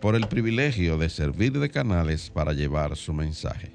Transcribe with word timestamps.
por 0.00 0.14
el 0.14 0.28
privilegio 0.28 0.96
de 0.98 1.08
servir 1.08 1.58
de 1.58 1.70
canales 1.70 2.30
para 2.30 2.52
llevar 2.52 2.96
su 2.96 3.12
mensaje, 3.12 3.72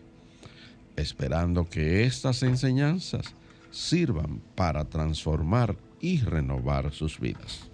esperando 0.95 1.69
que 1.69 2.03
estas 2.03 2.43
enseñanzas 2.43 3.33
sirvan 3.71 4.41
para 4.55 4.85
transformar 4.85 5.75
y 5.99 6.21
renovar 6.21 6.93
sus 6.93 7.19
vidas. 7.19 7.69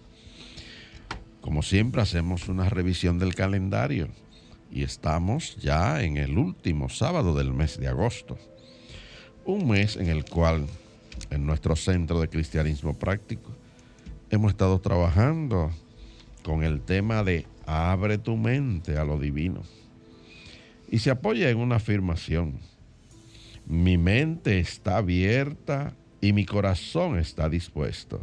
Como 1.41 1.61
siempre 1.61 2.01
hacemos 2.01 2.47
una 2.47 2.69
revisión 2.69 3.19
del 3.19 3.35
calendario 3.35 4.09
y 4.71 4.83
estamos 4.83 5.55
ya 5.57 6.01
en 6.01 6.17
el 6.17 6.37
último 6.37 6.89
sábado 6.89 7.35
del 7.35 7.53
mes 7.53 7.79
de 7.79 7.87
agosto, 7.87 8.37
un 9.45 9.67
mes 9.67 9.95
en 9.95 10.07
el 10.07 10.25
cual 10.25 10.67
en 11.29 11.45
nuestro 11.45 11.75
centro 11.75 12.19
de 12.21 12.29
cristianismo 12.29 12.93
práctico 12.93 13.51
hemos 14.29 14.51
estado 14.51 14.79
trabajando 14.79 15.71
con 16.43 16.63
el 16.63 16.81
tema 16.81 17.23
de 17.23 17.45
abre 17.69 18.17
tu 18.17 18.35
mente 18.35 18.97
a 18.97 19.03
lo 19.03 19.19
divino. 19.19 19.61
Y 20.89 20.99
se 20.99 21.11
apoya 21.11 21.49
en 21.51 21.57
una 21.57 21.75
afirmación. 21.75 22.59
Mi 23.67 23.97
mente 23.97 24.59
está 24.59 24.97
abierta 24.97 25.93
y 26.19 26.33
mi 26.33 26.45
corazón 26.45 27.19
está 27.19 27.47
dispuesto. 27.47 28.21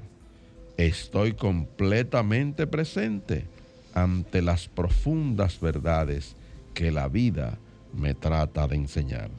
Estoy 0.77 1.35
completamente 1.35 2.67
presente 2.67 3.47
ante 3.95 4.43
las 4.43 4.67
profundas 4.67 5.61
verdades 5.61 6.35
que 6.75 6.91
la 6.91 7.09
vida 7.09 7.57
me 7.95 8.15
trata 8.15 8.67
de 8.67 8.75
enseñar. 8.75 9.31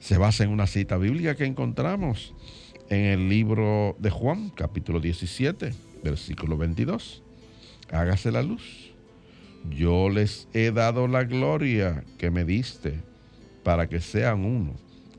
Se 0.00 0.16
basa 0.16 0.44
en 0.44 0.50
una 0.50 0.66
cita 0.66 0.96
bíblica 0.96 1.36
que 1.36 1.44
encontramos 1.44 2.34
en 2.88 3.04
el 3.04 3.28
libro 3.28 3.94
de 3.98 4.08
Juan, 4.08 4.48
capítulo 4.50 5.00
17, 5.00 5.74
versículo 6.02 6.56
22. 6.56 7.25
Hágase 7.90 8.30
la 8.30 8.42
luz 8.42 8.86
yo 9.70 10.08
les 10.08 10.48
he 10.52 10.70
dado 10.70 11.08
la 11.08 11.24
gloria 11.24 12.04
que 12.18 12.30
me 12.30 12.44
diste 12.44 13.00
para 13.62 13.88
que 13.88 14.00
sean 14.00 14.44
uno, 14.44 14.74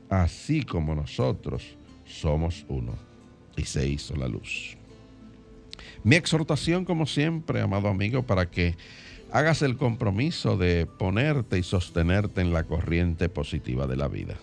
así 0.08 0.62
como 0.62 0.94
nosotros 0.94 1.76
somos 2.06 2.64
uno. 2.68 2.94
Y 3.56 3.64
se 3.64 3.88
hizo 3.88 4.14
la 4.14 4.28
luz. 4.28 4.76
Mi 6.04 6.14
exhortación, 6.14 6.84
como 6.84 7.06
siempre, 7.06 7.60
amado 7.60 7.88
amigo, 7.88 8.22
para 8.22 8.48
que 8.48 8.76
hagas 9.32 9.62
el 9.62 9.76
compromiso 9.76 10.56
de 10.56 10.86
ponerte 10.86 11.58
y 11.58 11.64
sostenerte 11.64 12.40
en 12.40 12.52
la 12.52 12.62
corriente 12.62 13.28
positiva 13.28 13.86
de 13.86 13.96
la 13.96 14.06
vida. 14.06 14.36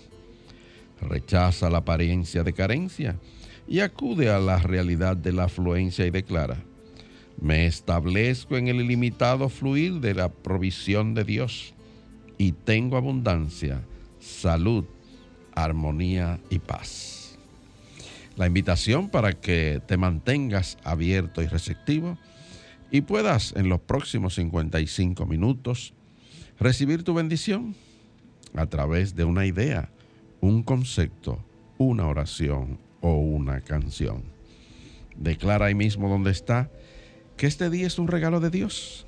Rechaza 1.02 1.70
la 1.70 1.80
apariencia 1.80 2.44
de 2.44 2.54
carencia 2.54 3.16
y 3.68 3.80
acude 3.80 4.30
a 4.30 4.40
la 4.40 4.60
realidad 4.60 5.16
de 5.16 5.32
la 5.32 5.46
afluencia 5.46 6.06
y 6.06 6.12
declara, 6.12 6.58
me 7.40 7.66
establezco 7.66 8.58
en 8.58 8.68
el 8.68 8.82
ilimitado 8.82 9.50
fluir 9.50 10.00
de 10.00 10.14
la 10.14 10.30
provisión 10.30 11.14
de 11.14 11.24
Dios 11.24 11.74
y 12.38 12.52
tengo 12.52 12.98
abundancia, 12.98 13.82
salud, 14.20 14.86
armonía 15.54 16.40
y 16.50 16.60
paz. 16.60 17.38
La 18.36 18.48
invitación 18.48 19.10
para 19.10 19.34
que 19.34 19.82
te 19.86 19.98
mantengas 19.98 20.78
abierto 20.84 21.42
y 21.42 21.48
receptivo 21.48 22.18
y 22.92 23.02
puedas 23.02 23.54
en 23.56 23.70
los 23.70 23.80
próximos 23.80 24.36
55 24.36 25.26
minutos 25.26 25.94
recibir 26.60 27.04
tu 27.04 27.14
bendición 27.14 27.76
a 28.56 28.66
través 28.68 29.16
de 29.16 29.24
una 29.24 29.46
idea, 29.46 29.90
un 30.42 30.64
concepto, 30.64 31.44
una 31.78 32.08
oración 32.08 32.80
o 33.02 33.16
una 33.16 33.62
canción. 33.62 34.24
Declara 35.16 35.68
ahí 35.68 35.76
mismo 35.76 36.10
donde 36.10 36.32
está 36.32 36.70
que 37.38 37.48
este 37.48 37.70
día 37.70 37.88
es 37.88 38.00
un 38.00 38.08
regalo 38.08 38.40
de 38.40 38.50
Dios, 38.50 39.06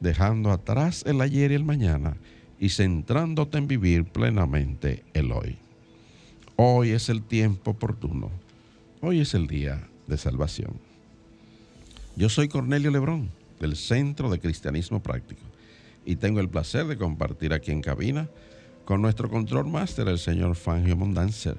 dejando 0.00 0.50
atrás 0.50 1.02
el 1.06 1.20
ayer 1.20 1.52
y 1.52 1.54
el 1.54 1.64
mañana 1.64 2.16
y 2.58 2.68
centrándote 2.68 3.58
en 3.58 3.68
vivir 3.68 4.04
plenamente 4.04 5.04
el 5.14 5.32
hoy. 5.32 5.56
Hoy 6.56 6.90
es 6.90 7.08
el 7.08 7.22
tiempo 7.22 7.70
oportuno, 7.70 8.30
hoy 9.00 9.20
es 9.20 9.32
el 9.34 9.46
día 9.46 9.88
de 10.06 10.18
salvación. 10.18 10.72
Yo 12.16 12.28
soy 12.28 12.48
Cornelio 12.48 12.90
Lebrón, 12.90 13.30
del 13.60 13.76
Centro 13.76 14.28
de 14.30 14.40
Cristianismo 14.40 15.02
Práctico, 15.02 15.42
y 16.04 16.16
tengo 16.16 16.40
el 16.40 16.48
placer 16.48 16.86
de 16.86 16.98
compartir 16.98 17.54
aquí 17.54 17.70
en 17.70 17.80
cabina 17.80 18.28
con 18.84 19.00
nuestro 19.00 19.30
control 19.30 19.68
máster, 19.68 20.08
el 20.08 20.18
señor 20.18 20.54
Fangio 20.54 20.96
Mondanzer, 20.96 21.56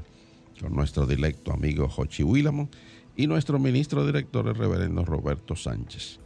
con 0.61 0.75
nuestro 0.75 1.07
directo 1.07 1.51
amigo 1.51 1.89
Jochi 1.89 2.23
Willamo 2.23 2.69
y 3.17 3.27
nuestro 3.27 3.59
ministro 3.59 4.05
director, 4.05 4.47
el 4.47 4.55
reverendo 4.55 5.03
Roberto 5.03 5.55
Sánchez. 5.55 6.19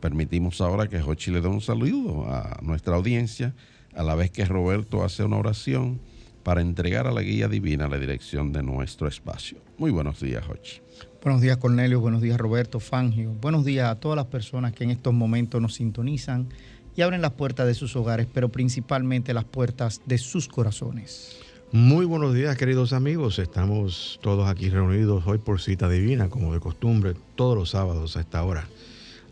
Permitimos 0.00 0.60
ahora 0.60 0.86
que 0.86 1.00
Jochi 1.00 1.32
le 1.32 1.40
dé 1.40 1.48
un 1.48 1.60
saludo 1.60 2.26
a 2.28 2.60
nuestra 2.62 2.96
audiencia, 2.96 3.54
a 3.94 4.02
la 4.02 4.14
vez 4.14 4.30
que 4.30 4.44
Roberto 4.44 5.04
hace 5.04 5.24
una 5.24 5.36
oración 5.36 6.00
para 6.44 6.60
entregar 6.60 7.06
a 7.06 7.12
la 7.12 7.22
guía 7.22 7.48
divina 7.48 7.88
la 7.88 7.98
dirección 7.98 8.52
de 8.52 8.62
nuestro 8.62 9.08
espacio. 9.08 9.58
Muy 9.76 9.90
buenos 9.90 10.20
días, 10.20 10.44
Jochi. 10.46 10.80
Buenos 11.22 11.40
días, 11.40 11.56
Cornelio. 11.56 12.00
Buenos 12.00 12.22
días, 12.22 12.38
Roberto 12.38 12.80
Fangio. 12.80 13.32
Buenos 13.40 13.64
días 13.64 13.88
a 13.88 13.98
todas 13.98 14.16
las 14.16 14.26
personas 14.26 14.72
que 14.72 14.84
en 14.84 14.90
estos 14.90 15.14
momentos 15.14 15.60
nos 15.60 15.74
sintonizan 15.74 16.48
y 16.96 17.02
abren 17.02 17.22
las 17.22 17.32
puertas 17.32 17.66
de 17.66 17.74
sus 17.74 17.96
hogares, 17.96 18.28
pero 18.32 18.50
principalmente 18.50 19.34
las 19.34 19.44
puertas 19.44 20.00
de 20.06 20.18
sus 20.18 20.48
corazones. 20.48 21.40
Muy 21.76 22.06
buenos 22.06 22.34
días, 22.34 22.56
queridos 22.56 22.92
amigos. 22.92 23.40
Estamos 23.40 24.20
todos 24.22 24.48
aquí 24.48 24.70
reunidos 24.70 25.26
hoy 25.26 25.38
por 25.38 25.60
cita 25.60 25.88
divina, 25.88 26.28
como 26.28 26.54
de 26.54 26.60
costumbre, 26.60 27.16
todos 27.34 27.56
los 27.58 27.70
sábados 27.70 28.16
a 28.16 28.20
esta 28.20 28.44
hora. 28.44 28.68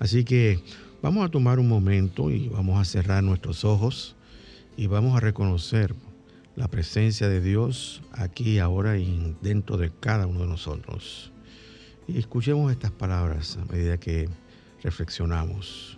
Así 0.01 0.25
que 0.25 0.59
vamos 1.03 1.25
a 1.25 1.31
tomar 1.31 1.61
un 1.61 1.69
momento 1.69 2.33
y 2.33 2.49
vamos 2.49 2.81
a 2.81 2.85
cerrar 2.85 3.23
nuestros 3.23 3.65
ojos 3.65 4.17
y 4.77 4.89
vamos 4.89 5.17
a 5.17 5.21
reconocer 5.21 5.95
la 6.57 6.67
presencia 6.67 7.29
de 7.29 7.41
Dios 7.41 8.03
aquí, 8.11 8.59
ahora 8.59 8.99
y 8.99 9.37
dentro 9.41 9.77
de 9.77 9.93
cada 10.01 10.27
uno 10.27 10.41
de 10.41 10.49
nosotros. 10.49 11.31
Y 12.09 12.19
escuchemos 12.19 12.73
estas 12.73 12.91
palabras 12.91 13.57
a 13.57 13.73
medida 13.73 13.99
que 13.99 14.29
reflexionamos. 14.83 15.97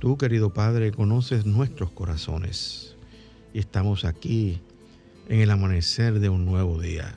Tú, 0.00 0.18
querido 0.18 0.52
Padre, 0.52 0.92
conoces 0.92 1.46
nuestros 1.46 1.90
corazones 1.92 2.94
y 3.54 3.60
estamos 3.60 4.04
aquí 4.04 4.60
en 5.28 5.40
el 5.40 5.50
amanecer 5.50 6.20
de 6.20 6.30
un 6.30 6.46
nuevo 6.46 6.80
día. 6.80 7.14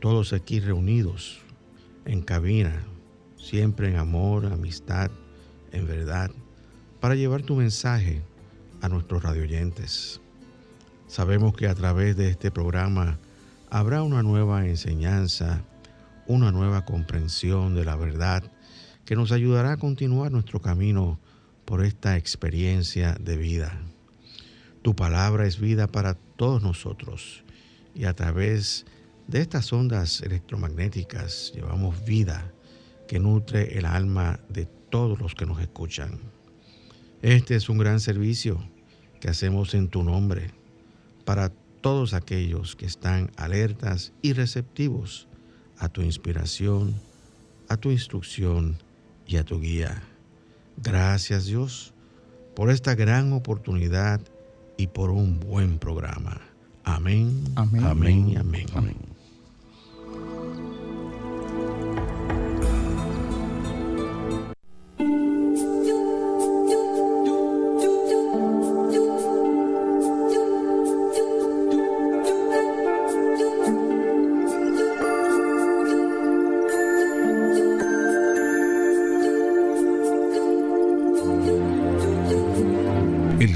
Todos 0.00 0.34
aquí 0.34 0.60
reunidos 0.60 1.40
en 2.04 2.20
cabina, 2.20 2.84
siempre 3.38 3.88
en 3.88 3.96
amor, 3.96 4.44
amistad, 4.46 5.10
en 5.72 5.86
verdad, 5.86 6.30
para 7.00 7.14
llevar 7.14 7.42
tu 7.42 7.56
mensaje 7.56 8.20
a 8.82 8.88
nuestros 8.90 9.22
radioyentes. 9.22 10.20
Sabemos 11.06 11.54
que 11.54 11.68
a 11.68 11.74
través 11.74 12.16
de 12.16 12.28
este 12.28 12.50
programa 12.50 13.18
habrá 13.70 14.02
una 14.02 14.22
nueva 14.22 14.66
enseñanza, 14.66 15.64
una 16.26 16.52
nueva 16.52 16.84
comprensión 16.84 17.74
de 17.74 17.86
la 17.86 17.96
verdad 17.96 18.44
que 19.06 19.16
nos 19.16 19.32
ayudará 19.32 19.72
a 19.72 19.76
continuar 19.78 20.30
nuestro 20.30 20.60
camino 20.60 21.18
por 21.64 21.82
esta 21.82 22.18
experiencia 22.18 23.16
de 23.18 23.38
vida. 23.38 23.80
Tu 24.82 24.94
palabra 24.94 25.46
es 25.46 25.60
vida 25.60 25.86
para 25.86 26.16
todos 26.42 26.60
nosotros 26.60 27.44
y 27.94 28.04
a 28.04 28.14
través 28.14 28.84
De 29.28 29.40
estas 29.40 29.72
ondas 29.72 30.20
electromagnéticas 30.22 31.52
llevamos 31.54 32.04
vida 32.04 32.52
que 33.06 33.20
nutre 33.20 33.78
el 33.78 33.86
alma 33.86 34.40
de 34.48 34.66
todos 34.66 35.20
los 35.20 35.36
que 35.36 35.46
nos 35.46 35.60
escuchan. 35.60 36.18
Este 37.22 37.54
es 37.54 37.68
un 37.68 37.78
gran 37.78 38.00
servicio 38.00 38.60
que 39.20 39.30
hacemos 39.30 39.72
en 39.74 39.86
tu 39.86 40.02
nombre 40.02 40.50
para 41.24 41.50
todos 41.80 42.12
aquellos 42.12 42.74
que 42.74 42.86
están 42.86 43.30
alertas 43.36 44.12
y 44.20 44.32
receptivos 44.32 45.28
a 45.78 45.88
tu 45.90 46.02
inspiración, 46.02 47.00
a 47.68 47.76
tu 47.76 47.92
instrucción 47.92 48.78
y 49.28 49.36
a 49.36 49.44
tu 49.44 49.60
guía. 49.60 50.02
Gracias 50.76 51.46
Dios 51.46 51.94
por 52.56 52.68
esta 52.68 52.96
gran 52.96 53.32
oportunidad 53.32 54.20
y 54.76 54.86
por 54.88 55.10
un 55.10 55.40
buen 55.40 55.78
programa. 55.78 56.40
Amén. 56.84 57.44
Amén. 57.56 57.84
Amén 57.84 58.36
amén. 58.38 58.66
amén. 58.74 59.11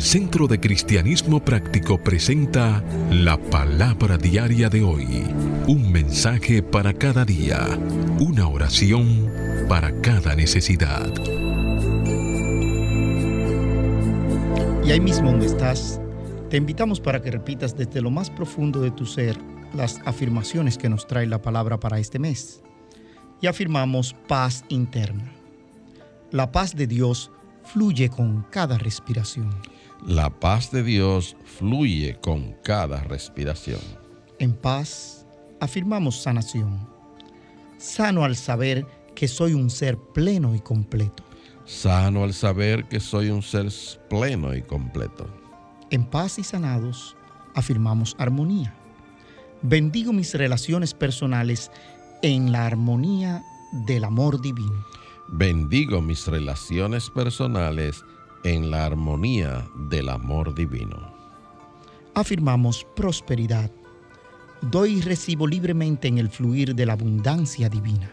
Centro 0.06 0.46
de 0.46 0.60
Cristianismo 0.60 1.44
Práctico 1.44 1.98
presenta 1.98 2.80
la 3.10 3.36
palabra 3.36 4.16
diaria 4.16 4.68
de 4.68 4.84
hoy. 4.84 5.24
Un 5.66 5.90
mensaje 5.90 6.62
para 6.62 6.94
cada 6.94 7.24
día. 7.24 7.76
Una 8.20 8.46
oración 8.46 9.28
para 9.68 10.00
cada 10.02 10.36
necesidad. 10.36 11.12
Y 14.84 14.92
ahí 14.92 15.00
mismo 15.00 15.32
donde 15.32 15.46
estás, 15.46 16.00
te 16.50 16.56
invitamos 16.56 17.00
para 17.00 17.20
que 17.20 17.32
repitas 17.32 17.76
desde 17.76 18.00
lo 18.00 18.12
más 18.12 18.30
profundo 18.30 18.80
de 18.80 18.92
tu 18.92 19.06
ser 19.06 19.36
las 19.74 20.00
afirmaciones 20.04 20.78
que 20.78 20.88
nos 20.88 21.08
trae 21.08 21.26
la 21.26 21.42
palabra 21.42 21.80
para 21.80 21.98
este 21.98 22.20
mes. 22.20 22.62
Y 23.40 23.48
afirmamos 23.48 24.14
paz 24.28 24.64
interna. 24.68 25.32
La 26.30 26.52
paz 26.52 26.76
de 26.76 26.86
Dios 26.86 27.32
fluye 27.64 28.08
con 28.08 28.46
cada 28.52 28.78
respiración. 28.78 29.50
La 30.06 30.30
paz 30.30 30.70
de 30.70 30.84
Dios 30.84 31.36
fluye 31.58 32.16
con 32.20 32.54
cada 32.62 33.02
respiración. 33.02 33.80
En 34.38 34.52
paz 34.52 35.26
afirmamos 35.58 36.22
sanación. 36.22 36.88
Sano 37.76 38.22
al 38.22 38.36
saber 38.36 38.86
que 39.16 39.26
soy 39.26 39.54
un 39.54 39.68
ser 39.68 39.98
pleno 39.98 40.54
y 40.54 40.60
completo. 40.60 41.24
Sano 41.64 42.22
al 42.22 42.34
saber 42.34 42.84
que 42.84 43.00
soy 43.00 43.30
un 43.30 43.42
ser 43.42 43.66
pleno 44.08 44.54
y 44.54 44.62
completo. 44.62 45.26
En 45.90 46.04
paz 46.04 46.38
y 46.38 46.44
sanados 46.44 47.16
afirmamos 47.56 48.14
armonía. 48.16 48.76
Bendigo 49.62 50.12
mis 50.12 50.34
relaciones 50.34 50.94
personales 50.94 51.72
en 52.22 52.52
la 52.52 52.64
armonía 52.64 53.42
del 53.72 54.04
amor 54.04 54.40
divino. 54.40 54.86
Bendigo 55.26 56.00
mis 56.00 56.28
relaciones 56.28 57.10
personales 57.10 58.04
en 58.44 58.70
la 58.70 58.86
armonía 58.86 59.68
del 59.88 60.08
amor 60.08 60.54
divino. 60.54 61.14
Afirmamos 62.14 62.86
prosperidad. 62.96 63.70
Doy 64.62 64.98
y 64.98 65.00
recibo 65.00 65.46
libremente 65.46 66.08
en 66.08 66.18
el 66.18 66.30
fluir 66.30 66.74
de 66.74 66.86
la 66.86 66.94
abundancia 66.94 67.68
divina. 67.68 68.10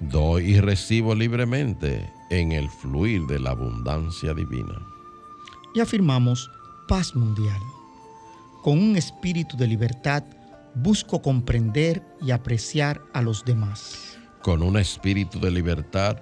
Doy 0.00 0.56
y 0.56 0.60
recibo 0.60 1.14
libremente 1.14 2.10
en 2.30 2.52
el 2.52 2.68
fluir 2.68 3.22
de 3.26 3.38
la 3.38 3.50
abundancia 3.50 4.34
divina. 4.34 4.80
Y 5.74 5.80
afirmamos 5.80 6.50
paz 6.88 7.14
mundial. 7.14 7.60
Con 8.62 8.78
un 8.78 8.96
espíritu 8.96 9.56
de 9.56 9.66
libertad 9.66 10.24
busco 10.74 11.22
comprender 11.22 12.02
y 12.20 12.30
apreciar 12.30 13.02
a 13.12 13.22
los 13.22 13.44
demás. 13.44 14.18
Con 14.42 14.62
un 14.62 14.76
espíritu 14.76 15.40
de 15.40 15.50
libertad 15.50 16.18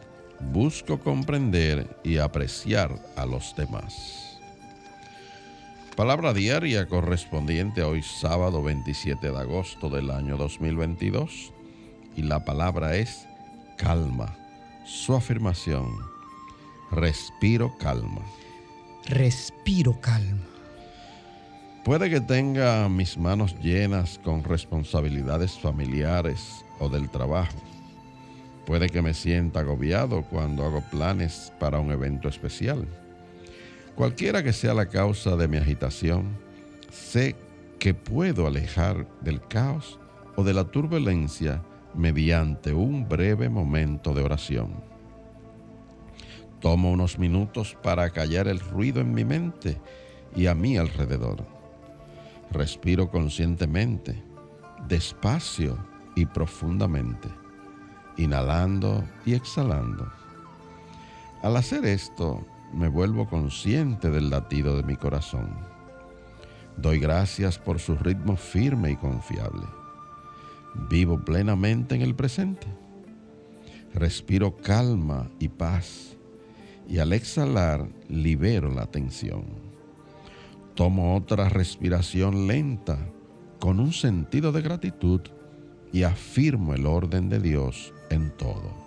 busco 0.51 0.99
comprender 0.99 2.01
y 2.03 2.19
apreciar 2.19 2.99
a 3.17 3.27
los 3.27 3.55
demás. 3.57 4.41
Palabra 5.97 6.33
diaria 6.33 6.87
correspondiente 6.87 7.83
a 7.83 7.87
hoy 7.87 8.03
sábado 8.03 8.63
27 8.63 9.31
de 9.31 9.39
agosto 9.39 9.91
del 9.91 10.11
año 10.11 10.37
2022 10.37 11.53
y 12.17 12.23
la 12.23 12.45
palabra 12.45 12.97
es 12.97 13.27
calma. 13.77 14.35
Su 14.85 15.15
afirmación, 15.15 15.87
respiro 16.91 17.77
calma. 17.79 18.23
Respiro 19.07 20.01
calma. 20.01 20.43
Puede 21.85 22.09
que 22.09 22.21
tenga 22.21 22.89
mis 22.89 23.19
manos 23.19 23.57
llenas 23.61 24.19
con 24.25 24.45
responsabilidades 24.45 25.59
familiares 25.59 26.65
o 26.79 26.89
del 26.89 27.11
trabajo 27.11 27.72
Puede 28.67 28.89
que 28.89 29.03
me 29.03 29.13
sienta 29.13 29.61
agobiado 29.61 30.23
cuando 30.23 30.65
hago 30.65 30.83
planes 30.83 31.53
para 31.59 31.81
un 31.81 31.91
evento 31.91 32.29
especial. 32.29 32.87
Cualquiera 33.97 34.43
que 34.43 34.53
sea 34.53 34.73
la 34.73 34.87
causa 34.87 35.37
de 35.37 35.49
mi 35.49 35.57
agitación, 35.57 36.37
sé 36.91 37.35
que 37.79 37.93
puedo 37.93 38.47
alejar 38.47 39.07
del 39.21 39.41
caos 39.41 39.99
o 40.37 40.45
de 40.45 40.55
la 40.55 40.65
turbulencia 40.65 41.63
mediante 41.95 42.73
un 42.73 43.09
breve 43.09 43.49
momento 43.49 44.15
de 44.15 44.23
oración. 44.23 44.73
Tomo 46.61 46.93
unos 46.93 47.19
minutos 47.19 47.77
para 47.83 48.09
callar 48.11 48.47
el 48.47 48.61
ruido 48.61 49.01
en 49.01 49.13
mi 49.13 49.25
mente 49.25 49.79
y 50.37 50.47
a 50.47 50.55
mi 50.55 50.77
alrededor. 50.77 51.45
Respiro 52.53 53.11
conscientemente, 53.11 54.23
despacio 54.87 55.77
y 56.15 56.27
profundamente 56.27 57.42
inhalando 58.17 59.05
y 59.25 59.35
exhalando. 59.35 60.11
Al 61.43 61.57
hacer 61.57 61.85
esto, 61.85 62.45
me 62.73 62.89
vuelvo 62.89 63.27
consciente 63.27 64.11
del 64.11 64.31
latido 64.31 64.77
de 64.77 64.83
mi 64.83 64.97
corazón. 64.97 65.51
Doy 66.77 66.99
gracias 66.99 67.59
por 67.59 67.79
su 67.81 67.97
ritmo 67.97 68.37
firme 68.37 68.93
y 68.93 68.97
confiable. 68.97 69.67
Vivo 70.89 71.21
plenamente 71.21 71.95
en 71.95 72.03
el 72.03 72.15
presente. 72.15 72.67
Respiro 73.95 74.57
calma 74.57 75.29
y 75.39 75.49
paz 75.49 76.17
y 76.89 76.99
al 76.99 77.13
exhalar 77.13 77.89
libero 78.09 78.71
la 78.71 78.87
tensión. 78.87 79.45
Tomo 80.75 81.15
otra 81.15 81.49
respiración 81.51 82.47
lenta 82.47 82.99
con 83.61 83.81
un 83.81 83.93
sentido 83.93 84.51
de 84.51 84.63
gratitud 84.63 85.21
y 85.93 86.05
afirmo 86.05 86.75
el 86.75 86.87
orden 86.87 87.29
de 87.29 87.39
Dios 87.39 87.93
en 88.13 88.31
todo. 88.37 88.83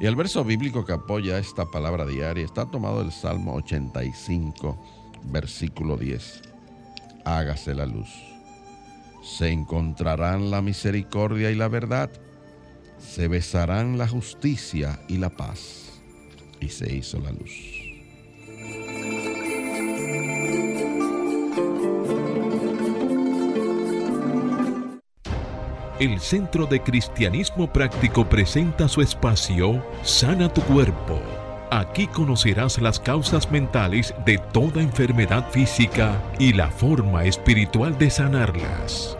Y 0.00 0.06
el 0.06 0.16
verso 0.16 0.44
bíblico 0.44 0.84
que 0.86 0.94
apoya 0.94 1.38
esta 1.38 1.66
palabra 1.66 2.06
diaria 2.06 2.44
está 2.44 2.64
tomado 2.64 3.02
del 3.02 3.12
Salmo 3.12 3.54
85, 3.56 4.78
versículo 5.24 5.98
10. 5.98 6.42
Hágase 7.26 7.74
la 7.74 7.84
luz. 7.84 8.08
Se 9.22 9.50
encontrarán 9.50 10.50
la 10.50 10.62
misericordia 10.62 11.50
y 11.50 11.54
la 11.54 11.68
verdad. 11.68 12.10
Se 12.98 13.28
besarán 13.28 13.98
la 13.98 14.08
justicia 14.08 15.00
y 15.06 15.18
la 15.18 15.28
paz. 15.28 16.00
Y 16.60 16.68
se 16.68 16.94
hizo 16.94 17.20
la 17.20 17.32
luz. 17.32 17.79
El 26.00 26.18
Centro 26.18 26.64
de 26.64 26.80
Cristianismo 26.80 27.70
Práctico 27.70 28.26
presenta 28.26 28.88
su 28.88 29.02
espacio 29.02 29.84
Sana 30.02 30.50
tu 30.50 30.62
Cuerpo. 30.62 31.20
Aquí 31.70 32.06
conocerás 32.06 32.80
las 32.80 32.98
causas 32.98 33.52
mentales 33.52 34.14
de 34.24 34.38
toda 34.50 34.80
enfermedad 34.80 35.50
física 35.50 36.18
y 36.38 36.54
la 36.54 36.68
forma 36.70 37.26
espiritual 37.26 37.98
de 37.98 38.08
sanarlas. 38.08 39.18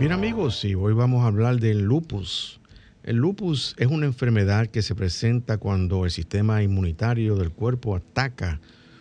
Bien 0.00 0.12
amigos, 0.12 0.64
y 0.64 0.74
hoy 0.74 0.94
vamos 0.94 1.22
a 1.22 1.26
hablar 1.26 1.56
del 1.56 1.82
lupus. 1.82 2.60
El 3.02 3.16
lupus 3.16 3.76
es 3.76 3.88
una 3.88 4.06
enfermedad 4.06 4.68
que 4.68 4.80
se 4.80 4.94
presenta 4.94 5.58
cuando 5.58 6.06
el 6.06 6.10
sistema 6.10 6.62
inmunitario 6.62 7.36
del 7.36 7.50
cuerpo 7.50 7.94
ataca 7.94 8.58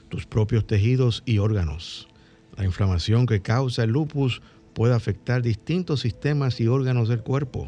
tus 0.10 0.26
propios 0.26 0.68
tejidos 0.68 1.24
y 1.26 1.38
órganos. 1.38 2.10
La 2.58 2.66
inflamación 2.66 3.26
que 3.26 3.42
causa 3.42 3.86
el 3.86 3.92
lupus 3.92 4.42
puede 4.74 4.94
afectar 4.94 5.42
distintos 5.42 6.02
sistemas 6.02 6.60
y 6.60 6.68
órganos 6.68 7.10
del 7.10 7.22
cuerpo, 7.22 7.68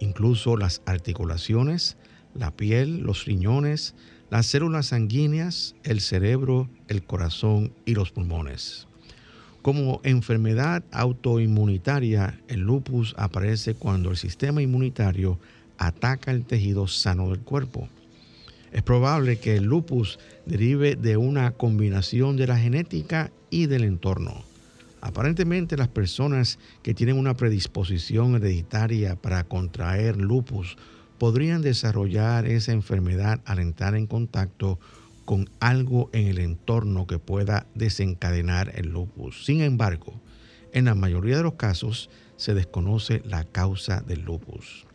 incluso 0.00 0.56
las 0.56 0.82
articulaciones, 0.86 1.96
la 2.34 2.50
piel, 2.50 3.00
los 3.00 3.24
riñones, 3.24 3.94
las 4.30 4.46
células 4.46 4.86
sanguíneas, 4.86 5.74
el 5.84 6.00
cerebro, 6.00 6.68
el 6.88 7.04
corazón 7.04 7.72
y 7.84 7.94
los 7.94 8.10
pulmones. 8.10 8.88
Como 9.62 10.00
enfermedad 10.04 10.84
autoinmunitaria, 10.92 12.40
el 12.48 12.60
lupus 12.60 13.14
aparece 13.18 13.74
cuando 13.74 14.10
el 14.10 14.16
sistema 14.16 14.62
inmunitario 14.62 15.38
ataca 15.78 16.30
el 16.30 16.44
tejido 16.44 16.86
sano 16.86 17.30
del 17.30 17.40
cuerpo. 17.40 17.88
Es 18.72 18.82
probable 18.82 19.38
que 19.38 19.56
el 19.56 19.64
lupus 19.64 20.18
derive 20.44 20.96
de 20.96 21.16
una 21.16 21.52
combinación 21.52 22.36
de 22.36 22.46
la 22.46 22.58
genética 22.58 23.32
y 23.50 23.66
del 23.66 23.84
entorno. 23.84 24.44
Aparentemente 25.00 25.76
las 25.76 25.88
personas 25.88 26.58
que 26.82 26.94
tienen 26.94 27.18
una 27.18 27.36
predisposición 27.36 28.34
hereditaria 28.34 29.16
para 29.16 29.44
contraer 29.44 30.16
lupus 30.16 30.76
podrían 31.18 31.62
desarrollar 31.62 32.46
esa 32.46 32.72
enfermedad 32.72 33.40
al 33.44 33.58
entrar 33.58 33.94
en 33.94 34.06
contacto 34.06 34.78
con 35.24 35.50
algo 35.60 36.08
en 36.12 36.28
el 36.28 36.38
entorno 36.38 37.06
que 37.06 37.18
pueda 37.18 37.66
desencadenar 37.74 38.72
el 38.76 38.88
lupus. 38.88 39.44
Sin 39.44 39.60
embargo, 39.60 40.20
en 40.72 40.86
la 40.86 40.94
mayoría 40.94 41.36
de 41.36 41.42
los 41.42 41.54
casos 41.54 42.10
se 42.36 42.54
desconoce 42.54 43.22
la 43.24 43.44
causa 43.44 44.00
del 44.00 44.22
lupus. 44.22 44.86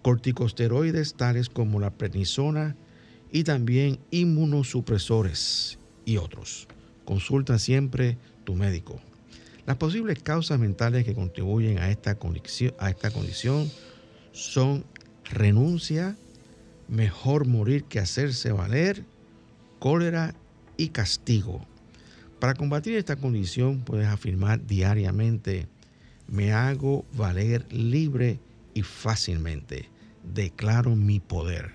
corticosteroides 0.00 1.16
tales 1.16 1.50
como 1.50 1.80
la 1.80 1.90
prednisona 1.90 2.76
y 3.30 3.44
también 3.44 3.98
inmunosupresores 4.10 5.78
y 6.06 6.16
otros. 6.16 6.66
Consulta 7.04 7.58
siempre 7.58 8.16
tu 8.44 8.54
médico. 8.54 9.02
Las 9.66 9.76
posibles 9.76 10.22
causas 10.22 10.58
mentales 10.58 11.04
que 11.04 11.14
contribuyen 11.14 11.78
a 11.78 11.90
esta 11.90 12.16
condición, 12.16 13.70
son 14.32 14.84
renuncia, 15.24 16.16
mejor 16.88 17.46
morir 17.46 17.84
que 17.84 17.98
hacerse 17.98 18.52
valer, 18.52 19.04
cólera 19.78 20.34
y 20.76 20.88
castigo. 20.88 21.66
Para 22.40 22.54
combatir 22.54 22.96
esta 22.96 23.16
condición 23.16 23.80
puedes 23.80 24.06
afirmar 24.06 24.66
diariamente, 24.66 25.66
me 26.28 26.52
hago 26.52 27.04
valer 27.14 27.72
libre 27.72 28.40
y 28.74 28.82
fácilmente. 28.82 29.88
Declaro 30.34 30.96
mi 30.96 31.20
poder. 31.20 31.72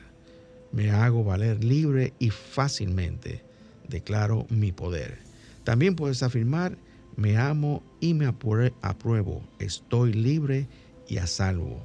Me 0.72 0.91
hago 0.91 1.24
valer 1.24 1.63
libre 1.63 2.13
y 2.19 2.29
fácilmente. 2.29 3.43
Declaro 3.88 4.46
mi 4.50 4.72
poder. 4.72 5.19
También 5.63 5.96
puedes 5.96 6.24
afirmar, 6.24 6.77
me 7.19 7.38
amo 7.38 7.83
y 7.99 8.13
me 8.13 8.25
apruebo. 8.25 9.41
Estoy 9.59 10.13
libre 10.13 10.67
y 11.07 11.17
a 11.17 11.27
salvo. 11.27 11.81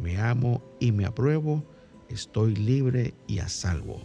Me 0.00 0.18
amo 0.18 0.62
y 0.78 0.92
me 0.92 1.04
apruebo. 1.04 1.64
Estoy 2.08 2.54
libre 2.54 3.14
y 3.26 3.40
a 3.40 3.48
salvo. 3.48 4.00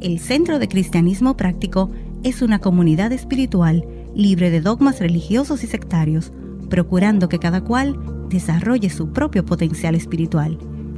El 0.00 0.18
Centro 0.18 0.58
de 0.58 0.68
Cristianismo 0.68 1.36
Práctico 1.36 1.90
es 2.22 2.40
una 2.40 2.58
comunidad 2.60 3.12
espiritual 3.12 3.86
libre 4.14 4.50
de 4.50 4.62
dogmas 4.62 4.98
religiosos 4.98 5.62
y 5.62 5.66
sectarios, 5.66 6.32
procurando 6.70 7.28
que 7.28 7.38
cada 7.38 7.62
cual 7.62 8.28
desarrolle 8.30 8.88
su 8.88 9.12
propio 9.12 9.44
potencial 9.44 9.94
espiritual. 9.94 10.58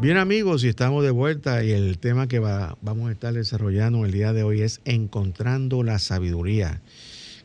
Bien 0.00 0.16
amigos, 0.16 0.64
y 0.64 0.68
estamos 0.68 1.04
de 1.04 1.10
vuelta 1.10 1.62
y 1.62 1.72
el 1.72 1.98
tema 1.98 2.26
que 2.26 2.38
vamos 2.38 3.10
a 3.10 3.12
estar 3.12 3.34
desarrollando 3.34 4.06
el 4.06 4.12
día 4.12 4.32
de 4.32 4.42
hoy 4.42 4.62
es 4.62 4.80
Encontrando 4.86 5.82
la 5.82 5.98
Sabiduría, 5.98 6.80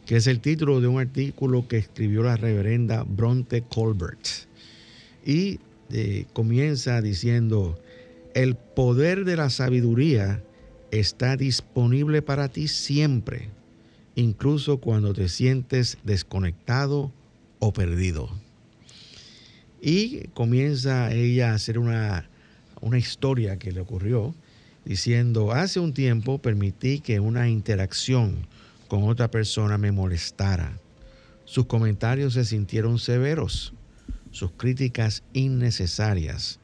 que 0.06 0.16
es 0.16 0.28
el 0.28 0.40
título 0.40 0.80
de 0.80 0.88
un 0.88 1.02
artículo 1.02 1.68
que 1.68 1.76
escribió 1.76 2.24
la 2.24 2.38
reverenda 2.38 3.04
Bronte 3.04 3.62
Colbert. 3.62 4.26
Y 5.26 5.60
eh, 5.92 6.28
comienza 6.32 7.02
diciendo, 7.02 7.78
el 8.34 8.56
poder 8.56 9.26
de 9.26 9.36
la 9.36 9.50
sabiduría 9.50 10.42
está 10.92 11.36
disponible 11.36 12.22
para 12.22 12.48
ti 12.48 12.70
siempre, 12.70 13.50
incluso 14.16 14.78
cuando 14.78 15.14
te 15.14 15.28
sientes 15.28 15.98
desconectado 16.06 17.12
o 17.60 17.74
perdido. 17.74 18.30
Y 19.82 20.30
comienza 20.30 21.12
ella 21.12 21.52
a 21.52 21.56
hacer 21.56 21.78
una, 21.78 22.30
una 22.86 23.00
historia 23.00 23.58
que 23.58 23.72
le 23.72 23.82
ocurrió, 23.82 24.36
diciendo, 24.86 25.52
hace 25.52 25.80
un 25.80 25.92
tiempo 25.92 26.38
permití 26.38 27.00
que 27.00 27.20
una 27.20 27.50
interacción 27.50 28.46
con 28.88 29.10
otra 29.10 29.32
persona 29.32 29.80
me 29.80 29.92
molestara. 29.92 30.78
Sus 31.46 31.66
comentarios 31.66 32.36
se 32.36 32.46
sintieron 32.46 33.00
severos, 33.00 33.74
sus 34.30 34.52
críticas 34.52 35.24
innecesarias 35.34 36.60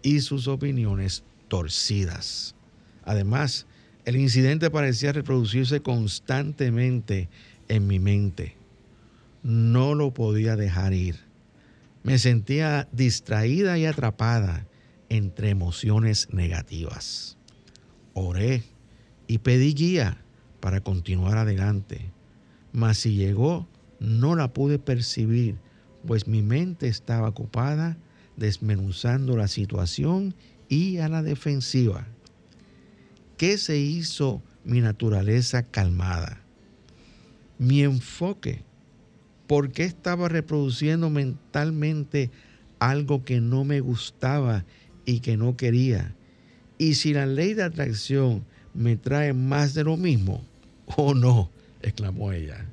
y 0.00 0.20
sus 0.20 0.46
opiniones 0.46 1.24
torcidas. 1.48 2.54
Además, 3.02 3.66
el 4.04 4.14
incidente 4.14 4.70
parecía 4.70 5.10
reproducirse 5.10 5.80
constantemente 5.80 7.28
en 7.66 7.88
mi 7.88 7.98
mente. 7.98 8.54
No 9.42 9.96
lo 9.96 10.14
podía 10.14 10.54
dejar 10.54 10.92
ir. 10.92 11.16
Me 12.04 12.20
sentía 12.20 12.86
distraída 12.92 13.76
y 13.76 13.86
atrapada 13.86 14.68
entre 15.14 15.50
emociones 15.50 16.28
negativas. 16.32 17.38
Oré 18.14 18.64
y 19.28 19.38
pedí 19.38 19.72
guía 19.72 20.18
para 20.58 20.80
continuar 20.80 21.38
adelante, 21.38 22.10
mas 22.72 22.98
si 22.98 23.14
llegó 23.14 23.68
no 24.00 24.34
la 24.34 24.52
pude 24.52 24.80
percibir, 24.80 25.56
pues 26.04 26.26
mi 26.26 26.42
mente 26.42 26.88
estaba 26.88 27.28
ocupada 27.28 27.96
desmenuzando 28.36 29.36
la 29.36 29.46
situación 29.46 30.34
y 30.68 30.98
a 30.98 31.08
la 31.08 31.22
defensiva. 31.22 32.08
¿Qué 33.36 33.56
se 33.56 33.78
hizo 33.78 34.42
mi 34.64 34.80
naturaleza 34.80 35.62
calmada? 35.62 36.40
Mi 37.58 37.82
enfoque. 37.82 38.64
¿Por 39.46 39.70
qué 39.70 39.84
estaba 39.84 40.28
reproduciendo 40.28 41.08
mentalmente 41.08 42.32
algo 42.80 43.24
que 43.24 43.40
no 43.40 43.64
me 43.64 43.80
gustaba 43.80 44.64
y 45.04 45.20
que 45.20 45.36
no 45.36 45.56
quería. 45.56 46.14
Y 46.78 46.94
si 46.94 47.12
la 47.12 47.26
ley 47.26 47.54
de 47.54 47.62
atracción 47.62 48.44
me 48.74 48.96
trae 48.96 49.32
más 49.32 49.74
de 49.74 49.84
lo 49.84 49.96
mismo, 49.96 50.44
o 50.96 51.14
no, 51.14 51.50
exclamó 51.82 52.32
ella. 52.32 52.66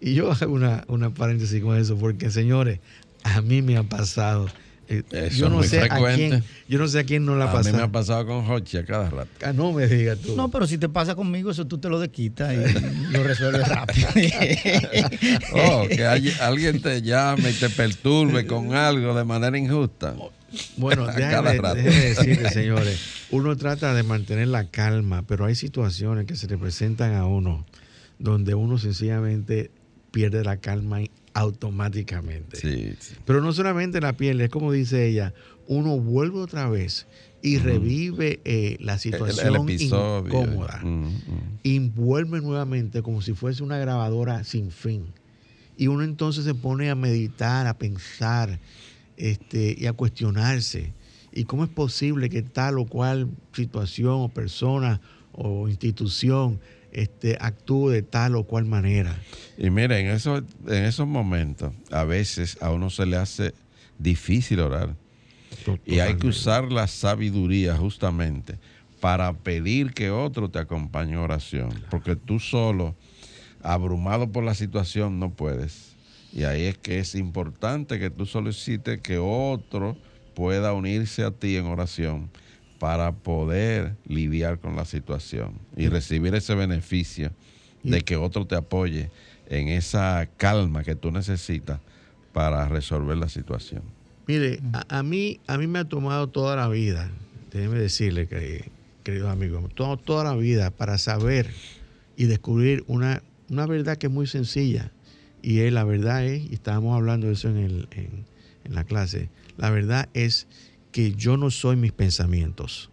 Y 0.00 0.14
yo 0.14 0.32
hago 0.32 0.52
una, 0.52 0.84
una 0.88 1.10
paréntesis 1.10 1.62
con 1.62 1.76
eso, 1.76 1.96
porque 1.96 2.30
señores, 2.30 2.80
a 3.22 3.40
mí 3.40 3.62
me 3.62 3.76
ha 3.76 3.82
pasado 3.82 4.48
eh, 4.88 5.30
yo 5.34 5.48
no 5.48 5.62
sé 5.62 5.80
a 5.80 5.88
quién, 5.88 6.44
yo 6.68 6.78
no 6.78 6.88
sé 6.88 6.98
a 6.98 7.04
quién 7.04 7.24
no 7.24 7.36
la 7.36 7.46
ha 7.46 7.52
pasado. 7.52 7.68
A 7.68 7.72
mí 7.72 7.78
me 7.78 7.84
ha 7.84 7.92
pasado 7.92 8.26
con 8.26 8.50
Hochi 8.50 8.76
a 8.76 8.84
cada 8.84 9.08
rato. 9.08 9.30
Ah, 9.42 9.52
no 9.52 9.72
me 9.72 9.86
digas 9.86 10.18
tú. 10.18 10.36
No, 10.36 10.50
pero 10.50 10.66
si 10.66 10.76
te 10.76 10.88
pasa 10.88 11.14
conmigo, 11.14 11.50
eso 11.50 11.66
tú 11.66 11.78
te 11.78 11.88
lo 11.88 11.98
desquitas 11.98 12.52
y 12.52 12.56
lo 13.12 13.22
resuelves 13.22 13.66
rápido. 13.66 14.08
oh, 15.54 15.86
que 15.88 16.04
alguien 16.04 16.82
te 16.82 17.00
llame 17.00 17.50
y 17.50 17.54
te 17.54 17.70
perturbe 17.70 18.46
con 18.46 18.74
algo 18.74 19.14
de 19.14 19.24
manera 19.24 19.56
injusta. 19.56 20.14
Bueno, 20.76 21.06
déjame, 21.16 21.60
decirle, 21.82 22.50
señores, 22.50 23.00
uno 23.30 23.56
trata 23.56 23.94
de 23.94 24.02
mantener 24.02 24.48
la 24.48 24.70
calma, 24.70 25.22
pero 25.22 25.44
hay 25.44 25.54
situaciones 25.54 26.26
que 26.26 26.36
se 26.36 26.46
le 26.46 26.58
presentan 26.58 27.14
a 27.14 27.26
uno 27.26 27.64
donde 28.18 28.54
uno 28.54 28.78
sencillamente 28.78 29.70
pierde 30.10 30.44
la 30.44 30.58
calma 30.58 31.00
automáticamente. 31.34 32.96
Pero 33.24 33.40
no 33.40 33.52
solamente 33.52 34.00
la 34.00 34.12
piel, 34.14 34.40
es 34.40 34.50
como 34.50 34.72
dice 34.72 35.06
ella, 35.06 35.34
uno 35.66 35.98
vuelve 35.98 36.38
otra 36.38 36.68
vez 36.68 37.06
y 37.42 37.58
revive 37.58 38.40
eh, 38.44 38.76
la 38.80 38.98
situación 38.98 39.68
incómoda. 39.68 40.80
Y 41.62 41.78
vuelve 41.80 42.40
nuevamente 42.40 43.02
como 43.02 43.20
si 43.20 43.34
fuese 43.34 43.62
una 43.62 43.78
grabadora 43.78 44.44
sin 44.44 44.70
fin. 44.70 45.12
Y 45.76 45.88
uno 45.88 46.04
entonces 46.04 46.44
se 46.44 46.54
pone 46.54 46.88
a 46.88 46.94
meditar, 46.94 47.66
a 47.66 47.76
pensar 47.76 48.60
este, 49.16 49.76
y 49.78 49.86
a 49.86 49.92
cuestionarse. 49.92 50.92
¿Y 51.32 51.44
cómo 51.44 51.64
es 51.64 51.70
posible 51.70 52.30
que 52.30 52.42
tal 52.42 52.78
o 52.78 52.86
cual 52.86 53.28
situación 53.52 54.20
o 54.20 54.28
persona 54.28 55.00
o 55.32 55.68
institución 55.68 56.60
este, 56.94 57.36
actúe 57.40 57.90
de 57.90 58.02
tal 58.02 58.36
o 58.36 58.44
cual 58.44 58.64
manera. 58.66 59.20
Y 59.58 59.68
mira, 59.68 59.98
en, 59.98 60.06
eso, 60.06 60.38
en 60.38 60.84
esos 60.84 61.08
momentos 61.08 61.72
a 61.90 62.04
veces 62.04 62.56
a 62.62 62.70
uno 62.70 62.88
se 62.88 63.04
le 63.04 63.16
hace 63.16 63.52
difícil 63.98 64.60
orar. 64.60 64.94
Y 65.84 65.98
hay 65.98 66.16
que 66.16 66.28
usar 66.28 66.70
la 66.70 66.86
sabiduría 66.86 67.76
justamente 67.76 68.58
para 69.00 69.32
pedir 69.32 69.92
que 69.92 70.10
otro 70.10 70.50
te 70.50 70.60
acompañe 70.60 71.12
en 71.12 71.18
oración. 71.18 71.70
Porque 71.90 72.16
tú 72.16 72.38
solo, 72.38 72.94
abrumado 73.62 74.30
por 74.30 74.44
la 74.44 74.54
situación, 74.54 75.18
no 75.18 75.30
puedes. 75.30 75.93
Y 76.34 76.42
ahí 76.42 76.64
es 76.64 76.76
que 76.76 76.98
es 76.98 77.14
importante 77.14 78.00
que 78.00 78.10
tú 78.10 78.26
solicites 78.26 79.00
que 79.00 79.18
otro 79.18 79.96
pueda 80.34 80.72
unirse 80.72 81.22
a 81.22 81.30
ti 81.30 81.56
en 81.56 81.66
oración 81.66 82.28
para 82.80 83.12
poder 83.12 83.94
lidiar 84.04 84.58
con 84.58 84.74
la 84.74 84.84
situación 84.84 85.52
y 85.76 85.86
recibir 85.86 86.34
ese 86.34 86.56
beneficio 86.56 87.30
de 87.84 88.00
que 88.00 88.16
otro 88.16 88.46
te 88.46 88.56
apoye 88.56 89.10
en 89.48 89.68
esa 89.68 90.28
calma 90.36 90.82
que 90.82 90.96
tú 90.96 91.12
necesitas 91.12 91.78
para 92.32 92.68
resolver 92.68 93.16
la 93.16 93.28
situación. 93.28 93.82
Mire, 94.26 94.58
a, 94.88 95.02
mí, 95.04 95.38
a 95.46 95.56
mí 95.56 95.68
me 95.68 95.78
ha 95.78 95.84
tomado 95.84 96.26
toda 96.26 96.56
la 96.56 96.66
vida, 96.68 97.12
déjeme 97.52 97.78
decirle, 97.78 98.26
que, 98.26 98.70
queridos 99.04 99.30
amigos, 99.30 99.72
toda, 99.74 99.96
toda 99.98 100.24
la 100.24 100.34
vida 100.34 100.72
para 100.72 100.98
saber 100.98 101.48
y 102.16 102.24
descubrir 102.24 102.82
una, 102.88 103.22
una 103.48 103.66
verdad 103.66 103.98
que 103.98 104.08
es 104.08 104.12
muy 104.12 104.26
sencilla. 104.26 104.90
Y 105.44 105.60
es, 105.60 105.74
la 105.74 105.84
verdad 105.84 106.24
es, 106.24 106.50
y 106.50 106.54
estábamos 106.54 106.96
hablando 106.96 107.26
de 107.26 107.34
eso 107.34 107.50
en, 107.50 107.58
el, 107.58 107.88
en, 107.90 108.24
en 108.64 108.74
la 108.74 108.84
clase, 108.84 109.28
la 109.58 109.68
verdad 109.68 110.08
es 110.14 110.46
que 110.90 111.12
yo 111.12 111.36
no 111.36 111.50
soy 111.50 111.76
mis 111.76 111.92
pensamientos. 111.92 112.90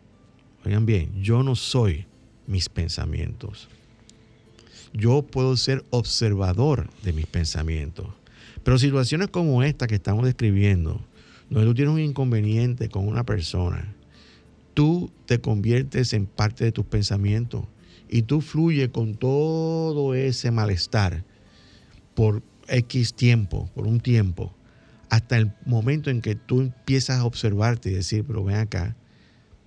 Oigan 0.65 0.86
bien, 0.86 1.24
yo 1.24 1.43
no 1.43 1.55
soy 1.55 2.08
mis 2.48 2.67
pensamientos. 2.67 3.70
Yo 4.94 5.22
puedo 5.22 5.55
ser 5.55 5.85
observador 5.92 6.90
de 7.03 7.14
mis 7.14 7.25
pensamientos. 7.25 8.07
Pero 8.66 8.77
situaciones 8.77 9.29
como 9.29 9.64
esta 9.64 9.87
que 9.87 9.96
estamos 9.96 10.25
describiendo, 10.25 11.00
donde 11.50 11.68
tú 11.68 11.74
tienes 11.74 11.94
un 11.94 12.01
inconveniente 12.01 12.90
con 12.90 13.07
una 13.07 13.24
persona, 13.24 13.96
tú 14.74 15.09
te 15.25 15.40
conviertes 15.40 16.11
en 16.11 16.25
parte 16.25 16.66
de 16.66 16.74
tus 16.74 16.85
pensamientos 16.85 17.64
y 18.09 18.24
tú 18.24 18.42
fluyes 18.42 18.90
con 18.90 19.16
todo 19.16 20.16
ese 20.16 20.51
malestar 20.51 21.24
por 22.15 22.43
X 22.67 23.13
tiempo, 23.13 23.69
por 23.74 23.87
un 23.87 24.00
tiempo 24.00 24.53
hasta 25.11 25.37
el 25.37 25.51
momento 25.65 26.09
en 26.09 26.21
que 26.21 26.35
tú 26.35 26.61
empiezas 26.61 27.19
a 27.19 27.25
observarte 27.25 27.89
y 27.89 27.93
decir, 27.93 28.24
pero 28.25 28.45
ven 28.45 28.55
acá, 28.55 28.95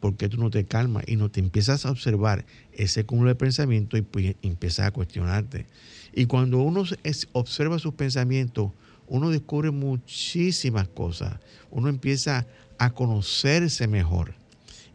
¿por 0.00 0.16
qué 0.16 0.30
tú 0.30 0.38
no 0.38 0.48
te 0.48 0.64
calmas? 0.64 1.04
Y 1.06 1.16
no 1.16 1.30
te 1.30 1.38
empiezas 1.38 1.84
a 1.84 1.90
observar 1.90 2.46
ese 2.72 3.04
cúmulo 3.04 3.28
de 3.28 3.34
pensamientos 3.34 4.00
y 4.00 4.02
pues 4.02 4.36
empiezas 4.40 4.86
a 4.86 4.90
cuestionarte. 4.90 5.66
Y 6.14 6.24
cuando 6.24 6.62
uno 6.62 6.84
observa 7.32 7.78
sus 7.78 7.92
pensamientos, 7.92 8.72
uno 9.06 9.28
descubre 9.28 9.70
muchísimas 9.70 10.88
cosas. 10.88 11.38
Uno 11.70 11.90
empieza 11.90 12.46
a 12.78 12.94
conocerse 12.94 13.86
mejor 13.86 14.32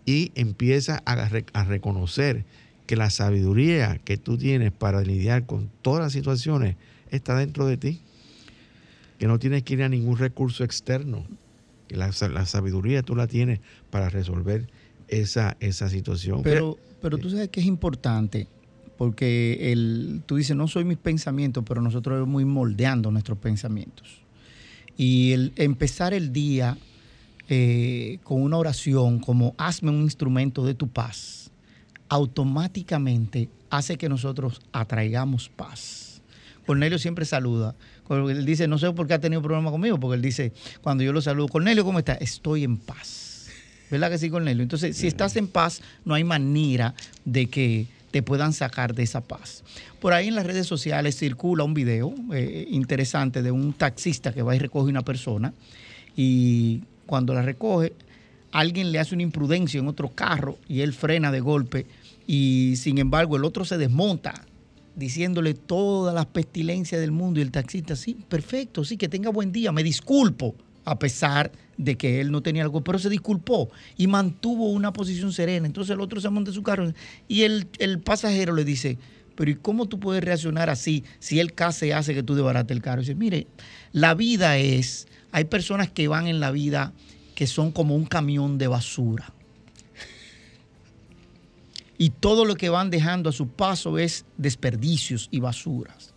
y 0.04 0.32
empieza 0.34 1.04
a, 1.06 1.30
a 1.54 1.64
reconocer 1.64 2.44
que 2.90 2.96
la 2.96 3.12
sabiduría 3.12 4.00
que 4.04 4.18
tú 4.18 4.36
tienes 4.36 4.72
para 4.72 5.04
lidiar 5.04 5.46
con 5.46 5.70
todas 5.84 6.02
las 6.02 6.12
situaciones 6.12 6.76
está 7.12 7.38
dentro 7.38 7.68
de 7.68 7.78
ti 7.78 8.02
que 9.20 9.28
no 9.28 9.38
tienes 9.38 9.62
que 9.62 9.76
ir 9.76 9.84
a 9.84 9.90
ningún 9.90 10.18
recurso 10.18 10.64
externo, 10.64 11.24
que 11.88 11.98
la, 11.98 12.12
sabiduría 12.12 13.04
tú 13.04 13.16
la 13.16 13.28
tienes 13.28 13.60
para 13.92 14.10
resolver 14.10 14.72
esa, 15.08 15.56
esa 15.60 15.88
situación. 15.88 16.42
Pero, 16.42 16.80
pero 17.00 17.20
tú 17.20 17.30
sabes 17.30 17.50
que 17.50 17.60
es 17.60 17.68
importante, 17.68 18.48
porque 18.98 19.72
el, 19.72 20.24
tú 20.26 20.38
dices, 20.38 20.56
no 20.56 20.68
soy 20.68 20.84
mis 20.84 20.98
pensamientos, 20.98 21.64
pero 21.68 21.84
nosotros 21.84 22.28
ir 22.28 22.46
moldeando 22.48 23.12
nuestros 23.12 23.38
pensamientos. 23.38 24.24
Y 24.98 25.34
el 25.34 25.54
empezar 25.58 26.16
el 26.16 26.34
día 26.34 26.76
eh, 27.50 28.18
con 28.24 28.42
una 28.42 28.58
oración 28.58 29.20
como 29.20 29.54
hazme 29.60 29.92
un 29.92 30.02
instrumento 30.02 30.66
de 30.66 30.74
tu 30.74 30.88
paz, 30.88 31.49
automáticamente 32.10 33.50
hace 33.70 33.98
que 33.98 34.10
nosotros 34.10 34.62
atraigamos 34.72 35.50
paz. 35.50 36.22
Cornelio 36.66 37.00
siempre 37.00 37.26
saluda 37.26 37.76
él 38.10 38.46
dice, 38.46 38.68
no 38.68 38.78
sé 38.78 38.92
por 38.92 39.08
qué 39.08 39.14
ha 39.14 39.20
tenido 39.20 39.42
problemas 39.42 39.72
conmigo, 39.72 40.00
porque 40.00 40.16
él 40.16 40.22
dice, 40.22 40.52
cuando 40.82 41.04
yo 41.04 41.14
lo 41.14 41.22
saludo, 41.22 41.48
Cornelio, 41.48 41.84
¿cómo 41.86 42.00
está? 42.00 42.14
Estoy 42.14 42.64
en 42.64 42.78
paz. 42.78 43.48
¿Verdad 43.92 44.10
que 44.10 44.18
sí, 44.18 44.30
Cornelio? 44.30 44.64
Entonces, 44.64 44.98
si 44.98 45.08
estás 45.08 45.36
en 45.36 45.48
paz, 45.48 45.82
no 46.06 46.14
hay 46.14 46.24
manera 46.24 46.94
de 47.26 47.48
que 47.48 47.88
te 48.12 48.24
puedan 48.24 48.54
sacar 48.54 48.96
de 48.96 49.04
esa 49.04 49.22
paz. 49.22 49.64
Por 50.00 50.14
ahí 50.14 50.28
en 50.28 50.36
las 50.36 50.46
redes 50.46 50.66
sociales 50.66 51.18
circula 51.18 51.64
un 51.64 51.74
video 51.74 52.14
eh, 52.34 52.68
interesante 52.72 53.44
de 53.44 53.52
un 53.52 53.74
taxista 53.74 54.34
que 54.34 54.42
va 54.42 54.56
y 54.56 54.60
recoge 54.60 54.90
una 54.90 55.04
persona 55.04 55.54
y 56.16 56.82
cuando 57.06 57.34
la 57.34 57.44
recoge, 57.44 57.94
alguien 58.52 58.92
le 58.92 59.00
hace 59.00 59.14
una 59.14 59.24
imprudencia 59.24 59.80
en 59.80 59.88
otro 59.88 60.10
carro 60.10 60.58
y 60.68 60.82
él 60.82 60.94
frena 60.94 61.32
de 61.32 61.40
golpe 61.40 61.86
y 62.32 62.76
sin 62.76 63.00
embargo 63.00 63.38
el 63.38 63.44
otro 63.44 63.66
se 63.66 63.80
desmonta 63.80 64.46
diciéndole 64.96 65.56
todas 65.56 66.14
las 66.14 66.28
pestilencias 66.28 67.02
del 67.02 67.10
mundo 67.10 67.40
y 67.40 67.42
el 67.44 67.50
taxista, 67.50 67.96
sí, 67.96 68.18
perfecto, 68.30 68.84
sí, 68.84 68.98
que 68.98 69.10
tenga 69.10 69.32
buen 69.32 69.52
día, 69.52 69.72
me 69.72 69.82
disculpo, 69.82 70.54
a 70.86 71.00
pesar 71.00 71.52
de 71.78 71.98
que 71.98 72.22
él 72.22 72.30
no 72.30 72.44
tenía 72.44 72.62
algo, 72.62 72.84
pero 72.84 73.00
se 73.00 73.10
disculpó 73.10 73.72
y 73.98 74.06
mantuvo 74.06 74.70
una 74.70 74.94
posición 74.94 75.34
serena. 75.34 75.66
Entonces 75.66 75.96
el 75.96 76.02
otro 76.02 76.22
se 76.22 76.30
monta 76.30 76.52
su 76.52 76.62
carro 76.62 76.94
y 77.28 77.42
el, 77.42 77.66
pasajero 78.04 78.54
le 78.54 78.64
dice, 78.64 79.00
pero 79.36 79.50
¿y 79.50 79.56
cómo 79.56 79.88
tú 79.88 80.00
puedes 80.00 80.24
reaccionar 80.24 80.70
así 80.70 81.04
si 81.18 81.40
él 81.40 81.54
casi 81.56 81.90
hace 81.90 82.14
que 82.14 82.22
tú 82.22 82.36
desbarates 82.36 82.76
el 82.76 82.84
carro? 82.84 83.02
Y 83.02 83.06
dice, 83.06 83.16
mire, 83.16 83.48
la 83.92 84.14
vida 84.14 84.60
es, 84.60 85.08
hay 85.32 85.46
personas 85.46 85.90
que 85.90 86.08
van 86.08 86.28
en 86.28 86.40
la 86.40 86.52
vida 86.52 86.94
que 87.34 87.48
son 87.48 87.72
como 87.72 87.96
un 87.96 88.06
camión 88.06 88.60
de 88.60 88.68
basura 88.68 89.34
y 92.00 92.12
todo 92.12 92.46
lo 92.46 92.56
que 92.56 92.70
van 92.70 92.90
dejando 92.90 93.30
a 93.30 93.34
su 93.34 93.50
paso 93.50 94.00
es 94.00 94.26
desperdicios 94.38 95.28
y 95.32 95.42
basuras. 95.42 96.16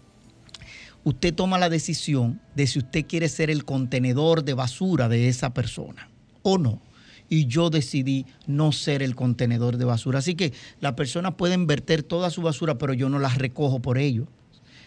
Usted 1.03 1.35
toma 1.35 1.59
la 1.59 1.69
decisión 1.69 2.41
de 2.55 2.69
si 2.69 2.79
usted 2.79 3.05
quiere 3.05 3.29
ser 3.29 3.51
el 3.51 3.65
contenedor 3.65 4.45
de 4.45 4.55
basura 4.55 5.09
de 5.09 5.29
esa 5.29 5.53
persona 5.53 6.09
o 6.43 6.57
no. 6.57 6.81
Y 7.29 7.47
yo 7.47 7.69
decidí 7.69 8.27
no 8.47 8.71
ser 8.71 9.03
el 9.03 9.17
contenedor 9.17 9.77
de 9.77 9.85
basura. 9.85 10.21
Así 10.21 10.37
que 10.37 10.53
las 10.81 10.93
personas 10.93 11.35
pueden 11.35 11.67
verter 11.67 12.05
toda 12.05 12.31
su 12.31 12.43
basura, 12.43 12.79
pero 12.79 12.95
yo 12.95 13.09
no 13.09 13.19
las 13.19 13.39
recojo 13.39 13.81
por 13.81 13.99
ello. 13.99 14.29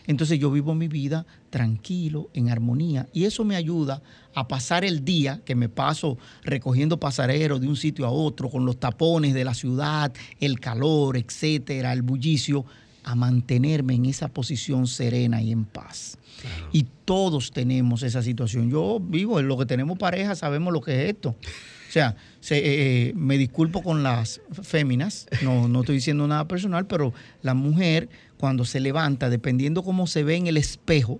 Entonces 0.08 0.39
yo 0.39 0.52
vivo 0.52 0.76
mi 0.76 0.88
vida 0.88 1.26
tranquilo, 1.50 2.30
en 2.34 2.50
armonía, 2.50 3.08
y 3.13 3.26
eso 3.26 3.44
me 3.44 3.56
ayuda 3.56 4.02
a 4.34 4.48
pasar 4.48 4.86
el 4.86 5.04
día 5.06 5.41
que 5.46 5.56
me 5.56 5.70
paso 5.70 6.18
recogiendo 6.44 7.00
pasareros 7.00 7.62
de 7.62 7.68
un 7.68 7.76
sitio 7.76 8.06
a 8.06 8.12
otro, 8.12 8.50
con 8.50 8.65
los 8.65 8.80
tapones 8.80 9.34
de 9.34 9.46
la 9.46 9.54
ciudad, 9.54 10.13
el 10.39 10.60
calor, 10.60 11.18
etcétera, 11.18 11.94
el 11.94 12.02
bullicio, 12.02 12.65
a 13.06 13.13
mantenerme 13.13 13.94
en 13.94 14.06
esa 14.06 14.28
posición 14.30 14.88
serena 14.88 15.41
y 15.41 15.52
en 15.52 15.63
paz. 15.63 16.18
Y 16.72 16.88
todos 17.06 17.52
tenemos 17.52 18.02
esa 18.04 18.24
situación. 18.24 18.70
Yo 18.70 19.00
vivo 19.00 19.39
en 19.39 19.48
lo 19.48 19.58
que 19.58 19.65
tenemos 19.65 19.98
pareja, 19.98 20.36
sabemos 20.36 20.74
lo 20.74 20.82
que 20.82 21.04
es 21.04 21.13
esto. 21.13 21.36
Sea, 21.95 22.15
se, 22.39 22.62
eh, 23.08 23.13
me 23.15 23.38
disculpo 23.38 23.81
con 23.81 24.03
las 24.03 24.41
féminas, 24.62 25.27
no, 25.41 25.67
no 25.67 25.79
estoy 25.79 25.95
diciendo 25.95 26.27
nada 26.27 26.47
personal, 26.47 26.86
pero 26.88 27.13
la 27.41 27.53
mujer 27.53 28.10
cuando 28.38 28.65
se 28.65 28.79
levanta, 28.79 29.29
dependiendo 29.29 29.81
cómo 29.84 30.05
se 30.08 30.23
ve 30.23 30.36
en 30.36 30.47
el 30.47 30.58
espejo, 30.58 31.19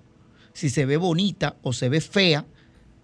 si 0.54 0.70
se 0.70 0.86
ve 0.86 0.98
bonita 0.98 1.56
o 1.64 1.74
se 1.74 1.90
ve 1.90 2.02
fea, 2.02 2.46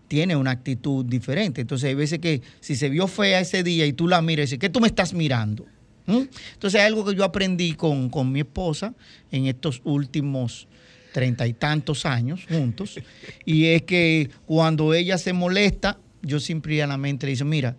tiene 0.08 0.36
una 0.36 0.52
actitud 0.52 1.06
diferente. 1.06 1.62
Entonces 1.62 1.88
hay 1.88 1.96
veces 1.96 2.20
que 2.20 2.42
si 2.60 2.76
se 2.76 2.90
vio 2.90 3.08
fea 3.08 3.40
ese 3.40 3.64
día 3.64 3.86
y 3.86 3.94
tú 3.94 4.08
la 4.08 4.22
miras 4.22 4.44
y 4.44 4.46
dices, 4.48 4.60
¿qué 4.60 4.70
tú 4.70 4.80
me 4.82 4.88
estás 4.88 5.14
mirando? 5.14 5.66
Entonces 6.06 6.80
hay 6.82 6.88
algo 6.88 7.06
que 7.06 7.16
yo 7.16 7.24
aprendí 7.24 7.74
con, 7.74 8.10
con 8.10 8.32
mi 8.32 8.42
esposa 8.42 8.94
en 9.32 9.46
estos 9.46 9.82
últimos 9.86 10.68
treinta 11.14 11.46
y 11.46 11.54
tantos 11.54 12.06
años 12.06 12.46
juntos, 12.48 12.98
y 13.46 13.66
es 13.66 13.82
que 13.82 14.30
cuando 14.46 14.94
ella 14.94 15.18
se 15.18 15.34
molesta, 15.34 15.98
yo 16.22 16.40
simplemente 16.40 17.26
le 17.26 17.34
digo, 17.34 17.46
mira, 17.46 17.76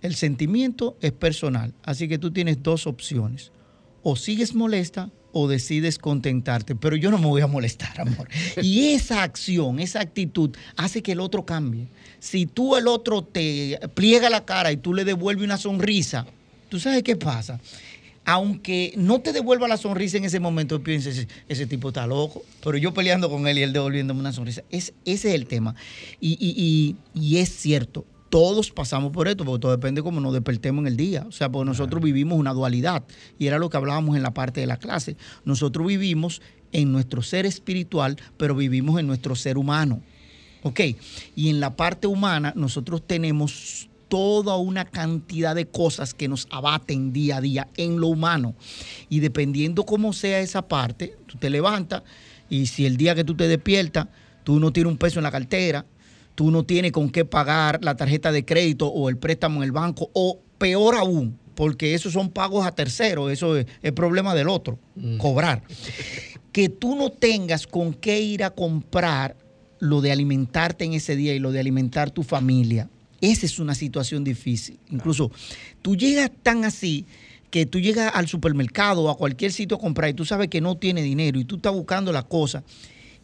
el 0.00 0.14
sentimiento 0.14 0.96
es 1.00 1.12
personal, 1.12 1.74
así 1.84 2.08
que 2.08 2.18
tú 2.18 2.32
tienes 2.32 2.62
dos 2.62 2.86
opciones, 2.86 3.52
o 4.02 4.16
sigues 4.16 4.54
molesta 4.54 5.10
o 5.32 5.48
decides 5.48 5.98
contentarte, 5.98 6.74
pero 6.74 6.96
yo 6.96 7.10
no 7.10 7.18
me 7.18 7.26
voy 7.26 7.40
a 7.40 7.46
molestar, 7.46 8.00
amor. 8.00 8.28
Y 8.60 8.88
esa 8.88 9.22
acción, 9.22 9.80
esa 9.80 10.00
actitud 10.00 10.50
hace 10.76 11.02
que 11.02 11.12
el 11.12 11.20
otro 11.20 11.46
cambie. 11.46 11.88
Si 12.18 12.46
tú 12.46 12.76
el 12.76 12.86
otro 12.86 13.22
te 13.22 13.80
pliega 13.94 14.28
la 14.28 14.44
cara 14.44 14.72
y 14.72 14.76
tú 14.76 14.92
le 14.92 15.04
devuelves 15.04 15.44
una 15.44 15.56
sonrisa, 15.56 16.26
¿tú 16.68 16.78
sabes 16.78 17.02
qué 17.02 17.16
pasa? 17.16 17.60
Aunque 18.24 18.94
no 18.96 19.20
te 19.20 19.32
devuelva 19.32 19.66
la 19.66 19.76
sonrisa 19.76 20.16
en 20.16 20.24
ese 20.24 20.38
momento, 20.38 20.82
pienses, 20.82 21.26
ese 21.48 21.66
tipo 21.66 21.88
está 21.88 22.06
loco, 22.06 22.44
pero 22.62 22.78
yo 22.78 22.94
peleando 22.94 23.28
con 23.28 23.48
él 23.48 23.58
y 23.58 23.62
él 23.62 23.72
devolviéndome 23.72 24.20
una 24.20 24.32
sonrisa. 24.32 24.62
Es, 24.70 24.94
ese 25.04 25.30
es 25.30 25.34
el 25.34 25.46
tema. 25.46 25.74
Y, 26.20 26.96
y 27.14 27.36
es 27.38 27.48
cierto, 27.48 28.04
todos 28.32 28.70
pasamos 28.70 29.12
por 29.12 29.28
esto, 29.28 29.44
porque 29.44 29.60
todo 29.60 29.72
depende 29.72 30.00
de 30.00 30.04
cómo 30.04 30.18
nos 30.18 30.32
despertemos 30.32 30.80
en 30.80 30.86
el 30.86 30.96
día. 30.96 31.26
O 31.28 31.32
sea, 31.32 31.52
porque 31.52 31.66
nosotros 31.66 32.02
vivimos 32.02 32.38
una 32.38 32.54
dualidad. 32.54 33.04
Y 33.38 33.46
era 33.46 33.58
lo 33.58 33.68
que 33.68 33.76
hablábamos 33.76 34.16
en 34.16 34.22
la 34.22 34.32
parte 34.32 34.62
de 34.62 34.66
la 34.66 34.78
clase. 34.78 35.18
Nosotros 35.44 35.86
vivimos 35.86 36.40
en 36.72 36.92
nuestro 36.92 37.20
ser 37.20 37.44
espiritual, 37.44 38.16
pero 38.38 38.54
vivimos 38.54 38.98
en 38.98 39.06
nuestro 39.06 39.36
ser 39.36 39.58
humano. 39.58 40.00
¿Ok? 40.62 40.80
Y 41.36 41.50
en 41.50 41.60
la 41.60 41.76
parte 41.76 42.06
humana, 42.06 42.54
nosotros 42.56 43.06
tenemos 43.06 43.90
toda 44.12 44.58
una 44.58 44.84
cantidad 44.84 45.54
de 45.54 45.64
cosas 45.64 46.12
que 46.12 46.28
nos 46.28 46.46
abaten 46.50 47.14
día 47.14 47.38
a 47.38 47.40
día 47.40 47.68
en 47.78 47.98
lo 47.98 48.08
humano. 48.08 48.54
Y 49.08 49.20
dependiendo 49.20 49.86
cómo 49.86 50.12
sea 50.12 50.40
esa 50.40 50.68
parte, 50.68 51.16
tú 51.24 51.38
te 51.38 51.48
levantas 51.48 52.02
y 52.50 52.66
si 52.66 52.84
el 52.84 52.98
día 52.98 53.14
que 53.14 53.24
tú 53.24 53.34
te 53.34 53.48
despiertas, 53.48 54.08
tú 54.44 54.60
no 54.60 54.70
tienes 54.70 54.92
un 54.92 54.98
peso 54.98 55.18
en 55.18 55.22
la 55.22 55.30
cartera, 55.30 55.86
tú 56.34 56.50
no 56.50 56.64
tienes 56.64 56.92
con 56.92 57.08
qué 57.08 57.24
pagar 57.24 57.82
la 57.82 57.96
tarjeta 57.96 58.32
de 58.32 58.44
crédito 58.44 58.86
o 58.86 59.08
el 59.08 59.16
préstamo 59.16 59.60
en 59.60 59.62
el 59.62 59.72
banco, 59.72 60.10
o 60.12 60.40
peor 60.58 60.96
aún, 60.96 61.38
porque 61.54 61.94
esos 61.94 62.12
son 62.12 62.28
pagos 62.28 62.66
a 62.66 62.72
terceros, 62.72 63.32
eso 63.32 63.56
es 63.56 63.66
el 63.80 63.94
problema 63.94 64.34
del 64.34 64.50
otro, 64.50 64.78
mm. 64.94 65.16
cobrar. 65.16 65.62
Que 66.52 66.68
tú 66.68 66.96
no 66.96 67.08
tengas 67.08 67.66
con 67.66 67.94
qué 67.94 68.20
ir 68.20 68.44
a 68.44 68.50
comprar 68.50 69.36
lo 69.78 70.02
de 70.02 70.12
alimentarte 70.12 70.84
en 70.84 70.92
ese 70.92 71.16
día 71.16 71.32
y 71.32 71.38
lo 71.38 71.50
de 71.50 71.60
alimentar 71.60 72.10
tu 72.10 72.22
familia. 72.22 72.90
Esa 73.22 73.46
es 73.46 73.58
una 73.58 73.74
situación 73.74 74.24
difícil. 74.24 74.78
Incluso 74.90 75.30
tú 75.80 75.96
llegas 75.96 76.30
tan 76.42 76.66
así 76.66 77.06
que 77.50 77.64
tú 77.64 77.80
llegas 77.80 78.12
al 78.14 78.28
supermercado 78.28 79.04
o 79.04 79.10
a 79.10 79.16
cualquier 79.16 79.52
sitio 79.52 79.78
a 79.78 79.80
comprar 79.80 80.10
y 80.10 80.14
tú 80.14 80.26
sabes 80.26 80.48
que 80.48 80.60
no 80.60 80.76
tiene 80.76 81.02
dinero 81.02 81.40
y 81.40 81.44
tú 81.44 81.56
estás 81.56 81.72
buscando 81.72 82.12
la 82.12 82.24
cosa 82.24 82.62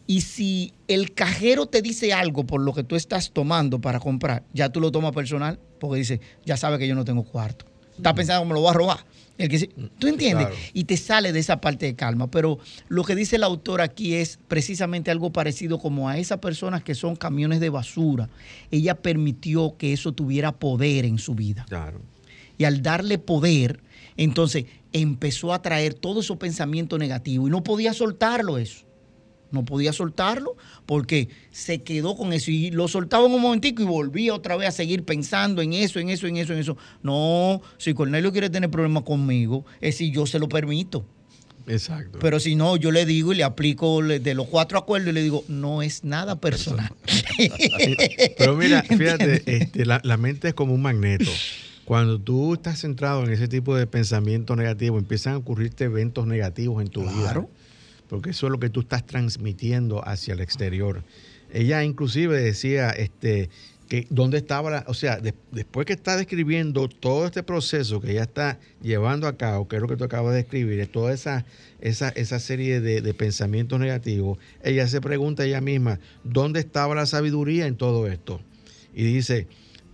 y 0.09 0.21
si 0.21 0.73
el 0.87 1.13
cajero 1.13 1.67
te 1.67 1.83
dice 1.83 2.13
algo 2.13 2.43
por 2.43 2.61
lo 2.61 2.73
que 2.73 2.83
tú 2.83 2.95
estás 2.95 3.29
tomando 3.29 3.79
para 3.79 3.99
comprar, 3.99 4.41
ya 4.53 4.69
tú 4.69 4.79
lo 4.79 4.91
tomas 4.91 5.11
personal, 5.11 5.59
porque 5.79 5.99
dice, 5.99 6.19
ya 6.43 6.57
sabe 6.57 6.79
que 6.79 6.87
yo 6.87 6.95
no 6.95 7.05
tengo 7.05 7.23
cuarto. 7.23 7.65
Está 7.95 8.15
pensando 8.15 8.41
cómo 8.41 8.55
lo 8.55 8.63
va 8.63 8.71
a 8.71 8.73
robar. 8.73 9.05
El 9.39 9.47
que, 9.47 9.67
¿Tú 9.97 10.07
entiendes? 10.07 10.49
Y 10.73 10.83
te 10.83 10.97
sale 10.97 11.31
de 11.31 11.39
esa 11.39 11.61
parte 11.61 11.85
de 11.85 11.95
calma. 11.95 12.29
Pero 12.29 12.59
lo 12.89 13.03
que 13.05 13.15
dice 13.15 13.37
el 13.37 13.43
autor 13.43 13.79
aquí 13.79 14.13
es 14.13 14.37
precisamente 14.49 15.11
algo 15.11 15.31
parecido 15.31 15.79
como 15.79 16.09
a 16.09 16.17
esas 16.17 16.39
personas 16.39 16.83
que 16.83 16.93
son 16.93 17.15
camiones 17.15 17.61
de 17.61 17.69
basura. 17.69 18.29
Ella 18.69 18.95
permitió 18.95 19.77
que 19.77 19.93
eso 19.93 20.11
tuviera 20.11 20.51
poder 20.51 21.05
en 21.05 21.17
su 21.17 21.35
vida. 21.35 21.65
Claro. 21.69 22.01
Y 22.57 22.65
al 22.65 22.83
darle 22.83 23.17
poder, 23.17 23.79
entonces 24.17 24.65
empezó 24.91 25.53
a 25.53 25.61
traer 25.61 25.93
todo 25.93 26.19
esos 26.19 26.37
pensamiento 26.37 26.97
negativo 26.97 27.47
y 27.47 27.51
no 27.51 27.63
podía 27.63 27.93
soltarlo 27.93 28.57
eso 28.57 28.88
no 29.51 29.65
podía 29.65 29.93
soltarlo 29.93 30.55
porque 30.85 31.29
se 31.51 31.81
quedó 31.81 32.15
con 32.15 32.33
eso 32.33 32.51
y 32.51 32.71
lo 32.71 32.87
soltaba 32.87 33.25
en 33.25 33.33
un 33.33 33.41
momentico 33.41 33.81
y 33.81 33.85
volvía 33.85 34.33
otra 34.33 34.57
vez 34.57 34.69
a 34.69 34.71
seguir 34.71 35.03
pensando 35.03 35.61
en 35.61 35.73
eso, 35.73 35.99
en 35.99 36.09
eso, 36.09 36.27
en 36.27 36.37
eso, 36.37 36.53
en 36.53 36.59
eso. 36.59 36.77
No, 37.03 37.61
si 37.77 37.93
Cornelio 37.93 38.31
quiere 38.31 38.49
tener 38.49 38.69
problemas 38.69 39.03
conmigo, 39.03 39.65
es 39.81 39.97
si 39.97 40.11
yo 40.11 40.25
se 40.25 40.39
lo 40.39 40.49
permito. 40.49 41.05
Exacto. 41.67 42.17
Pero 42.19 42.39
si 42.39 42.55
no, 42.55 42.77
yo 42.77 42.91
le 42.91 43.05
digo 43.05 43.31
y 43.31 43.35
le 43.35 43.43
aplico 43.43 44.01
de 44.01 44.33
los 44.33 44.47
cuatro 44.47 44.79
acuerdos 44.79 45.09
y 45.09 45.13
le 45.13 45.21
digo, 45.21 45.43
no 45.47 45.83
es 45.83 46.03
nada 46.03 46.39
personal. 46.39 46.91
Pero 48.37 48.55
mira, 48.55 48.81
fíjate, 48.87 49.43
este, 49.45 49.85
la, 49.85 50.01
la 50.03 50.17
mente 50.17 50.47
es 50.47 50.53
como 50.55 50.73
un 50.73 50.81
magneto. 50.81 51.29
Cuando 51.85 52.19
tú 52.19 52.55
estás 52.55 52.79
centrado 52.81 53.23
en 53.23 53.31
ese 53.31 53.47
tipo 53.47 53.75
de 53.75 53.87
pensamiento 53.87 54.55
negativo, 54.55 54.97
empiezan 54.97 55.33
a 55.33 55.37
ocurrirte 55.37 55.85
eventos 55.85 56.27
negativos 56.27 56.81
en 56.81 56.89
tu 56.89 57.01
vida 57.01 57.47
porque 58.09 58.31
eso 58.31 58.47
es 58.47 58.51
lo 58.51 58.59
que 58.59 58.69
tú 58.69 58.81
estás 58.81 59.05
transmitiendo 59.05 60.05
hacia 60.05 60.33
el 60.33 60.41
exterior. 60.41 61.03
Ella 61.51 61.83
inclusive 61.83 62.39
decía 62.41 62.89
este, 62.89 63.49
que 63.87 64.07
dónde 64.09 64.37
estaba, 64.37 64.83
o 64.87 64.93
sea, 64.93 65.19
después 65.51 65.85
que 65.85 65.93
está 65.93 66.17
describiendo 66.17 66.87
todo 66.89 67.25
este 67.25 67.43
proceso 67.43 68.01
que 68.01 68.11
ella 68.11 68.23
está 68.23 68.59
llevando 68.81 69.27
a 69.27 69.37
cabo, 69.37 69.67
que 69.67 69.77
es 69.77 69.81
lo 69.81 69.87
que 69.87 69.95
tú 69.95 70.03
acabas 70.03 70.33
de 70.33 70.41
escribir, 70.41 70.79
es 70.79 70.91
toda 70.91 71.13
esa, 71.13 71.45
esa, 71.81 72.09
esa 72.09 72.39
serie 72.39 72.81
de, 72.81 73.01
de, 73.01 73.13
pensamientos 73.13 73.79
negativos, 73.79 74.37
ella 74.63 74.87
se 74.87 75.01
pregunta 75.01 75.45
ella 75.45 75.61
misma, 75.61 75.99
¿dónde 76.23 76.59
estaba 76.59 76.93
la 76.95 77.05
sabiduría 77.05 77.67
en 77.67 77.77
todo 77.77 78.07
esto? 78.07 78.41
Y 78.93 79.03
dice, 79.03 79.47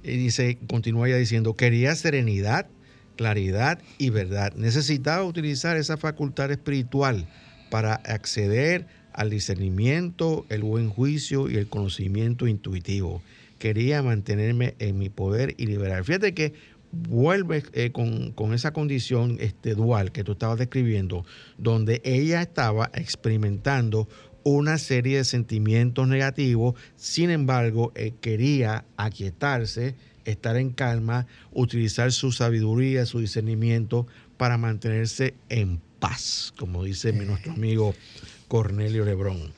y 0.04 0.18
dice, 0.18 0.58
continúa 0.68 1.08
ella 1.08 1.18
diciendo, 1.18 1.56
quería 1.56 1.96
serenidad, 1.96 2.68
claridad 3.16 3.80
y 3.98 4.10
verdad. 4.10 4.54
Necesitaba 4.56 5.24
utilizar 5.24 5.78
esa 5.78 5.98
facultad 5.98 6.52
espiritual 6.52 7.28
para 7.76 7.96
acceder 7.96 8.88
al 9.12 9.30
discernimiento, 9.30 10.46
el 10.48 10.62
buen 10.62 10.90
juicio 10.90 11.50
y 11.50 11.58
el 11.58 11.68
conocimiento 11.68 12.48
intuitivo. 12.48 13.22
Quería 13.60 14.02
mantenerme 14.02 14.76
en 14.80 14.98
mi 14.98 15.10
poder 15.10 15.56
y 15.58 15.66
liberar. 15.66 16.06
Fíjate 16.06 16.34
que 16.34 16.54
vuelve 16.94 17.64
eh, 17.74 17.92
con, 17.92 18.54
esa 18.54 18.72
condición 18.72 19.36
este, 19.42 19.76
dual 19.76 20.14
que 20.14 20.24
tú 20.24 20.32
estabas 20.32 20.58
describiendo, 20.58 21.26
donde 21.58 22.02
ella 22.06 22.42
estaba 22.42 22.92
experimentando 22.94 24.08
una 24.44 24.78
serie 24.78 25.18
de 25.18 25.26
sentimientos 25.26 26.08
negativos, 26.08 26.76
sin 26.96 27.30
embargo, 27.30 27.92
eh, 27.96 28.14
quería 28.22 28.86
aquietarse, 28.96 29.96
estar 30.24 30.56
en 30.56 30.70
calma, 30.70 31.28
utilizar 31.52 32.14
su 32.14 32.32
sabiduría, 32.32 33.06
su 33.06 33.20
discernimiento 33.20 34.08
para 34.38 34.58
mantenerse 34.58 35.34
en 35.50 35.82
paz, 36.00 36.54
como 36.58 36.84
dice 36.84 37.14
nuestro 37.14 37.54
amigo 37.54 37.94
Cornelio 38.48 39.06
Lebrón. 39.06 39.54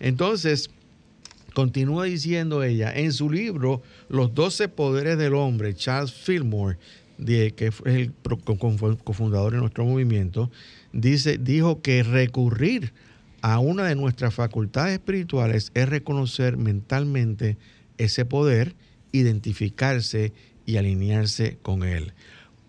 Entonces, 0.00 0.70
continúa 1.54 2.04
diciendo 2.04 2.62
ella, 2.62 2.92
en 2.92 3.12
su 3.12 3.30
libro 3.30 3.82
Los 4.08 4.34
12 4.34 4.68
Poderes 4.68 5.18
del 5.18 5.34
Hombre, 5.34 5.74
Charles 5.74 6.12
Fillmore, 6.12 6.78
que 7.24 7.54
es 7.58 7.74
el 7.84 8.12
cofundador 9.04 9.52
de 9.52 9.58
nuestro 9.58 9.84
movimiento, 9.84 10.50
dice, 10.92 11.38
dijo 11.38 11.82
que 11.82 12.02
recurrir 12.02 12.92
a 13.42 13.58
una 13.58 13.84
de 13.84 13.94
nuestras 13.94 14.34
facultades 14.34 14.94
espirituales 14.94 15.72
es 15.74 15.88
reconocer 15.88 16.56
mentalmente 16.56 17.58
ese 17.98 18.24
poder, 18.24 18.74
identificarse 19.12 20.32
y 20.64 20.76
alinearse 20.76 21.58
con 21.62 21.82
él. 21.82 22.12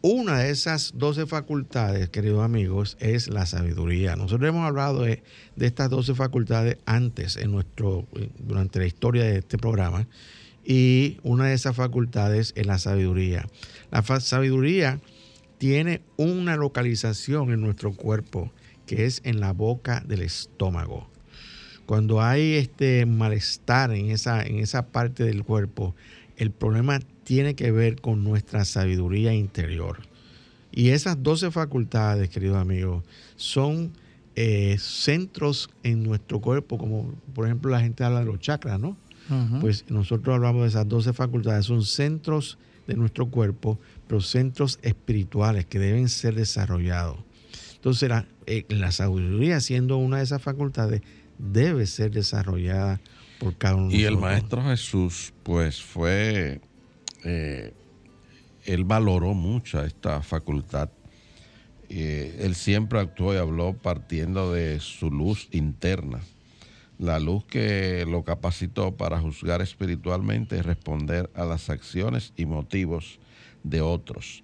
Una 0.05 0.39
de 0.39 0.49
esas 0.49 0.91
12 0.97 1.27
facultades, 1.27 2.09
queridos 2.09 2.43
amigos, 2.43 2.97
es 2.99 3.29
la 3.29 3.45
sabiduría. 3.45 4.17
Nosotros 4.17 4.49
hemos 4.49 4.67
hablado 4.67 5.03
de, 5.03 5.23
estas 5.55 5.89
12 5.89 6.13
facultades 6.13 6.77
antes 6.85 7.37
en 7.37 7.53
nuestro, 7.53 8.05
durante 8.37 8.79
la 8.79 8.85
historia 8.85 9.23
de 9.23 9.37
este 9.37 9.57
programa 9.57 10.05
y 10.65 11.19
una 11.23 11.45
de 11.45 11.53
esas 11.53 11.77
facultades 11.77 12.51
es 12.57 12.65
la 12.65 12.79
sabiduría. 12.79 13.47
La 13.91 14.03
sabiduría 14.19 14.99
tiene 15.57 16.01
una 16.17 16.57
localización 16.57 17.53
en 17.53 17.61
nuestro 17.61 17.93
cuerpo 17.93 18.51
que 18.85 19.05
es 19.05 19.21
en 19.23 19.39
la 19.39 19.53
boca 19.53 20.03
del 20.05 20.23
estómago. 20.23 21.07
Cuando 21.85 22.21
hay 22.21 22.55
este 22.55 23.05
malestar 23.05 23.93
en 23.93 24.11
esa, 24.11 24.43
en 24.43 24.59
esa 24.59 24.87
parte 24.87 25.23
del 25.23 25.45
cuerpo, 25.45 25.95
el 26.35 26.51
problema 26.51 26.99
tiene 27.23 27.55
que 27.55 27.71
ver 27.71 28.01
con 28.01 28.23
nuestra 28.23 28.65
sabiduría 28.65 29.33
interior. 29.33 29.99
Y 30.71 30.89
esas 30.89 31.21
12 31.21 31.51
facultades, 31.51 32.29
queridos 32.29 32.57
amigos, 32.57 33.03
son 33.35 33.93
eh, 34.35 34.77
centros 34.79 35.69
en 35.83 36.03
nuestro 36.03 36.41
cuerpo, 36.41 36.77
como 36.77 37.13
por 37.35 37.45
ejemplo 37.45 37.69
la 37.69 37.81
gente 37.81 38.03
habla 38.03 38.19
de 38.19 38.25
los 38.25 38.39
chakras, 38.39 38.79
¿no? 38.79 38.97
Pues 39.61 39.85
nosotros 39.89 40.35
hablamos 40.35 40.63
de 40.63 40.67
esas 40.67 40.87
12 40.87 41.13
facultades, 41.13 41.65
son 41.65 41.83
centros 41.83 42.57
de 42.87 42.95
nuestro 42.95 43.29
cuerpo, 43.29 43.79
pero 44.07 44.19
centros 44.21 44.79
espirituales 44.81 45.65
que 45.65 45.79
deben 45.79 46.09
ser 46.09 46.35
desarrollados. 46.35 47.17
Entonces, 47.75 48.09
la, 48.09 48.25
eh, 48.45 48.65
la 48.69 48.91
sabiduría, 48.91 49.61
siendo 49.61 49.97
una 49.97 50.17
de 50.17 50.23
esas 50.23 50.41
facultades, 50.41 51.01
debe 51.37 51.85
ser 51.85 52.11
desarrollada 52.11 52.99
por 53.39 53.55
cada 53.57 53.75
uno 53.75 53.89
de 53.89 53.95
Y 53.95 54.03
el 54.03 54.13
nosotros. 54.15 54.31
Maestro 54.31 54.63
Jesús, 54.63 55.33
pues 55.43 55.81
fue, 55.81 56.61
eh, 57.23 57.73
él 58.65 58.85
valoró 58.85 59.33
mucho 59.33 59.83
esta 59.83 60.21
facultad. 60.21 60.89
Eh, 61.89 62.39
él 62.41 62.55
siempre 62.55 62.99
actuó 62.99 63.33
y 63.33 63.37
habló 63.37 63.73
partiendo 63.73 64.53
de 64.53 64.79
su 64.79 65.11
luz 65.11 65.47
interna, 65.51 66.21
la 66.97 67.19
luz 67.19 67.45
que 67.45 68.05
lo 68.07 68.23
capacitó 68.23 68.95
para 68.95 69.19
juzgar 69.19 69.61
espiritualmente 69.61 70.57
y 70.57 70.61
responder 70.61 71.29
a 71.35 71.45
las 71.45 71.69
acciones 71.69 72.33
y 72.37 72.45
motivos 72.45 73.19
de 73.63 73.81
otros. 73.81 74.43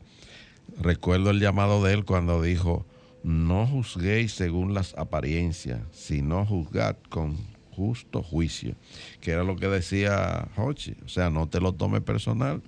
Recuerdo 0.79 1.31
el 1.31 1.39
llamado 1.39 1.83
de 1.83 1.93
él 1.93 2.05
cuando 2.05 2.41
dijo, 2.41 2.85
no 3.23 3.65
juzguéis 3.65 4.33
según 4.33 4.73
las 4.73 4.93
apariencias, 4.97 5.81
sino 5.91 6.45
juzgad 6.45 6.97
con 7.09 7.37
justo 7.79 8.21
juicio, 8.21 8.75
que 9.21 9.31
era 9.31 9.45
lo 9.45 9.55
que 9.55 9.67
decía 9.67 10.49
Hochi, 10.57 10.95
o 11.05 11.07
sea, 11.07 11.29
no 11.29 11.47
te 11.47 11.61
lo 11.61 11.71
tomes 11.73 12.01
personal, 12.01 12.61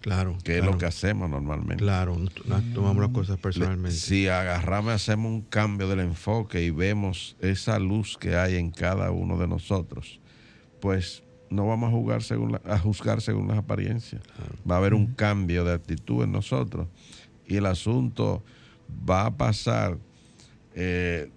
Claro. 0.00 0.38
que 0.44 0.58
es 0.58 0.64
lo 0.64 0.78
que 0.78 0.86
hacemos 0.86 1.28
normalmente. 1.28 1.82
Claro, 1.82 2.16
no, 2.16 2.30
no 2.46 2.62
tomamos 2.72 3.02
las 3.02 3.10
cosas 3.10 3.38
personalmente. 3.38 3.98
Si 3.98 4.28
agarramos 4.28 4.92
y 4.92 4.94
hacemos 4.94 5.32
un 5.32 5.42
cambio 5.42 5.88
del 5.88 5.98
enfoque 6.00 6.62
y 6.62 6.70
vemos 6.70 7.36
esa 7.40 7.78
luz 7.80 8.16
que 8.16 8.36
hay 8.36 8.54
en 8.54 8.70
cada 8.70 9.10
uno 9.10 9.36
de 9.36 9.48
nosotros, 9.48 10.20
pues 10.80 11.24
no 11.50 11.66
vamos 11.66 11.88
a, 11.88 11.90
jugar 11.90 12.22
según 12.22 12.52
la- 12.52 12.62
a 12.64 12.78
juzgar 12.78 13.20
según 13.20 13.48
las 13.48 13.58
apariencias. 13.58 14.22
Va 14.70 14.76
a 14.76 14.78
haber 14.78 14.94
un 14.94 15.08
cambio 15.08 15.64
de 15.64 15.74
actitud 15.74 16.22
en 16.22 16.30
nosotros 16.30 16.86
y 17.48 17.56
el 17.56 17.66
asunto 17.66 18.44
va 19.08 19.26
a 19.26 19.36
pasar 19.36 19.98
eh, 20.74 21.28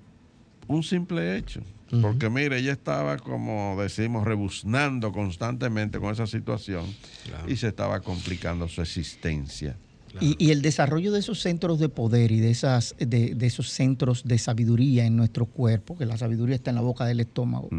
un 0.68 0.84
simple 0.84 1.36
hecho. 1.38 1.62
Porque 2.02 2.30
mire, 2.30 2.60
ella 2.60 2.72
estaba, 2.72 3.18
como 3.18 3.76
decimos, 3.82 4.24
rebuznando 4.26 5.12
constantemente 5.12 6.00
con 6.00 6.12
esa 6.14 6.28
situación 6.28 6.86
Claro. 7.26 7.50
y 7.52 7.56
se 7.58 7.68
estaba 7.68 8.00
complicando 8.02 8.68
su 8.68 8.82
existencia. 8.82 9.76
Y, 10.22 10.36
y 10.38 10.52
el 10.52 10.62
desarrollo 10.62 11.12
de 11.12 11.20
esos 11.20 11.42
centros 11.42 11.80
de 11.80 11.90
poder 11.90 12.32
y 12.32 12.40
de, 12.40 12.52
esas, 12.52 12.96
de, 13.00 13.34
de 13.34 13.46
esos 13.48 13.72
centros 13.72 14.24
de 14.26 14.38
sabiduría 14.38 15.06
en 15.06 15.16
nuestro 15.16 15.46
cuerpo, 15.48 15.98
que 15.98 16.06
la 16.06 16.18
sabiduría 16.18 16.56
está 16.56 16.70
en 16.70 16.76
la 16.76 16.82
boca 16.84 17.06
del 17.06 17.20
estómago, 17.20 17.70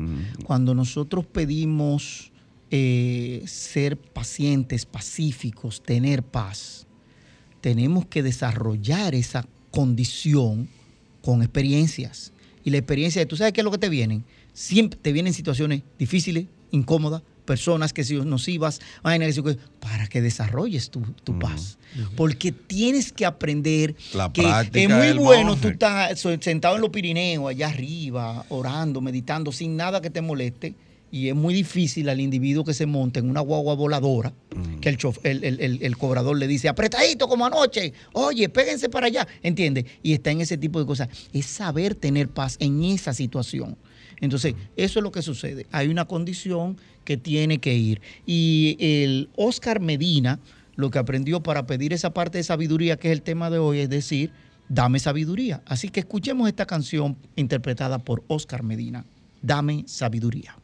cuando 0.45 0.75
nosotros 0.75 1.27
pedimos 1.27 2.33
eh, 2.73 3.43
ser 3.47 3.97
pacientes, 3.97 4.85
pacíficos, 4.85 5.81
tener 5.85 6.25
paz, 6.25 6.89
tenemos 7.61 8.05
que 8.07 8.23
desarrollar 8.25 9.15
esa 9.15 9.47
condición 9.71 10.69
con 11.23 11.41
experiencias. 11.43 12.33
Y 12.65 12.71
la 12.71 12.79
experiencia, 12.79 13.27
¿tú 13.29 13.37
sabes 13.37 13.53
qué 13.53 13.61
es 13.61 13.65
lo 13.65 13.71
que 13.71 13.79
te 13.79 13.89
vienen? 13.89 14.25
Siempre 14.53 14.99
te 15.01 15.13
vienen 15.13 15.35
situaciones 15.35 15.83
difíciles, 15.99 16.47
incómodas, 16.71 17.23
personas 17.45 17.93
que 17.93 18.05
si 18.05 18.15
nocivas, 18.17 18.81
para 19.79 20.07
que 20.09 20.23
desarrolles 20.23 20.91
tu, 20.91 21.03
tu 21.25 21.39
paz. 21.39 21.79
Porque 22.17 22.53
tienes 22.53 23.13
que 23.13 23.27
aprender 23.27 23.95
La 24.15 24.33
que 24.33 24.43
es 24.73 24.89
muy 24.89 25.13
bueno 25.13 25.51
monje. 25.51 25.63
tú 25.63 25.69
estás 25.69 26.21
sentado 26.41 26.77
en 26.77 26.81
los 26.81 26.91
Pirineos, 26.91 27.51
allá 27.51 27.69
arriba, 27.69 28.47
orando, 28.49 29.01
meditando, 29.01 29.53
sin 29.53 29.77
nada 29.77 30.01
que 30.01 30.11
te 30.11 30.23
moleste. 30.23 30.75
Y 31.15 31.29
es 31.29 31.35
muy 31.37 31.55
difícil 31.55 32.09
al 32.09 32.21
individuo 32.21 32.65
que 32.65 32.75
se 32.75 32.87
monta 32.87 33.21
en 33.21 33.31
una 33.31 33.39
guagua 33.41 33.75
voladora, 33.77 34.33
que 34.81 34.89
el, 34.89 34.99
chof- 34.99 35.21
el, 35.23 35.45
el- 35.45 35.61
el- 35.61 35.79
el 35.81 35.97
cobrador 35.97 36.37
le 36.37 36.49
dice, 36.49 36.69
apretadito 36.69 37.29
como 37.29 37.47
anoche, 37.47 37.93
oye, 38.15 38.49
péguense 38.49 38.89
para 38.89 39.07
allá, 39.07 39.29
¿entiendes? 39.41 39.85
Y 40.03 40.13
está 40.13 40.33
en 40.33 40.41
ese 40.41 40.59
tipo 40.59 40.81
de 40.81 40.87
cosas. 40.87 41.09
Es 41.33 41.47
saber 41.47 41.95
tener 41.95 42.29
paz 42.31 42.57
en 42.59 42.83
esa 42.83 43.13
situación. 43.15 43.77
Entonces, 44.21 44.57
eso 44.77 44.99
es 44.99 45.03
lo 45.05 45.13
que 45.13 45.23
sucede. 45.23 45.67
Hay 45.71 45.87
una 45.87 46.05
condición 46.07 46.79
que 47.05 47.17
tiene 47.17 47.59
que 47.59 47.75
ir. 47.77 48.01
Y 48.27 48.77
el 48.81 49.29
Oscar 49.37 49.79
Medina, 49.79 50.41
lo 50.75 50.91
que 50.91 50.99
aprendió 50.99 51.45
para 51.45 51.65
pedir 51.65 51.93
esa 51.93 52.13
parte 52.13 52.39
de 52.39 52.45
sabiduría, 52.45 52.97
que 52.97 53.07
es 53.09 53.13
el 53.13 53.23
tema 53.23 53.51
de 53.51 53.59
hoy, 53.59 53.79
es 53.79 53.89
decir, 53.89 54.33
dame 54.69 54.99
sabiduría. 54.99 55.63
Así 55.67 55.91
que 55.91 56.01
escuchemos 56.01 56.49
esta 56.49 56.67
canción 56.67 57.17
interpretada 57.37 58.01
por 58.01 58.25
Oscar 58.27 58.65
Medina, 58.65 59.05
Dame 59.43 59.85
sabiduría. 59.87 60.57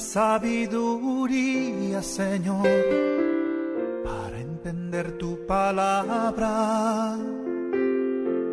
Sabiduría, 0.00 2.02
Señor, 2.02 2.66
para 4.04 4.40
entender 4.40 5.12
tu 5.18 5.46
palabra. 5.46 7.16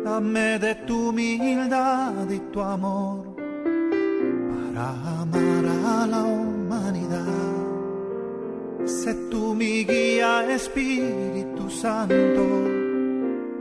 Dame 0.04 0.58
de 0.58 0.74
tu 0.86 1.08
humildad 1.08 2.30
y 2.30 2.38
tu 2.52 2.60
amor 2.60 3.34
para 3.34 4.90
amar 5.20 5.64
a 5.86 6.06
la 6.06 6.24
humanidad. 6.24 7.24
Sé 8.84 9.14
tú 9.30 9.54
mi 9.54 9.84
guía, 9.84 10.50
Espíritu 10.50 11.68
Santo, 11.68 12.44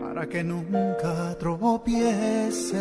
para 0.01 0.27
que 0.27 0.43
nunca 0.43 1.35
tropiece. 1.39 2.77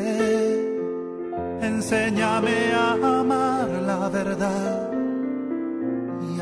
Enséñame 1.61 2.73
a 2.75 3.21
amar 3.21 3.69
la 3.69 4.09
verdad 4.09 4.96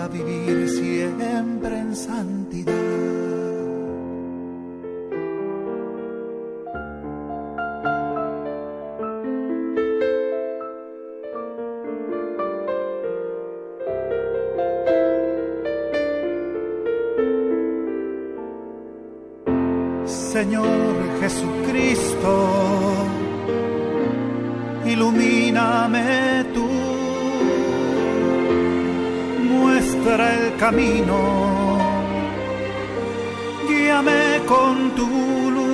vivir 0.08 0.68
siempre 0.68 1.78
en 1.78 1.96
santidad. 1.96 2.74
Señor 20.06 21.20
Jesucristo, 21.20 22.32
ilumíname 24.84 26.23
muestra 30.04 30.34
el 30.34 30.56
camino, 30.56 31.18
guíame 33.68 34.40
con 34.46 34.94
tu 34.94 35.06
luz. 35.50 35.64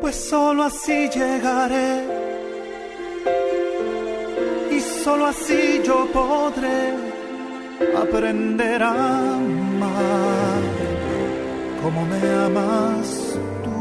Pues 0.00 0.16
solo 0.16 0.64
así 0.64 1.08
llegaré 1.08 2.04
y 4.70 4.80
solo 4.80 5.26
así 5.26 5.80
yo 5.84 6.06
podré 6.12 6.94
aprender 7.96 8.82
a 8.82 8.90
amar 9.36 10.62
como 11.82 12.06
me 12.06 12.20
amas 12.46 13.38
tú. 13.64 13.72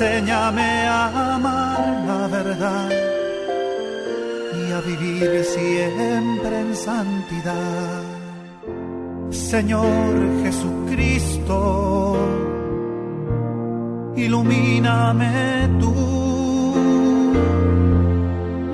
Enséñame 0.00 0.86
a 0.86 1.34
amar 1.34 1.80
la 2.06 2.28
verdad 2.28 2.88
y 4.54 4.70
a 4.70 4.80
vivir 4.80 5.42
siempre 5.42 6.60
en 6.60 6.76
santidad. 6.76 8.02
Señor 9.30 10.14
Jesucristo, 10.44 12.16
ilumíname 14.14 15.68
tú, 15.80 15.94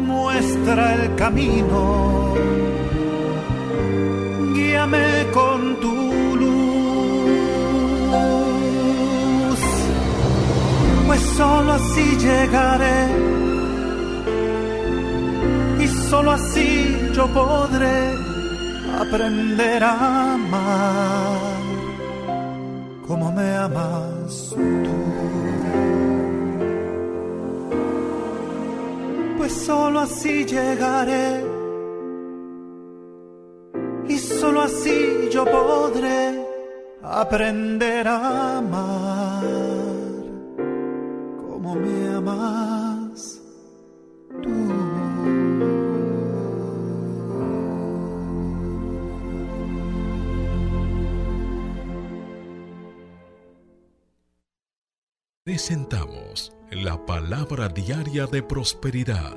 muestra 0.02 0.92
el 0.92 1.14
camino, 1.14 2.34
guíame 4.52 5.26
con 5.32 5.43
solo 11.36 11.72
así 11.72 12.16
llegaré. 12.16 13.00
Y 15.84 15.86
solo 16.08 16.30
así 16.32 17.10
yo 17.12 17.26
podré 17.28 17.98
aprender 19.00 19.82
a 19.82 20.34
amar 20.34 21.62
como 23.06 23.32
me 23.32 23.48
amas 23.56 24.54
tú. 24.84 24.96
Pues 29.36 29.52
solo 29.52 30.00
así 30.00 30.44
llegaré. 30.44 31.44
Y 34.08 34.18
solo 34.18 34.62
así 34.62 35.28
yo 35.32 35.44
podré 35.44 36.44
aprender 37.02 38.06
a 38.08 38.58
amar 38.58 39.33
me 41.74 42.08
amas. 42.08 43.40
Presentamos 55.44 56.52
la 56.70 57.04
palabra 57.06 57.68
diaria 57.68 58.26
de 58.26 58.42
prosperidad, 58.42 59.36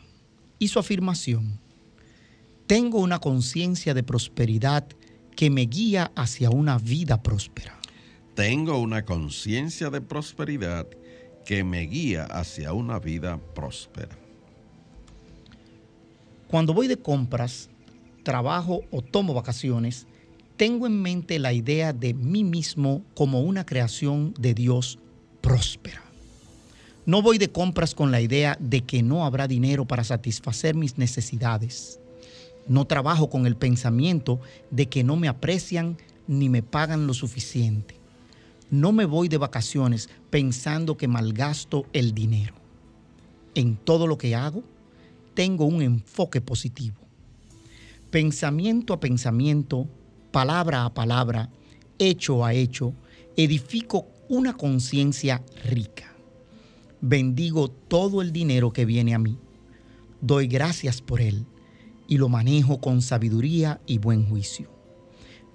Y 0.61 0.67
su 0.67 0.77
afirmación, 0.77 1.59
tengo 2.67 2.99
una 2.99 3.17
conciencia 3.17 3.95
de 3.95 4.03
prosperidad 4.03 4.87
que 5.35 5.49
me 5.49 5.63
guía 5.63 6.11
hacia 6.15 6.51
una 6.51 6.77
vida 6.77 7.23
próspera. 7.23 7.79
Tengo 8.35 8.77
una 8.77 9.03
conciencia 9.03 9.89
de 9.89 10.01
prosperidad 10.01 10.85
que 11.47 11.63
me 11.63 11.81
guía 11.87 12.25
hacia 12.25 12.73
una 12.73 12.99
vida 12.99 13.39
próspera. 13.55 14.15
Cuando 16.47 16.75
voy 16.75 16.85
de 16.85 16.97
compras, 16.97 17.71
trabajo 18.21 18.81
o 18.91 19.01
tomo 19.01 19.33
vacaciones, 19.33 20.05
tengo 20.57 20.85
en 20.85 21.01
mente 21.01 21.39
la 21.39 21.53
idea 21.53 21.91
de 21.91 22.13
mí 22.13 22.43
mismo 22.43 23.03
como 23.15 23.41
una 23.41 23.65
creación 23.65 24.35
de 24.37 24.53
Dios 24.53 24.99
próspera. 25.41 26.10
No 27.05 27.23
voy 27.23 27.39
de 27.39 27.51
compras 27.51 27.95
con 27.95 28.11
la 28.11 28.21
idea 28.21 28.55
de 28.59 28.81
que 28.81 29.01
no 29.01 29.25
habrá 29.25 29.47
dinero 29.47 29.85
para 29.85 30.03
satisfacer 30.03 30.75
mis 30.75 30.99
necesidades. 30.99 31.99
No 32.67 32.85
trabajo 32.85 33.27
con 33.27 33.47
el 33.47 33.55
pensamiento 33.55 34.39
de 34.69 34.87
que 34.87 35.03
no 35.03 35.15
me 35.15 35.27
aprecian 35.27 35.97
ni 36.27 36.47
me 36.47 36.61
pagan 36.61 37.07
lo 37.07 37.15
suficiente. 37.15 37.95
No 38.69 38.91
me 38.91 39.05
voy 39.05 39.29
de 39.29 39.37
vacaciones 39.37 40.09
pensando 40.29 40.95
que 40.95 41.07
malgasto 41.07 41.87
el 41.91 42.13
dinero. 42.13 42.53
En 43.55 43.77
todo 43.77 44.05
lo 44.05 44.19
que 44.19 44.35
hago, 44.35 44.63
tengo 45.33 45.65
un 45.65 45.81
enfoque 45.81 46.39
positivo. 46.39 46.97
Pensamiento 48.11 48.93
a 48.93 48.99
pensamiento, 48.99 49.87
palabra 50.31 50.85
a 50.85 50.93
palabra, 50.93 51.49
hecho 51.97 52.45
a 52.45 52.53
hecho, 52.53 52.93
edifico 53.35 54.07
una 54.29 54.53
conciencia 54.53 55.41
rica. 55.65 56.10
Bendigo 57.03 57.67
todo 57.67 58.21
el 58.21 58.31
dinero 58.31 58.73
que 58.73 58.85
viene 58.85 59.15
a 59.15 59.19
mí. 59.19 59.39
Doy 60.21 60.45
gracias 60.45 61.01
por 61.01 61.19
él 61.19 61.47
y 62.07 62.19
lo 62.19 62.29
manejo 62.29 62.79
con 62.79 63.01
sabiduría 63.01 63.81
y 63.87 63.97
buen 63.97 64.29
juicio. 64.29 64.69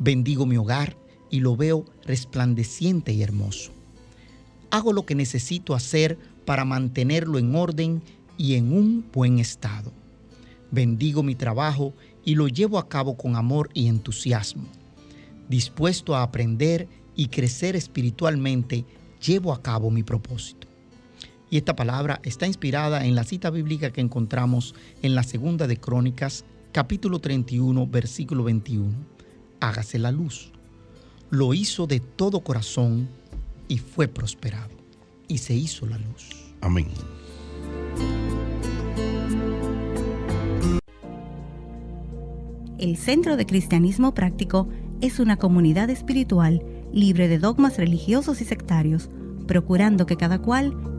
Bendigo 0.00 0.44
mi 0.44 0.56
hogar 0.56 0.96
y 1.30 1.38
lo 1.38 1.56
veo 1.56 1.84
resplandeciente 2.02 3.12
y 3.12 3.22
hermoso. 3.22 3.70
Hago 4.72 4.92
lo 4.92 5.06
que 5.06 5.14
necesito 5.14 5.76
hacer 5.76 6.18
para 6.44 6.64
mantenerlo 6.64 7.38
en 7.38 7.54
orden 7.54 8.02
y 8.36 8.54
en 8.54 8.72
un 8.72 9.06
buen 9.12 9.38
estado. 9.38 9.92
Bendigo 10.72 11.22
mi 11.22 11.36
trabajo 11.36 11.94
y 12.24 12.34
lo 12.34 12.48
llevo 12.48 12.76
a 12.76 12.88
cabo 12.88 13.16
con 13.16 13.36
amor 13.36 13.70
y 13.72 13.86
entusiasmo. 13.86 14.66
Dispuesto 15.48 16.16
a 16.16 16.24
aprender 16.24 16.88
y 17.14 17.28
crecer 17.28 17.76
espiritualmente, 17.76 18.84
llevo 19.24 19.52
a 19.52 19.62
cabo 19.62 19.92
mi 19.92 20.02
propósito. 20.02 20.65
Y 21.50 21.58
esta 21.58 21.76
palabra 21.76 22.20
está 22.24 22.46
inspirada 22.46 23.04
en 23.06 23.14
la 23.14 23.24
cita 23.24 23.50
bíblica 23.50 23.92
que 23.92 24.00
encontramos 24.00 24.74
en 25.02 25.14
la 25.14 25.22
segunda 25.22 25.66
de 25.66 25.76
Crónicas, 25.76 26.44
capítulo 26.72 27.20
31, 27.20 27.86
versículo 27.86 28.42
21. 28.44 28.92
Hágase 29.60 29.98
la 29.98 30.10
luz. 30.10 30.50
Lo 31.30 31.54
hizo 31.54 31.86
de 31.86 32.00
todo 32.00 32.40
corazón 32.40 33.08
y 33.68 33.78
fue 33.78 34.08
prosperado. 34.08 34.74
Y 35.28 35.38
se 35.38 35.54
hizo 35.54 35.86
la 35.86 35.98
luz. 35.98 36.30
Amén. 36.60 36.88
El 42.78 42.96
Centro 42.96 43.36
de 43.36 43.46
Cristianismo 43.46 44.14
Práctico 44.14 44.68
es 45.00 45.18
una 45.20 45.36
comunidad 45.36 45.90
espiritual 45.90 46.62
libre 46.92 47.28
de 47.28 47.38
dogmas 47.38 47.76
religiosos 47.76 48.40
y 48.40 48.44
sectarios, 48.44 49.10
procurando 49.46 50.06
que 50.06 50.16
cada 50.16 50.40
cual 50.40 50.74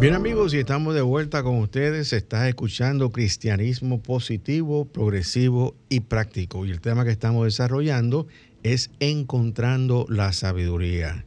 Bien 0.00 0.14
amigos, 0.14 0.52
y 0.52 0.58
estamos 0.58 0.94
de 0.94 1.02
vuelta 1.02 1.42
con 1.42 1.58
ustedes. 1.60 2.12
Estás 2.12 2.48
escuchando 2.48 3.10
Cristianismo 3.10 4.02
Positivo, 4.02 4.84
Progresivo 4.86 5.76
y 5.88 6.00
Práctico. 6.00 6.66
Y 6.66 6.72
el 6.72 6.80
tema 6.80 7.04
que 7.04 7.10
estamos 7.10 7.44
desarrollando 7.44 8.26
es 8.64 8.90
Encontrando 8.98 10.04
la 10.08 10.32
Sabiduría. 10.32 11.24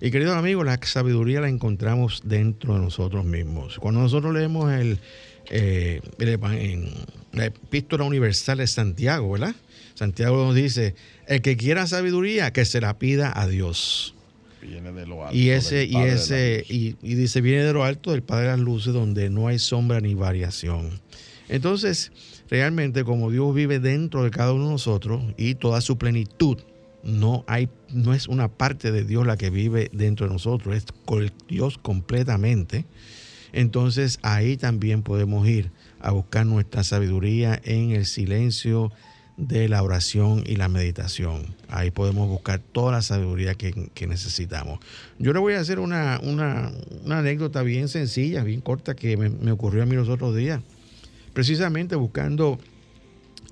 Y 0.00 0.10
queridos 0.10 0.36
amigos, 0.36 0.66
la 0.66 0.78
sabiduría 0.82 1.40
la 1.40 1.48
encontramos 1.48 2.22
dentro 2.24 2.74
de 2.74 2.80
nosotros 2.80 3.24
mismos. 3.24 3.78
Cuando 3.78 4.00
nosotros 4.00 4.34
leemos 4.34 4.72
el, 4.72 4.98
eh, 5.50 6.02
en 6.18 6.90
la 7.32 7.46
epístola 7.46 8.04
universal 8.04 8.58
de 8.58 8.66
Santiago, 8.66 9.32
¿verdad? 9.32 9.54
Santiago 9.94 10.44
nos 10.44 10.54
dice, 10.54 10.94
el 11.26 11.40
que 11.40 11.56
quiera 11.56 11.86
sabiduría, 11.86 12.52
que 12.52 12.64
se 12.64 12.80
la 12.80 12.98
pida 12.98 13.32
a 13.34 13.46
Dios. 13.46 14.14
Viene 14.62 14.92
de 14.92 15.06
lo 15.06 15.24
alto. 15.24 15.36
Y 15.36 15.50
ese, 15.50 15.84
y 15.84 15.96
ese, 15.96 16.64
y, 16.68 16.96
y 17.02 17.14
dice, 17.14 17.40
viene 17.40 17.64
de 17.64 17.72
lo 17.72 17.84
alto 17.84 18.12
del 18.12 18.22
Padre 18.22 18.44
de 18.44 18.50
las 18.52 18.60
Luces, 18.60 18.92
donde 18.92 19.30
no 19.30 19.48
hay 19.48 19.58
sombra 19.58 20.00
ni 20.00 20.14
variación. 20.14 21.00
Entonces, 21.48 22.12
realmente, 22.50 23.04
como 23.04 23.30
Dios 23.30 23.54
vive 23.54 23.80
dentro 23.80 24.24
de 24.24 24.30
cada 24.30 24.52
uno 24.52 24.66
de 24.66 24.72
nosotros 24.72 25.22
y 25.36 25.54
toda 25.54 25.80
su 25.80 25.96
plenitud, 25.96 26.58
no 27.02 27.44
hay, 27.46 27.68
no 27.90 28.12
es 28.14 28.28
una 28.28 28.48
parte 28.48 28.92
de 28.92 29.04
Dios 29.04 29.26
la 29.26 29.36
que 29.36 29.50
vive 29.50 29.90
dentro 29.92 30.26
de 30.26 30.32
nosotros, 30.32 30.76
es 30.76 30.84
Dios 31.48 31.78
completamente. 31.78 32.84
Entonces 33.52 34.18
ahí 34.22 34.56
también 34.56 35.02
podemos 35.02 35.48
ir 35.48 35.70
a 36.00 36.10
buscar 36.10 36.44
nuestra 36.44 36.84
sabiduría 36.84 37.60
en 37.64 37.90
el 37.92 38.04
silencio 38.04 38.92
de 39.38 39.68
la 39.68 39.82
oración 39.84 40.42
y 40.44 40.56
la 40.56 40.68
meditación. 40.68 41.46
Ahí 41.68 41.90
podemos 41.92 42.28
buscar 42.28 42.58
toda 42.60 42.90
la 42.92 43.02
sabiduría 43.02 43.54
que, 43.54 43.72
que 43.94 44.06
necesitamos. 44.08 44.80
Yo 45.18 45.32
le 45.32 45.38
voy 45.38 45.54
a 45.54 45.60
hacer 45.60 45.78
una, 45.78 46.18
una- 46.22 46.72
una 47.04 47.20
anécdota 47.20 47.62
bien 47.62 47.88
sencilla, 47.88 48.42
bien 48.42 48.60
corta, 48.60 48.94
que 48.96 49.16
me, 49.16 49.30
me 49.30 49.52
ocurrió 49.52 49.84
a 49.84 49.86
mí 49.86 49.94
los 49.94 50.08
otros 50.08 50.34
días. 50.36 50.60
Precisamente 51.34 51.94
buscando 51.94 52.58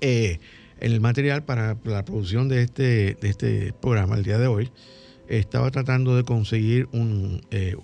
eh, 0.01 0.39
el 0.81 0.99
material 0.99 1.43
para 1.45 1.77
la 1.85 2.03
producción 2.03 2.49
de 2.49 2.63
este, 2.63 3.15
de 3.21 3.29
este 3.29 3.73
programa 3.81 4.15
el 4.17 4.23
día 4.23 4.37
de 4.37 4.47
hoy, 4.47 4.69
estaba 5.29 5.71
tratando 5.71 6.15
de 6.17 6.23
conseguir 6.23 6.89
un 6.91 7.41
eh, 7.51 7.75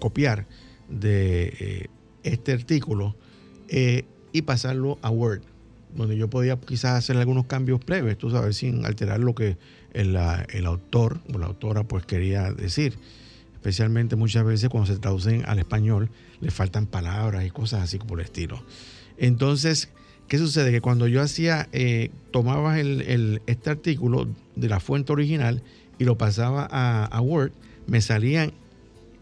copiar 0.00 0.46
de 0.88 1.54
eh, 1.60 1.86
este 2.24 2.52
artículo 2.52 3.16
y 4.32 4.42
pasarlo 4.42 4.98
a 5.00 5.08
Word, 5.10 5.40
donde 5.94 6.16
yo 6.16 6.28
podía 6.28 6.58
quizás 6.58 6.92
hacer 6.98 7.16
algunos 7.16 7.46
cambios 7.46 7.84
breves, 7.84 8.16
tú 8.18 8.30
sabes, 8.30 8.56
sin 8.56 8.84
alterar 8.86 9.20
lo 9.20 9.34
que 9.34 9.56
el, 9.92 10.16
el 10.50 10.66
autor 10.66 11.20
o 11.34 11.38
la 11.38 11.46
autora 11.46 11.84
pues 11.84 12.04
quería 12.06 12.52
decir. 12.52 12.94
Especialmente 13.54 14.16
muchas 14.16 14.44
veces 14.44 14.68
cuando 14.68 14.92
se 14.92 14.98
traducen 14.98 15.44
al 15.46 15.58
español 15.58 16.10
le 16.40 16.50
faltan 16.50 16.86
palabras 16.86 17.44
y 17.44 17.50
cosas 17.50 17.82
así 17.82 17.98
por 17.98 18.18
el 18.18 18.24
estilo. 18.24 18.62
Entonces, 19.18 19.90
¿qué 20.28 20.38
sucede? 20.38 20.72
Que 20.72 20.80
cuando 20.80 21.06
yo 21.06 21.22
hacía, 21.22 21.68
eh, 21.72 22.10
tomaba 22.32 22.80
el- 22.80 23.02
el- 23.02 23.42
este 23.46 23.70
artículo 23.70 24.26
de 24.56 24.68
la 24.68 24.80
fuente 24.80 25.12
original 25.12 25.62
y 25.98 26.04
lo 26.04 26.18
pasaba 26.18 26.64
a 26.64 27.20
Word, 27.20 27.52
me 27.86 28.00
salían 28.00 28.52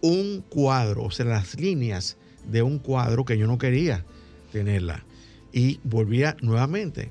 un 0.01 0.43
cuadro, 0.49 1.03
o 1.05 1.11
sea, 1.11 1.27
las 1.27 1.59
líneas 1.61 2.17
de 2.51 2.63
un 2.63 2.79
cuadro 2.79 3.25
que 3.27 3.37
yo 3.37 3.47
no 3.47 3.59
quería 3.59 4.05
tenerla. 4.53 5.05
Y 5.53 5.81
volvía 5.85 6.37
nuevamente. 6.41 7.11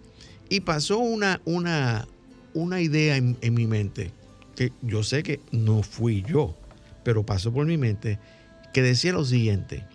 Y 0.49 0.61
pasó 0.61 0.99
una, 0.99 1.41
una, 1.45 2.07
una 2.53 2.81
idea 2.81 3.17
en, 3.17 3.53
mi 3.53 3.67
mente, 3.67 4.11
que 4.55 4.71
yo 4.81 5.03
sé 5.03 5.23
que 5.23 5.39
no 5.51 5.83
fui 5.83 6.23
yo, 6.27 6.55
pero 7.03 7.25
pasó 7.25 7.53
por 7.53 7.65
mi 7.65 7.77
mente, 7.77 8.19
que 8.73 8.81
decía 8.81 9.13
lo 9.13 9.25
siguiente, 9.25 9.85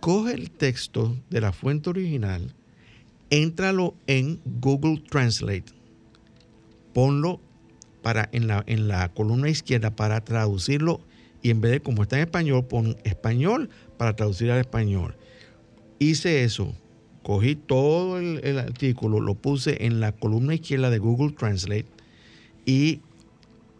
coge 0.00 0.32
el 0.34 0.50
texto 0.50 1.16
de 1.30 1.40
la 1.40 1.52
fuente 1.52 1.90
original, 1.90 2.54
éntralo 3.30 3.94
en 4.06 4.40
Google 4.44 5.02
Translate, 5.10 5.72
ponlo 6.94 7.40
para 8.02 8.28
en 8.32 8.46
la, 8.46 8.62
en 8.66 8.88
la 8.88 9.08
columna 9.12 9.50
izquierda 9.50 9.94
para 9.94 10.24
traducirlo 10.24 11.00
y 11.42 11.50
en 11.50 11.60
vez 11.60 11.72
de 11.72 11.80
como 11.80 12.02
está 12.02 12.16
en 12.16 12.22
español, 12.22 12.66
pon 12.66 12.96
español 13.04 13.68
para 13.98 14.16
traducir 14.16 14.50
al 14.50 14.60
español. 14.60 15.16
Hice 15.98 16.44
eso, 16.44 16.74
cogí 17.26 17.56
todo 17.56 18.20
el, 18.20 18.56
artículo, 18.56 19.18
lo 19.18 19.34
puse 19.34 19.84
en 19.84 19.98
la 19.98 20.12
columna 20.12 20.54
izquierda 20.54 20.90
de 20.90 20.98
Google 20.98 21.32
Translate 21.32 21.86
y 22.64 23.00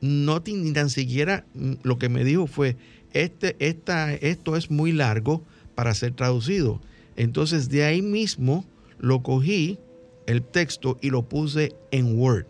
no 0.01 0.43
ni 0.45 0.73
tan 0.73 0.91
siquiera 0.91 1.47
mm, 1.55 1.75
lo 1.85 1.97
que 1.97 2.09
me 2.09 2.25
dijo 2.25 2.49
fue, 2.49 2.75
este, 3.13 3.55
esta, 3.61 4.13
esto 4.15 4.57
es 4.57 4.69
muy 4.69 4.91
largo 4.91 5.45
para 5.77 5.95
ser 5.95 6.11
traducido. 6.15 6.81
Entonces 7.15 7.69
de 7.69 7.85
ahí 7.85 8.03
mismo 8.03 8.65
lo 8.99 9.23
cogí, 9.23 9.79
el 10.27 10.43
texto, 10.43 10.99
y 11.01 11.11
lo 11.11 11.23
puse 11.23 11.73
en 11.93 12.19
Word 12.19 12.47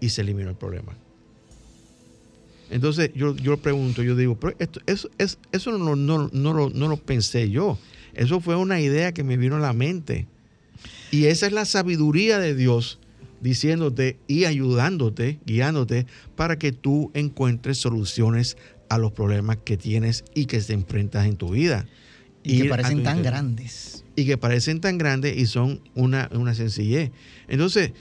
y 0.00 0.08
se 0.08 0.22
eliminó 0.22 0.48
el 0.48 0.56
problema. 0.56 0.96
Entonces 2.70 3.10
yo, 3.14 3.36
yo 3.36 3.58
pregunto, 3.58 4.02
yo 4.02 4.16
digo, 4.16 4.40
pero 4.40 4.56
esto, 4.58 4.80
eso, 4.86 5.10
es- 5.18 5.38
eso 5.52 5.76
no, 5.76 5.94
no, 5.94 6.30
no, 6.32 6.52
lo, 6.54 6.70
no 6.70 6.88
lo 6.88 6.96
pensé 6.96 7.50
yo. 7.50 7.76
Eso 8.14 8.40
fue 8.40 8.56
una 8.56 8.80
idea 8.80 9.12
que 9.12 9.24
me 9.24 9.36
vino 9.36 9.56
a 9.56 9.60
la 9.60 9.72
mente. 9.72 10.26
Y 11.10 11.26
esa 11.26 11.46
es 11.46 11.52
la 11.52 11.64
sabiduría 11.64 12.38
de 12.38 12.54
Dios 12.54 12.98
diciéndote 13.40 14.18
y 14.28 14.44
ayudándote, 14.44 15.40
guiándote 15.44 16.06
para 16.36 16.58
que 16.58 16.72
tú 16.72 17.10
encuentres 17.14 17.78
soluciones 17.78 18.56
a 18.88 18.98
los 18.98 19.12
problemas 19.12 19.58
que 19.64 19.76
tienes 19.76 20.24
y 20.34 20.46
que 20.46 20.60
te 20.60 20.72
enfrentas 20.72 21.26
en 21.26 21.36
tu 21.36 21.50
vida. 21.50 21.86
Y 22.44 22.58
que 22.58 22.64
Ir 22.64 22.70
parecen 22.70 23.02
tan 23.02 23.22
grandes. 23.22 24.04
y 24.16 24.26
que 24.26 24.36
parecen 24.36 24.80
tan 24.80 24.98
grandes 24.98 25.36
y 25.36 25.46
son 25.46 25.80
una, 25.94 26.28
una 26.32 26.54
sencillez. 26.54 27.10
Entonces, 27.48 27.92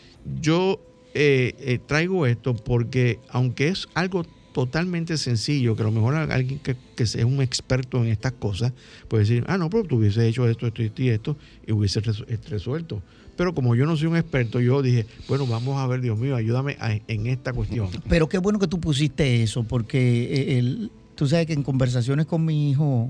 yo 0.42 0.84
eh, 1.14 1.54
eh, 1.60 1.80
traigo 1.86 2.26
esto 2.26 2.56
porque 2.56 3.20
aunque 3.30 3.70
es 3.70 3.88
algo 3.94 4.26
totalmente 4.54 5.18
sencillo, 5.18 5.76
que 5.76 5.82
a 5.84 5.86
lo 5.86 5.92
mejor 5.92 6.16
alguien 6.16 6.60
que, 6.60 6.76
que 6.96 7.06
sea 7.06 7.26
un 7.26 7.42
experto 7.42 8.04
en 8.04 8.10
estas 8.10 8.34
cosas 8.34 8.74
puede 9.08 9.24
decir, 9.24 9.44
ah, 9.48 9.58
no, 9.58 9.70
pero 9.70 9.84
tú 9.84 9.98
hubiese 9.98 10.28
hecho 10.28 10.48
esto, 10.48 10.68
esto, 10.68 10.82
y 11.02 11.10
esto, 11.10 11.38
y 11.66 11.72
hubiese 11.72 12.02
resu- 12.02 12.26
resuelto. 12.50 13.02
Pero 13.38 13.54
como 13.56 13.76
yo 13.76 13.86
no 13.86 13.96
soy 13.96 14.08
un 14.08 14.18
experto, 14.18 14.60
yo 14.60 14.82
dije, 14.82 15.06
bueno, 15.28 15.48
vamos 15.48 15.80
a 15.80 15.88
ver, 15.88 16.02
Dios 16.02 16.18
mío, 16.20 16.36
ayúdame 16.36 16.78
en 17.08 17.28
esta 17.28 17.54
cuestión. 17.54 17.90
Pero 18.10 18.28
qué 18.28 18.38
bueno 18.40 18.60
que 18.60 18.68
tú 18.68 18.80
pusiste 18.80 19.42
eso, 19.42 19.64
porque 19.64 20.24
eh, 20.34 20.60
el- 20.60 20.92
tú 21.16 21.28
sabes 21.28 21.46
que 21.48 21.54
en 21.54 21.64
conversaciones 21.64 22.26
con 22.26 22.44
mi 22.46 22.72
hijo 22.72 23.10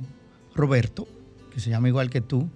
Roberto, 0.55 1.07
que 1.53 1.59
se 1.59 1.69
llama 1.69 1.87
igual 1.87 2.09
que 2.09 2.21
tú, 2.21 2.47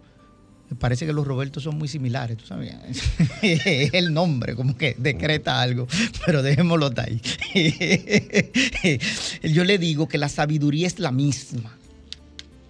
me 0.70 0.76
parece 0.76 1.06
que 1.06 1.14
los 1.14 1.28
Robertos 1.28 1.64
son 1.64 1.78
muy 1.78 1.88
similares, 1.88 2.38
tú 2.38 2.48
sabes. 2.48 2.74
Es 3.42 3.94
el 3.94 4.14
nombre, 4.14 4.56
como 4.56 4.76
que 4.76 4.96
decreta 4.98 5.62
algo, 5.62 5.88
pero 6.26 6.42
dejémoslo 6.42 6.88
hasta 6.88 7.04
ahí. 7.04 7.22
Yo 9.44 9.64
le 9.64 9.78
digo 9.78 10.08
que 10.08 10.18
la 10.18 10.30
sabiduría 10.30 10.88
es 10.88 11.00
la 11.00 11.12
misma, 11.12 11.78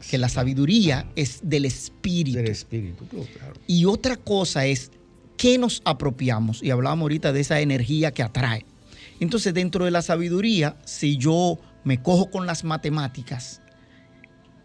que 0.09 0.17
la 0.17 0.27
sabiduría 0.27 1.05
es 1.15 1.39
del 1.43 1.65
espíritu. 1.65 2.37
Del 2.37 2.47
espíritu, 2.49 3.05
claro. 3.07 3.53
Y 3.65 3.85
otra 3.85 4.17
cosa 4.17 4.65
es 4.65 4.91
qué 5.37 5.57
nos 5.57 5.81
apropiamos. 5.85 6.61
Y 6.61 6.71
hablábamos 6.71 7.03
ahorita 7.03 7.31
de 7.31 7.39
esa 7.41 7.61
energía 7.61 8.11
que 8.11 8.23
atrae. 8.23 8.65
Entonces, 9.19 9.53
dentro 9.53 9.85
de 9.85 9.91
la 9.91 10.01
sabiduría, 10.01 10.75
si 10.85 11.17
yo 11.17 11.57
me 11.85 12.01
cojo 12.01 12.29
con 12.29 12.45
las 12.45 12.65
matemáticas, 12.65 13.61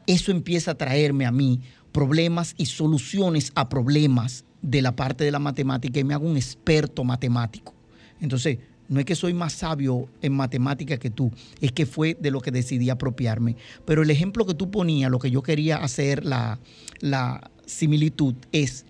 eso 0.07 0.33
empieza 0.33 0.73
a 0.73 0.75
traerme 0.75 1.27
a 1.27 1.31
mí 1.31 1.61
problemas 1.93 2.55
y 2.57 2.67
soluciones 2.67 3.53
a 3.55 3.69
problemas 3.69 4.45
de 4.63 4.83
la 4.83 4.95
parte 4.95 5.25
de 5.25 5.31
la 5.31 5.39
matemática 5.39 6.01
y 6.01 6.05
me 6.05 6.15
hago 6.15 6.29
un 6.29 6.37
experto 6.37 7.05
matemático. 7.05 7.75
Entonces, 8.21 8.59
no 8.89 8.99
es 8.99 9.07
que 9.07 9.15
soy 9.15 9.33
más 9.33 9.53
sabio 9.53 10.09
en 10.21 10.35
matemática 10.35 10.99
que 10.99 11.11
tú, 11.11 11.31
es 11.61 11.71
que 11.73 11.87
fue 11.87 12.17
de 12.21 12.33
lo 12.33 12.41
que 12.41 12.51
decidí 12.51 12.91
apropiarme. 12.91 13.57
Pero 13.85 14.03
el 14.03 14.11
ejemplo 14.11 14.45
que 14.45 14.55
tú 14.55 14.71
ponías, 14.71 15.11
lo 15.11 15.21
que 15.21 15.31
yo 15.31 15.43
quería 15.43 15.77
hacer 15.77 16.25
la, 16.25 16.59
la 16.99 17.51
similitud 17.67 18.35
es, 18.51 18.85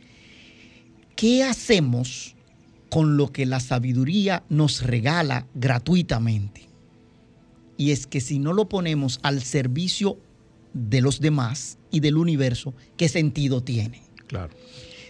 ¿qué 1.16 1.44
hacemos 1.44 2.34
con 2.88 3.18
lo 3.18 3.30
que 3.30 3.44
la 3.44 3.61
sabiduría 3.61 4.42
nos 4.48 4.82
regala 4.82 5.46
gratuitamente? 5.55 6.66
Y 7.76 7.90
es 7.90 8.07
que 8.07 8.22
si 8.22 8.38
no 8.38 8.55
lo 8.55 8.68
ponemos 8.68 9.20
al 9.22 9.42
servicio 9.42 10.18
de 10.72 11.03
los 11.03 11.20
demás 11.20 11.76
y 11.91 12.01
del 12.01 12.16
universo, 12.16 12.74
¿qué 12.97 13.09
sentido 13.09 13.62
tiene? 13.62 14.03
Claro. 14.26 14.53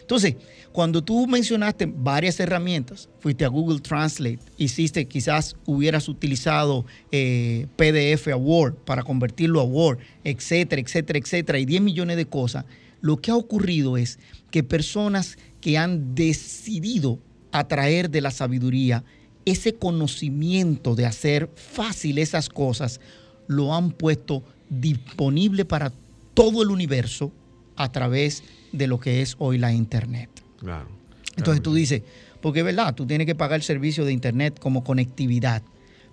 Entonces, 0.01 0.37
cuando 0.73 1.03
tú 1.03 1.27
mencionaste 1.27 1.87
varias 1.87 2.39
herramientas, 2.41 3.09
fuiste 3.19 3.45
a 3.45 3.49
Google 3.49 3.81
Translate, 3.81 4.39
hiciste, 4.57 5.07
quizás 5.07 5.57
hubieras 5.67 6.09
utilizado 6.09 6.85
eh, 7.11 7.67
PDF 7.77 8.29
a 8.29 8.37
Word 8.37 8.75
para 8.85 9.03
convertirlo 9.03 9.61
a 9.61 9.65
Word, 9.65 9.99
etcétera, 10.25 10.81
etcétera, 10.81 11.19
etcétera, 11.19 11.59
y 11.59 11.65
10 11.65 11.83
millones 11.83 12.17
de 12.17 12.27
cosas, 12.27 12.65
lo 13.01 13.17
que 13.17 13.31
ha 13.31 13.37
ocurrido 13.37 13.97
es 13.97 14.19
que 14.51 14.63
personas 14.63 15.39
que 15.61 15.77
han 15.77 16.15
decidido 16.15 17.19
atraer 17.53 18.11
de 18.11 18.21
la 18.21 18.31
sabiduría 18.31 19.05
ese 19.45 19.75
conocimiento 19.75 20.95
de 20.95 21.07
hacer 21.07 21.51
fácil 21.55 22.19
esas 22.19 22.49
cosas, 22.49 23.01
lo 23.47 23.75
han 23.75 23.91
puesto 23.91 24.45
disponible 24.69 25.65
para 25.65 25.93
todo 26.41 26.63
el 26.63 26.71
universo 26.71 27.33
a 27.77 27.93
través 27.93 28.43
de 28.73 28.87
lo 28.87 28.99
que 28.99 29.21
es 29.21 29.37
hoy 29.39 29.59
la 29.59 29.75
Internet. 29.75 30.31
Claro. 30.59 30.89
Entonces 31.37 31.63
tú 31.63 31.75
dices, 31.75 32.03
porque 32.41 32.61
es 32.61 32.65
verdad, 32.65 32.95
tú 32.95 33.07
tienes 33.07 33.27
que 33.27 33.35
pagar 33.35 33.57
el 33.57 33.63
servicio 33.63 34.07
de 34.07 34.13
Internet 34.15 34.59
como 34.59 34.83
conectividad, 34.83 35.63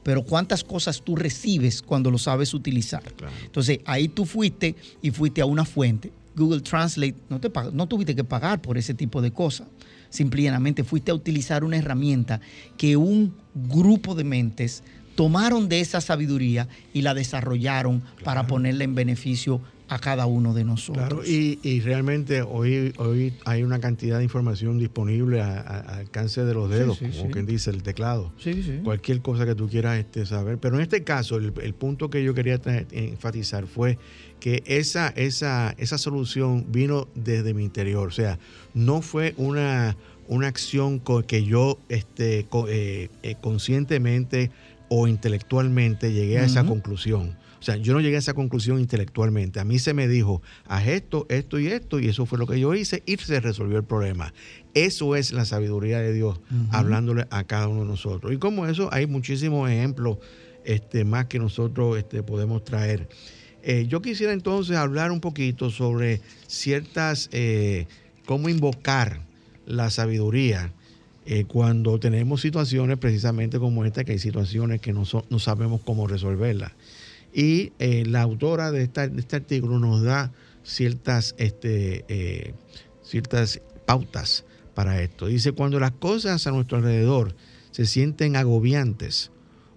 pero 0.03 0.23
¿cuántas 0.23 0.65
cosas 0.65 1.01
tú 1.01 1.15
recibes 1.15 1.81
cuando 1.81 2.11
lo 2.11 2.17
sabes 2.17 2.53
utilizar? 2.53 3.03
Claro. 3.13 3.33
Entonces 3.45 3.79
ahí 3.85 4.09
tú 4.09 4.25
fuiste 4.25 4.75
y 5.01 5.11
fuiste 5.11 5.39
a 5.39 5.45
una 5.45 5.63
fuente 5.63 6.11
Google 6.35 6.59
Translate, 6.59 7.15
no, 7.29 7.39
te, 7.39 7.49
no 7.71 7.87
tuviste 7.87 8.13
que 8.13 8.25
pagar 8.25 8.61
por 8.61 8.77
ese 8.77 8.93
tipo 8.93 9.21
de 9.21 9.31
cosas. 9.31 9.67
Simplemente 10.09 10.83
fuiste 10.83 11.11
a 11.11 11.15
utilizar 11.15 11.63
una 11.63 11.77
herramienta 11.77 12.41
que 12.77 12.97
un 12.97 13.33
grupo 13.55 14.13
de 14.13 14.25
mentes 14.25 14.83
tomaron 15.15 15.69
de 15.69 15.79
esa 15.79 16.01
sabiduría 16.01 16.67
y 16.93 17.01
la 17.01 17.13
desarrollaron 17.13 18.03
para 18.25 18.45
ponerla 18.45 18.83
en 18.83 18.93
beneficio 18.93 19.61
a 19.89 19.99
cada 19.99 20.25
uno 20.25 20.53
de 20.53 20.63
nosotros. 20.63 21.07
Claro, 21.07 21.23
y, 21.25 21.79
realmente 21.81 22.41
hoy, 22.41 22.93
hoy 22.97 23.33
hay 23.45 23.63
una 23.63 23.79
cantidad 23.79 24.17
de 24.17 24.23
información 24.23 24.77
disponible 24.77 25.41
al 25.41 25.89
alcance 25.89 26.43
de 26.43 26.53
los 26.53 26.69
dedos, 26.69 26.99
como 26.99 27.31
quien 27.31 27.45
dice, 27.45 27.69
el 27.69 27.83
teclado. 27.83 28.33
Cualquier 28.83 29.21
cosa 29.21 29.45
que 29.45 29.55
tú 29.55 29.69
quieras 29.69 29.97
este, 29.97 30.25
saber. 30.25 30.57
Pero 30.57 30.75
en 30.75 30.81
este 30.81 31.03
caso, 31.03 31.37
el, 31.37 31.73
punto 31.73 32.09
que 32.09 32.23
yo 32.23 32.33
quería 32.33 32.59
enfatizar 32.91 33.67
fue 33.67 33.97
que 34.39 34.63
esa, 34.65 35.09
esa, 35.09 35.73
esa 35.77 35.97
solución 35.97 36.65
vino 36.69 37.07
desde 37.15 37.53
mi 37.53 37.63
interior. 37.63 38.07
O 38.07 38.11
sea, 38.11 38.39
no 38.73 39.01
fue 39.01 39.33
una, 39.37 39.95
una 40.27 40.47
acción 40.47 41.01
que 41.27 41.43
yo 41.45 41.79
este, 41.89 42.47
eh, 42.67 43.09
eh, 43.23 43.35
conscientemente 43.41 44.51
o 44.89 45.07
intelectualmente 45.07 46.13
llegué 46.13 46.39
a 46.39 46.45
esa 46.45 46.65
conclusión. 46.65 47.35
O 47.59 47.63
sea, 47.63 47.75
yo 47.77 47.93
no 47.93 48.01
llegué 48.01 48.15
a 48.15 48.19
esa 48.19 48.33
conclusión 48.33 48.79
intelectualmente. 48.79 49.59
A 49.59 49.63
mí 49.63 49.79
se 49.79 49.93
me 49.93 50.07
dijo, 50.07 50.41
haz 50.65 50.87
esto, 50.87 51.25
esto 51.29 51.59
y 51.59 51.67
esto, 51.67 51.99
y 51.99 52.07
eso 52.07 52.25
fue 52.25 52.37
lo 52.37 52.45
que 52.45 52.59
yo 52.59 52.73
hice 52.75 53.03
y 53.05 53.17
se 53.17 53.39
resolvió 53.39 53.77
el 53.77 53.83
problema. 53.83 54.33
Eso 54.73 55.15
es 55.15 55.31
la 55.31 55.45
sabiduría 55.45 55.99
de 55.99 56.13
Dios, 56.13 56.39
hablándole 56.71 57.25
a 57.31 57.43
cada 57.45 57.67
uno 57.67 57.81
de 57.81 57.87
nosotros. 57.87 58.31
Y 58.31 58.37
como 58.37 58.67
eso, 58.67 58.89
hay 58.91 59.07
muchísimos 59.07 59.69
ejemplos 59.69 60.17
este, 60.65 61.03
más 61.03 61.25
que 61.25 61.39
nosotros 61.39 61.97
este, 61.97 62.21
podemos 62.23 62.63
traer. 62.63 63.07
Eh, 63.63 63.85
yo 63.87 64.01
quisiera 64.01 64.33
entonces 64.33 64.77
hablar 64.77 65.11
un 65.11 65.19
poquito 65.19 65.71
sobre 65.71 66.21
ciertas, 66.47 67.29
eh, 67.31 67.87
cómo 68.25 68.49
invocar 68.49 69.21
la 69.65 69.89
sabiduría 69.89 70.71
eh, 71.25 71.43
cuando 71.45 71.99
tenemos 71.99 72.39
situaciones 72.39 72.97
precisamente 72.97 73.59
como 73.59 73.83
esta, 73.83 74.05
que 74.05 74.13
hay 74.13 74.19
situaciones 74.19 74.79
que 74.79 74.93
no, 74.93 75.03
no 75.29 75.39
sabemos 75.39 75.81
cómo 75.83 76.07
resolverlas. 76.07 76.71
Y 77.37 77.73
eh, 77.77 78.03
la 78.07 78.23
autora 78.23 78.71
de, 78.71 78.81
este 78.81 79.35
artículo 79.35 79.77
nos 79.77 80.01
da 80.01 80.31
ciertas, 80.63 81.35
este, 81.37 82.03
eh, 82.07 82.55
ciertas 83.03 83.61
pautas 83.85 84.43
para 84.73 85.03
esto. 85.03 85.27
Dice, 85.27 85.51
cuando 85.51 85.79
las 85.79 85.91
cosas 85.91 86.47
a 86.47 86.51
nuestro 86.51 86.79
alrededor 86.79 87.35
se 87.69 87.85
sienten 87.85 88.37
agobiantes 88.37 89.29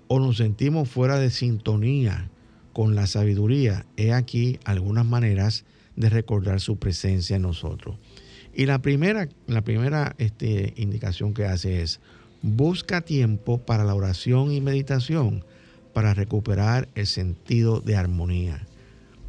o 0.08 0.20
nos 0.20 0.38
sentimos 0.38 0.88
fuera 0.88 1.18
de 1.18 1.28
sintonía 1.28 2.30
con 2.72 2.94
la 2.94 3.06
sabiduría, 3.06 3.84
he 3.98 4.14
aquí 4.14 4.58
algunas 4.64 5.04
maneras 5.04 5.66
de 5.96 6.08
recordar 6.08 6.60
su 6.60 6.78
presencia 6.78 7.36
en 7.36 7.42
nosotros. 7.42 7.98
Y 8.54 8.64
la 8.64 8.80
primera, 8.80 9.28
la 9.46 9.60
primera 9.60 10.14
este, 10.16 10.72
indicación 10.78 11.34
que 11.34 11.44
hace 11.44 11.82
es, 11.82 12.00
busca 12.40 13.02
tiempo 13.02 13.58
para 13.58 13.84
la 13.84 13.94
oración 13.94 14.50
y 14.50 14.62
meditación 14.62 15.44
para 15.92 16.14
recuperar 16.14 16.88
el 16.94 17.06
sentido 17.06 17.80
de 17.80 17.96
armonía. 17.96 18.66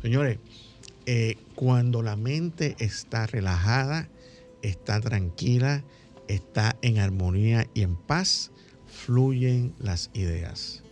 Señores, 0.01 0.39
eh, 1.05 1.37
cuando 1.55 2.01
la 2.01 2.15
mente 2.15 2.75
está 2.79 3.27
relajada, 3.27 4.09
está 4.61 4.99
tranquila, 5.01 5.83
está 6.27 6.75
en 6.81 6.99
armonía 6.99 7.67
y 7.73 7.81
en 7.81 7.95
paz, 7.95 8.51
fluyen 8.87 9.73
las 9.79 10.09
ideas. 10.13 10.83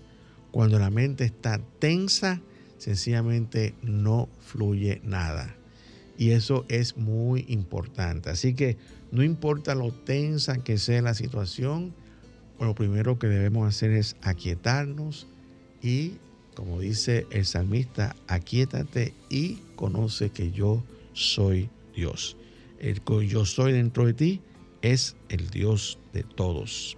Cuando 0.51 0.79
la 0.79 0.89
mente 0.89 1.25
está 1.25 1.59
tensa, 1.79 2.41
sencillamente 2.77 3.75
no 3.81 4.29
fluye 4.39 5.01
nada. 5.03 5.55
Y 6.17 6.31
eso 6.31 6.65
es 6.69 6.97
muy 6.97 7.45
importante. 7.47 8.29
Así 8.29 8.53
que 8.53 8.77
no 9.11 9.23
importa 9.23 9.75
lo 9.75 9.91
tensa 9.91 10.63
que 10.63 10.77
sea 10.77 11.01
la 11.01 11.13
situación, 11.13 11.93
lo 12.59 12.75
primero 12.75 13.19
que 13.19 13.27
debemos 13.27 13.67
hacer 13.67 13.91
es 13.91 14.17
aquietarnos, 14.21 15.27
y, 15.81 16.13
como 16.55 16.79
dice 16.79 17.27
el 17.31 17.45
salmista, 17.45 18.15
aquietate 18.27 19.13
y 19.29 19.55
conoce 19.75 20.29
que 20.29 20.51
yo 20.51 20.83
soy 21.13 21.69
Dios. 21.95 22.37
El 22.79 23.01
que 23.01 23.27
yo 23.27 23.45
soy 23.45 23.73
dentro 23.73 24.05
de 24.05 24.13
ti 24.13 24.41
es 24.81 25.15
el 25.29 25.49
Dios 25.49 25.99
de 26.13 26.23
todos. 26.23 26.97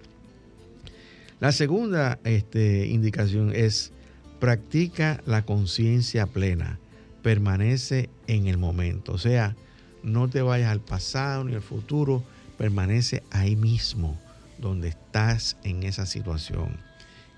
La 1.39 1.51
segunda 1.51 2.19
este, 2.23 2.87
indicación 2.87 3.53
es 3.55 3.91
practica 4.39 5.21
la 5.25 5.43
conciencia 5.43 6.27
plena, 6.27 6.79
permanece 7.23 8.09
en 8.27 8.47
el 8.47 8.57
momento. 8.57 9.13
O 9.13 9.17
sea, 9.17 9.55
no 10.03 10.29
te 10.29 10.41
vayas 10.41 10.71
al 10.71 10.81
pasado 10.81 11.43
ni 11.43 11.55
al 11.55 11.61
futuro, 11.61 12.23
permanece 12.57 13.23
ahí 13.31 13.55
mismo, 13.55 14.19
donde 14.59 14.89
estás 14.89 15.57
en 15.63 15.83
esa 15.83 16.05
situación 16.05 16.90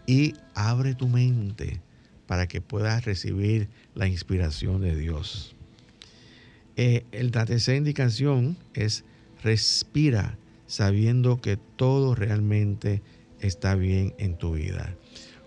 y 0.05 0.33
abre 0.53 0.95
tu 0.95 1.07
mente 1.07 1.81
para 2.27 2.47
que 2.47 2.61
puedas 2.61 3.05
recibir 3.05 3.67
la 3.95 4.07
inspiración 4.07 4.81
de 4.81 4.95
Dios. 4.95 5.55
Eh, 6.75 7.05
la 7.11 7.45
tercera 7.45 7.77
indicación 7.77 8.57
es 8.73 9.03
respira 9.43 10.37
sabiendo 10.65 11.39
que 11.39 11.57
todo 11.57 12.15
realmente 12.15 13.01
está 13.39 13.75
bien 13.75 14.13
en 14.17 14.37
tu 14.37 14.53
vida. 14.53 14.95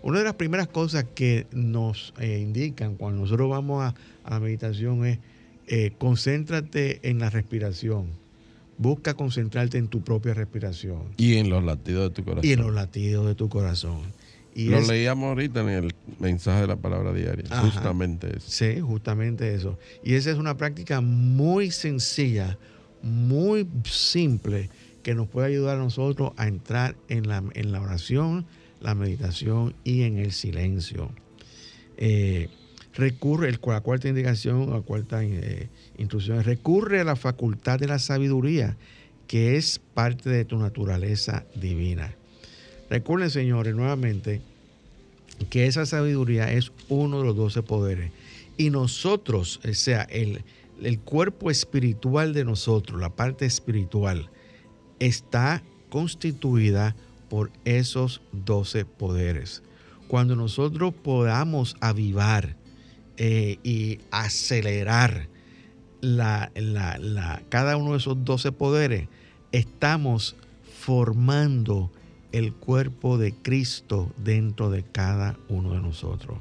Una 0.03 0.19
de 0.19 0.25
las 0.25 0.35
primeras 0.35 0.67
cosas 0.67 1.05
que 1.15 1.47
nos 1.51 2.13
eh, 2.19 2.39
indican 2.39 2.95
cuando 2.95 3.21
nosotros 3.21 3.49
vamos 3.49 3.83
a, 3.83 3.95
la 4.29 4.39
meditación 4.39 5.05
es 5.05 5.19
eh, 5.67 5.91
concéntrate 5.97 6.99
en 7.09 7.19
la 7.19 7.29
respiración. 7.29 8.07
Busca 8.77 9.15
concentrarte 9.15 9.77
en 9.79 9.87
tu 9.87 10.01
propia 10.01 10.33
respiración. 10.33 11.01
Y 11.17 11.35
en 11.35 11.49
los 11.49 11.63
latidos 11.63 12.09
de 12.09 12.15
tu 12.15 12.23
corazón. 12.23 12.45
Y 12.45 12.53
en 12.53 12.61
los 12.61 12.73
latidos 12.73 13.25
de 13.25 13.35
tu 13.35 13.49
corazón. 13.49 14.01
Lo 14.65 14.81
leíamos 14.81 15.27
ahorita 15.27 15.61
en 15.61 15.69
el 15.69 15.95
mensaje 16.19 16.61
de 16.61 16.67
la 16.67 16.77
palabra 16.77 17.13
diaria, 17.13 17.45
justamente 17.61 18.37
eso. 18.37 18.49
Sí, 18.49 18.79
justamente 18.81 19.53
eso. 19.53 19.77
Y 20.03 20.15
esa 20.15 20.31
es 20.31 20.37
una 20.37 20.57
práctica 20.57 20.99
muy 20.99 21.69
sencilla, 21.69 22.57
muy 23.03 23.67
simple, 23.83 24.69
que 25.03 25.13
nos 25.13 25.27
puede 25.27 25.47
ayudar 25.47 25.77
a 25.77 25.79
nosotros 25.79 26.31
a 26.37 26.47
entrar 26.47 26.95
en 27.07 27.27
la, 27.27 27.43
en 27.53 27.71
la 27.71 27.81
oración, 27.81 28.47
la 28.81 28.95
meditación 28.95 29.75
y 29.83 30.03
en 30.03 30.17
el 30.17 30.31
silencio. 30.31 31.11
Eh, 31.97 32.49
recurre, 32.93 33.51
la 33.51 33.81
cuarta 33.81 34.07
indicación, 34.07 34.71
la 34.71 34.81
cuarta 34.81 35.23
eh, 35.23 35.69
instrucción, 35.97 36.43
recurre 36.43 36.99
a 36.99 37.03
la 37.03 37.15
facultad 37.15 37.79
de 37.79 37.87
la 37.87 37.99
sabiduría, 37.99 38.75
que 39.27 39.55
es 39.55 39.79
parte 39.79 40.29
de 40.29 40.45
tu 40.45 40.57
naturaleza 40.57 41.45
divina. 41.55 42.15
Recuerden, 42.89 43.29
señores, 43.29 43.75
nuevamente, 43.75 44.41
que 45.49 45.67
esa 45.67 45.85
sabiduría 45.85 46.51
es 46.51 46.71
uno 46.89 47.19
de 47.19 47.25
los 47.25 47.35
doce 47.35 47.61
poderes. 47.61 48.11
Y 48.57 48.69
nosotros, 48.69 49.59
o 49.67 49.73
sea, 49.73 50.03
el, 50.03 50.43
el 50.81 50.99
cuerpo 50.99 51.51
espiritual 51.51 52.33
de 52.33 52.45
nosotros, 52.45 52.99
la 52.99 53.09
parte 53.09 53.45
espiritual, 53.45 54.29
está 54.99 55.63
constituida 55.89 56.95
por 57.29 57.51
esos 57.65 58.21
doce 58.31 58.85
poderes. 58.85 59.63
Cuando 60.07 60.35
nosotros 60.35 60.93
podamos 60.93 61.75
avivar 61.81 62.55
eh, 63.17 63.57
y 63.63 63.99
acelerar 64.11 65.27
la, 66.01 66.51
la, 66.55 67.41
cada 67.49 67.77
uno 67.77 67.91
de 67.91 67.97
esos 67.97 68.23
doce 68.23 68.51
poderes, 68.51 69.07
estamos 69.51 70.35
formando 70.79 71.91
el 72.31 72.53
cuerpo 72.53 73.17
de 73.17 73.33
Cristo 73.33 74.11
dentro 74.17 74.69
de 74.69 74.83
cada 74.83 75.37
uno 75.49 75.73
de 75.73 75.81
nosotros. 75.81 76.39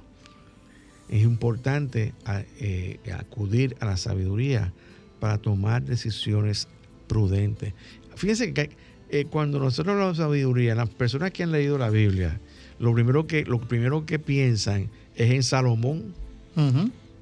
Es 1.08 1.22
importante 1.22 2.14
eh, 2.58 2.98
acudir 3.16 3.76
a 3.80 3.86
la 3.86 3.96
sabiduría 3.96 4.72
para 5.20 5.38
tomar 5.38 5.82
decisiones 5.82 6.68
prudentes. 7.06 7.74
Fíjense 8.16 8.52
que 8.52 8.70
eh, 9.10 9.26
cuando 9.26 9.60
nosotros 9.60 9.92
hablamos 9.92 10.18
de 10.18 10.24
sabiduría, 10.24 10.74
las 10.74 10.88
personas 10.88 11.30
que 11.30 11.44
han 11.44 11.52
leído 11.52 11.78
la 11.78 11.90
Biblia, 11.90 12.40
lo 12.80 12.92
primero 12.92 13.26
que, 13.26 13.44
lo 13.44 13.60
primero 13.60 14.04
que 14.04 14.18
piensan 14.18 14.90
es 15.14 15.30
en 15.30 15.42
Salomón. 15.42 16.14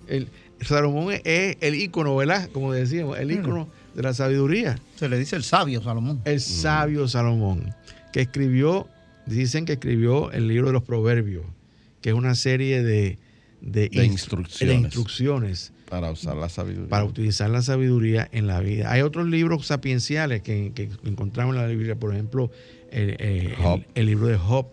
el, 0.09 0.29
Salomón 0.62 1.15
es 1.25 1.57
el 1.61 1.75
ícono, 1.75 2.17
¿verdad? 2.17 2.49
Como 2.53 2.73
decíamos, 2.73 3.19
el 3.19 3.31
ícono 3.31 3.69
de 3.95 4.03
la 4.03 4.15
sabiduría. 4.15 4.79
Se 4.97 5.11
le 5.11 5.19
dice 5.19 5.37
el 5.37 5.43
sabio 5.43 5.83
Salomón. 5.83 6.23
El 6.25 6.41
sabio 6.41 7.07
Salomón 7.07 7.75
que 8.15 8.21
escribió, 8.21 8.87
dicen 9.27 9.65
que 9.65 9.73
escribió 9.73 10.31
el 10.31 10.47
libro 10.47 10.69
de 10.69 10.73
los 10.73 10.85
proverbios, 10.85 11.45
que 12.01 12.11
es 12.11 12.15
una 12.15 12.37
serie 12.37 12.85
de, 12.85 13.19
instrucciones, 13.91 15.73
para 15.91 16.12
usar 16.12 16.37
la 16.37 16.49
sabiduría. 16.49 16.89
Para 16.89 17.07
utilizar 17.07 17.51
la 17.51 17.61
sabiduría 17.61 18.29
en 18.31 18.47
la 18.47 18.61
vida. 18.61 18.93
Hay 18.93 19.03
otros 19.03 19.27
libros 19.27 19.67
sapienciales 19.67 20.43
que, 20.43 20.73
encontramos 21.03 21.57
en 21.57 21.62
la 21.62 21.67
Biblia, 21.67 21.97
por 21.97 22.12
ejemplo, 22.12 22.53
el, 22.93 23.83
libro 23.97 24.29
de 24.29 24.37
Job, 24.37 24.69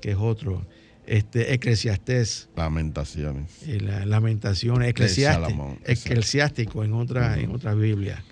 que 0.00 0.12
es 0.12 0.16
otro. 0.18 0.64
este, 1.06 1.52
Eclesiastés. 1.52 2.48
Lamentaciones. 2.56 3.50
Eh, 3.66 3.82
la, 3.82 4.06
lamentaciones, 4.06 4.88
eclesiástico, 4.88 5.76
eclesiástico 5.84 6.84
en 6.84 6.94
otra, 6.94 7.38
en 7.38 7.50
otra 7.50 7.74
Biblia. 7.74 8.24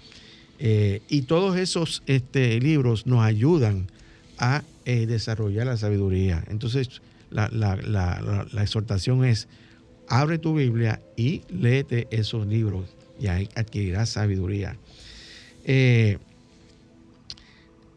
Eh, 0.58 1.02
y 1.10 1.22
todos 1.22 1.58
esos 1.58 2.02
este, 2.06 2.58
libros 2.58 3.06
nos 3.06 3.22
ayudan 3.22 3.88
a 4.38 4.62
eh, 4.84 5.06
desarrollar 5.06 5.66
la 5.66 5.76
sabiduría. 5.76 6.44
Entonces, 6.48 7.02
la, 7.30 7.48
la, 7.48 8.62
exhortación 8.62 9.24
es, 9.24 9.48
abre 10.08 10.38
tu 10.38 10.54
Biblia 10.54 11.00
y 11.16 11.42
léete 11.48 12.06
esos 12.10 12.46
libros 12.46 12.84
y 13.20 13.26
ahí 13.26 13.48
adquirirás 13.54 14.10
sabiduría. 14.10 14.76
Eh, 15.64 16.18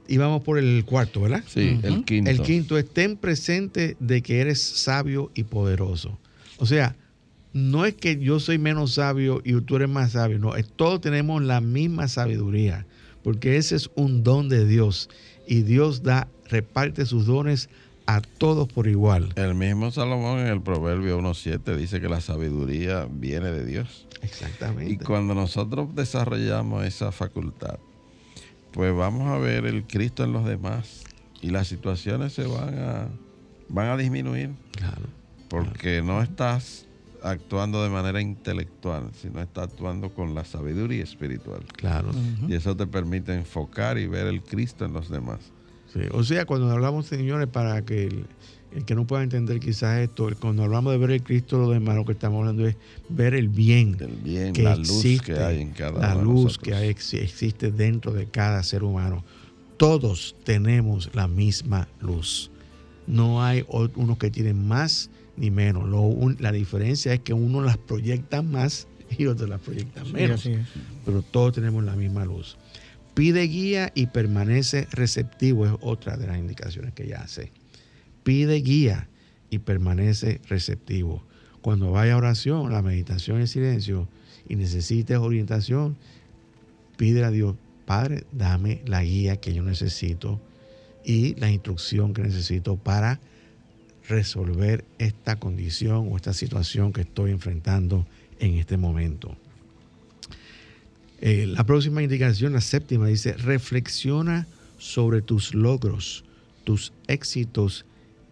y 0.08 0.18
vamos 0.18 0.42
por 0.42 0.58
el 0.58 0.84
cuarto, 0.86 1.22
¿verdad? 1.22 1.44
Sí, 1.48 1.80
el 1.84 2.04
quinto. 2.04 2.32
El 2.32 2.42
quinto 2.42 2.78
es 2.78 2.90
ten 2.90 3.16
presente 3.16 3.96
de 4.00 4.22
que 4.24 4.42
eres 4.42 4.60
sabio 4.62 5.32
y 5.36 5.44
poderoso. 5.44 6.18
O 6.58 6.66
sea, 6.66 6.96
no 7.54 7.86
es 7.86 7.94
que 7.94 8.20
yo 8.20 8.40
soy 8.40 8.58
menos 8.58 8.94
sabio 8.94 9.42
y 9.44 9.60
tú 9.62 9.76
eres 9.76 9.90
más 9.90 10.14
sabio, 10.14 10.40
no, 10.40 10.56
es, 10.56 10.68
todos 10.68 11.02
tenemos 11.02 11.42
la 11.44 11.62
misma 11.62 12.08
sabiduría, 12.08 12.86
porque 13.24 13.58
ese 13.58 13.76
es 13.76 13.90
un 13.96 14.24
don 14.24 14.50
de 14.50 14.66
Dios 14.66 15.10
y 15.50 15.64
Dios 15.64 16.04
da, 16.04 16.28
reparte 16.48 17.08
sus 17.08 17.26
dones 17.26 17.70
a 18.06 18.22
todos 18.22 18.72
por 18.72 18.88
igual. 18.88 19.34
El 19.36 19.56
mismo 19.56 19.90
Salomón 19.90 20.40
en 20.40 20.48
el 20.48 20.62
Proverbio 20.62 21.20
1.7 21.20 21.76
dice 21.76 22.00
que 22.00 22.08
la 22.08 22.22
sabiduría 22.22 23.08
viene 23.10 23.52
de 23.52 23.66
Dios. 23.66 24.08
Exactamente. 24.22 24.94
Y 24.94 24.98
cuando 24.98 25.34
nosotros 25.34 25.96
desarrollamos 25.96 26.86
esa 26.86 27.12
facultad, 27.12 27.80
pues 28.72 28.96
vamos 28.96 29.28
a 29.28 29.40
ver 29.40 29.66
el 29.66 29.86
Cristo 29.86 30.24
en 30.24 30.34
los 30.34 30.46
demás 30.46 31.04
y 31.42 31.50
las 31.50 31.68
situaciones 31.68 32.34
se 32.34 32.46
van 32.46 32.78
a, 32.78 33.08
van 33.70 33.88
a 33.88 33.98
disminuir. 33.98 34.52
Claro. 34.74 35.08
Porque 35.50 36.04
no 36.04 36.22
estás 36.22 36.86
actuando 37.24 37.84
de 37.84 37.90
manera 37.90 38.22
intelectual, 38.22 39.10
sino 39.14 39.42
estás 39.42 39.70
actuando 39.70 40.14
con 40.14 40.36
la 40.36 40.46
sabiduría 40.46 41.04
espiritual. 41.04 41.64
Claro. 41.76 42.12
Y 42.48 42.54
eso 42.54 42.76
te 42.76 42.88
permite 42.88 43.34
enfocar 43.34 43.98
y 43.98 44.08
ver 44.08 44.28
el 44.28 44.42
Cristo 44.42 44.86
en 44.86 44.94
los 44.94 45.10
demás. 45.10 45.40
Sí. 45.94 46.02
O 46.12 46.24
sea, 46.24 46.46
cuando 46.46 46.70
hablamos, 46.70 47.08
señores, 47.08 47.48
para 47.48 47.84
que 47.84 48.04
el, 48.72 48.86
que 48.86 48.94
no 48.94 49.08
pueda 49.08 49.24
entender 49.24 49.60
quizás 49.60 50.00
esto, 50.00 50.30
cuando 50.40 50.64
hablamos 50.64 50.94
de 50.94 51.00
ver 51.00 51.12
el 51.12 51.24
Cristo, 51.24 51.58
lo 51.58 51.70
demás, 51.72 51.96
lo 51.96 52.06
que 52.06 52.12
estamos 52.12 52.40
hablando 52.40 52.68
es 52.68 52.76
ver 53.10 53.34
el 53.34 53.50
bien. 53.50 53.98
El 54.00 54.16
bien, 54.18 54.54
la 54.64 54.76
luz 54.76 55.22
que 55.24 55.34
hay 55.34 55.62
en 55.62 55.72
cada 55.72 56.00
La 56.00 56.22
luz 56.22 56.58
que 56.58 56.76
hay, 56.76 56.90
existe 56.90 57.72
dentro 57.72 58.14
de 58.14 58.28
cada 58.28 58.62
ser 58.64 58.84
humano. 58.84 59.24
Todos 59.78 60.36
tenemos 60.44 61.10
la 61.14 61.28
misma 61.28 61.88
luz. 62.02 62.52
No 63.08 63.44
hay 63.44 63.66
unos 63.70 64.18
que 64.20 64.30
tienen 64.30 64.68
más 64.68 65.10
ni 65.40 65.52
menos. 65.52 65.90
la 66.40 66.52
diferencia 66.52 67.14
es 67.14 67.22
que 67.22 67.34
uno 67.34 67.62
las 67.62 67.78
proyecta 67.78 68.42
más 68.42 68.88
y 69.18 69.26
otros 69.26 69.50
las 69.50 69.62
proyectan 69.62 70.12
menos. 70.12 70.48
pero 71.06 71.22
todos 71.22 71.54
tenemos 71.54 71.84
la 71.84 71.96
misma 71.96 72.26
luz. 72.26 72.58
Pide 73.14 73.44
guía 73.44 73.92
y 73.96 74.08
permanece 74.08 74.88
receptivo, 74.92 75.66
es 75.66 75.74
otra 75.82 76.16
de 76.16 76.28
las 76.28 76.38
indicaciones 76.38 76.94
que 76.94 77.04
ella 77.04 77.22
hace. 77.24 77.52
Pide 78.24 78.56
guía 78.56 79.10
y 79.50 79.60
permanece 79.60 80.40
receptivo. 80.48 81.24
Cuando 81.62 81.92
vaya 81.92 82.14
a 82.14 82.18
oración, 82.18 82.72
la 82.72 82.82
meditación 82.82 83.42
en 83.42 83.48
silencio 83.48 84.08
y 84.48 84.56
necesites 84.56 85.18
orientación, 85.18 85.98
pide 86.96 87.24
a 87.24 87.32
Dios, 87.32 87.56
Padre, 87.86 88.24
dame 88.32 88.82
la 88.86 89.04
guía 89.04 89.38
que 89.38 89.54
yo 89.54 89.64
necesito 89.64 90.40
y 91.04 91.36
la 91.36 91.50
instrucción 91.52 92.14
que 92.14 92.22
necesito 92.22 92.78
para 92.78 93.20
resolver 94.10 94.84
esta 94.98 95.38
condición 95.38 96.10
o 96.12 96.18
esta 96.18 96.34
situación 96.34 96.92
que 96.92 97.02
estoy 97.02 97.32
enfrentando 97.32 98.06
en 98.40 98.56
este 98.56 98.76
momento. 98.76 99.38
Eh, 101.22 101.46
la 101.48 101.64
próxima 101.64 102.02
indicación, 102.02 102.54
la 102.54 102.62
séptima, 102.62 103.08
dice, 103.08 103.34
reflexiona 103.34 104.48
sobre 104.78 105.22
tus 105.22 105.54
logros, 105.54 106.24
tus 106.64 106.94
éxitos 107.08 107.86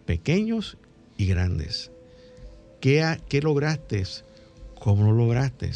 pequeños 0.05 0.78
y 1.17 1.28
grandes. 1.28 1.91
¿Qué, 2.82 3.17
lograste? 3.41 4.03
¿Cómo 4.80 5.05
lo 5.05 5.11
lograste? 5.11 5.71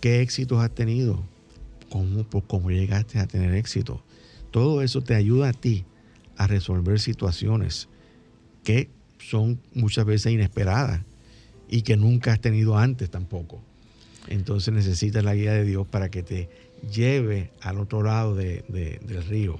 ¿Qué 0.00 0.20
éxitos 0.20 0.58
has 0.60 0.74
tenido? 0.74 1.22
¿Cómo, 1.90 2.24
¿Cómo 2.46 2.70
llegaste 2.70 3.18
a 3.18 3.26
tener 3.26 3.54
éxito? 3.54 4.02
Todo 4.50 4.82
eso 4.82 5.02
te 5.02 5.14
ayuda 5.14 5.50
a 5.50 5.52
ti 5.52 5.84
a 6.36 6.46
resolver 6.46 6.98
situaciones 6.98 7.88
son 9.18 9.60
muchas 9.74 10.04
veces 10.04 10.32
inesperadas 10.32 11.02
y 11.68 11.82
que 11.82 11.96
nunca 11.96 12.32
has 12.32 12.40
tenido 12.40 12.76
antes 12.76 13.10
tampoco. 13.10 13.62
Entonces 14.28 14.74
necesitas 14.74 15.24
la 15.24 15.34
guía 15.34 15.52
de 15.52 15.64
Dios 15.64 15.86
para 15.86 16.10
que 16.10 16.22
te 16.22 16.48
lleve 16.92 17.50
al 17.60 17.78
otro 17.78 18.02
lado 18.02 18.34
del 18.34 19.24
río. 19.28 19.58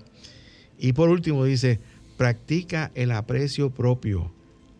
Y 0.79 0.93
por 0.93 1.11
último 1.11 1.45
dice, 1.45 1.79
practica 2.17 2.91
el 2.95 3.11
aprecio 3.13 3.71
propio, 3.71 4.33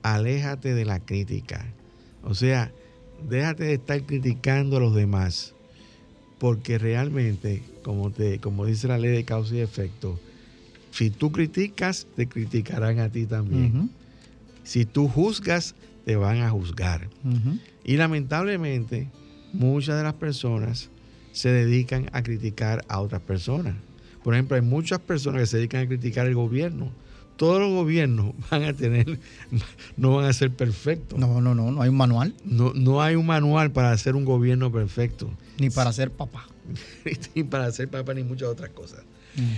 aléjate 0.03 0.75
de 0.75 0.85
la 0.85 1.01
crítica. 1.01 1.67
O 2.23 2.35
sea, 2.35 2.73
déjate 3.29 3.65
de 3.65 3.75
estar 3.75 4.03
criticando 4.05 4.79
a 4.79 4.81
los 4.81 4.95
demás, 4.95 5.55
porque 6.39 6.79
realmente, 6.79 7.63
como, 7.83 8.11
te, 8.11 8.39
como 8.39 8.65
dice 8.65 8.89
la 8.89 8.99
ley 8.99 9.11
de 9.11 9.25
causa 9.25 9.55
y 9.55 9.61
efecto, 9.61 10.19
si 10.91 11.11
tú 11.11 11.31
criticas, 11.31 12.07
te 12.17 12.27
criticarán 12.27 12.99
a 12.99 13.11
ti 13.11 13.27
también. 13.27 13.91
Si 14.65 14.85
tú 14.85 15.09
juzgas, 15.09 15.75
te 16.05 16.17
van 16.17 16.41
a 16.43 16.51
juzgar. 16.51 17.09
Y 17.85 17.97
lamentablemente, 17.97 19.09
muchas 19.53 19.97
de 19.97 20.05
las 20.05 20.15
personas 20.15 20.91
se 21.33 21.51
dedican 21.51 22.09
a 22.13 22.23
criticar 22.23 22.85
a 22.89 23.01
otras 23.01 23.23
personas. 23.23 23.75
Por 24.23 24.35
ejemplo, 24.35 24.57
hay 24.57 24.63
muchas 24.63 24.99
personas 24.99 25.41
que 25.41 25.47
se 25.47 25.57
dedican 25.59 25.83
a 25.83 25.87
criticar 25.87 26.27
el 26.27 26.35
gobierno. 26.35 26.91
Todos 27.37 27.59
los 27.61 27.71
gobiernos 27.71 28.35
van 28.51 28.65
a 28.65 28.73
tener, 28.75 29.19
no 29.97 30.17
van 30.17 30.27
a 30.27 30.33
ser 30.33 30.51
perfectos. 30.51 31.19
No, 31.19 31.41
no, 31.41 31.55
no, 31.55 31.71
no 31.71 31.83
hay 31.83 31.89
un 31.89 31.97
manual. 31.97 32.35
No, 32.45 32.73
no 32.75 33.03
hay 33.03 33.15
un 33.15 33.27
manual 33.27 33.71
para 33.71 33.93
hacer 33.93 34.15
un 34.15 34.25
gobierno 34.25 34.71
perfecto. 34.71 35.31
Ni 35.59 35.71
para 35.71 35.93
ser 35.93 36.11
papá. 36.11 36.47
ni 37.35 37.45
para 37.45 37.71
ser 37.73 37.89
papá, 37.89 38.15
ni 38.15 38.23
muchas 38.23 38.49
otras 38.49 38.71
cosas. 38.71 39.01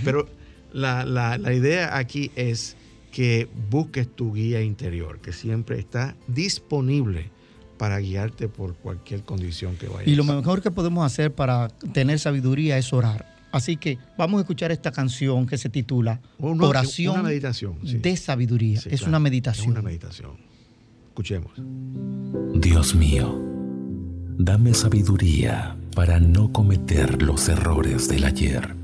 Pero 0.04 0.28
la, 0.72 1.04
la 1.04 1.52
idea 1.52 1.96
aquí 1.96 2.30
es 2.36 2.76
que 3.12 3.48
busques 3.70 4.08
tu 4.08 4.32
guía 4.32 4.62
interior, 4.62 5.20
que 5.20 5.32
siempre 5.32 5.78
está 5.78 6.16
disponible 6.26 7.30
para 7.76 7.98
guiarte 7.98 8.48
por 8.48 8.74
cualquier 8.74 9.22
condición 9.22 9.76
que 9.76 9.86
vayas. 9.86 10.08
Y 10.08 10.16
lo 10.16 10.24
mejor 10.24 10.62
que 10.62 10.70
podemos 10.70 11.04
hacer 11.04 11.32
para 11.32 11.68
tener 11.68 12.18
sabiduría 12.18 12.78
es 12.78 12.92
orar. 12.92 13.32
Así 13.52 13.76
que 13.76 13.98
vamos 14.16 14.38
a 14.38 14.40
escuchar 14.42 14.72
esta 14.72 14.90
canción 14.92 15.46
que 15.46 15.58
se 15.58 15.68
titula 15.68 16.20
Oración 16.38 17.22
meditación, 17.22 17.76
de 17.82 18.16
Sabiduría. 18.16 18.80
es 18.86 19.02
una 19.02 19.18
meditación. 19.18 19.66
Es 19.66 19.70
una 19.72 19.82
meditación. 19.82 20.30
Escuchemos. 21.08 21.52
Dios 22.54 22.94
mío, 22.94 23.38
dame 24.38 24.72
sabiduría 24.72 25.76
para 25.94 26.18
no 26.18 26.50
cometer 26.50 27.20
los 27.20 27.48
errores 27.50 28.08
del 28.08 28.24
ayer. 28.24 28.74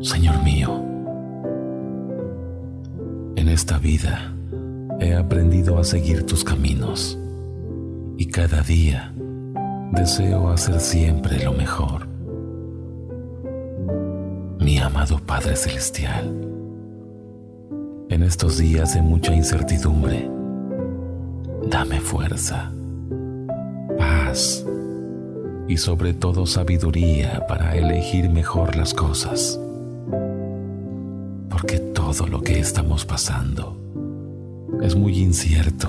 Señor 0.00 0.42
mío, 0.42 0.95
en 3.36 3.48
esta 3.48 3.78
vida 3.78 4.34
he 4.98 5.14
aprendido 5.14 5.78
a 5.78 5.84
seguir 5.84 6.24
tus 6.24 6.42
caminos 6.42 7.18
y 8.16 8.26
cada 8.26 8.62
día 8.62 9.12
deseo 9.92 10.48
hacer 10.48 10.80
siempre 10.80 11.44
lo 11.44 11.52
mejor. 11.52 12.08
Mi 14.58 14.78
amado 14.78 15.18
Padre 15.18 15.54
Celestial, 15.54 16.34
en 18.08 18.22
estos 18.22 18.58
días 18.58 18.94
de 18.94 19.02
mucha 19.02 19.34
incertidumbre, 19.34 20.28
dame 21.68 22.00
fuerza, 22.00 22.72
paz 23.98 24.64
y 25.68 25.76
sobre 25.76 26.14
todo 26.14 26.46
sabiduría 26.46 27.44
para 27.46 27.76
elegir 27.76 28.30
mejor 28.30 28.76
las 28.76 28.94
cosas. 28.94 29.60
Porque 31.50 31.78
todo 32.12 32.28
lo 32.28 32.40
que 32.40 32.60
estamos 32.60 33.04
pasando. 33.04 33.76
Es 34.80 34.94
muy 34.94 35.18
incierto. 35.18 35.88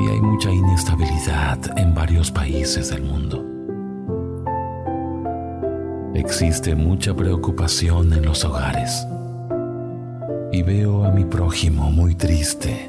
Y 0.00 0.08
hay 0.08 0.20
mucha 0.20 0.52
inestabilidad 0.52 1.76
en 1.76 1.92
varios 1.92 2.30
países 2.30 2.90
del 2.90 3.02
mundo. 3.02 3.44
Existe 6.14 6.76
mucha 6.76 7.12
preocupación 7.12 8.12
en 8.12 8.24
los 8.24 8.44
hogares. 8.44 9.04
Y 10.52 10.62
veo 10.62 11.04
a 11.04 11.10
mi 11.10 11.24
prójimo 11.24 11.90
muy 11.90 12.14
triste 12.14 12.88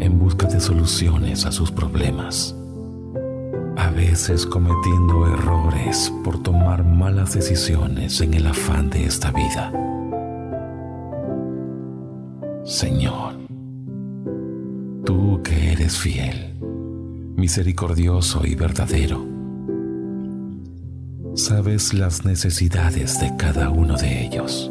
en 0.00 0.18
busca 0.18 0.48
de 0.48 0.58
soluciones 0.58 1.46
a 1.46 1.52
sus 1.52 1.70
problemas, 1.70 2.52
a 3.76 3.90
veces 3.90 4.44
cometiendo 4.44 5.32
errores 5.32 6.12
por 6.24 6.42
tomar 6.42 6.82
malas 6.82 7.32
decisiones 7.32 8.20
en 8.20 8.34
el 8.34 8.48
afán 8.48 8.90
de 8.90 9.04
esta 9.04 9.30
vida 9.30 9.72
Señor, 12.64 13.34
tú 15.04 15.42
que 15.42 15.72
eres 15.72 15.98
fiel, 15.98 16.54
misericordioso 17.36 18.40
y 18.46 18.54
verdadero, 18.54 19.22
sabes 21.34 21.92
las 21.92 22.24
necesidades 22.24 23.20
de 23.20 23.36
cada 23.36 23.68
uno 23.68 23.98
de 23.98 24.24
ellos. 24.24 24.70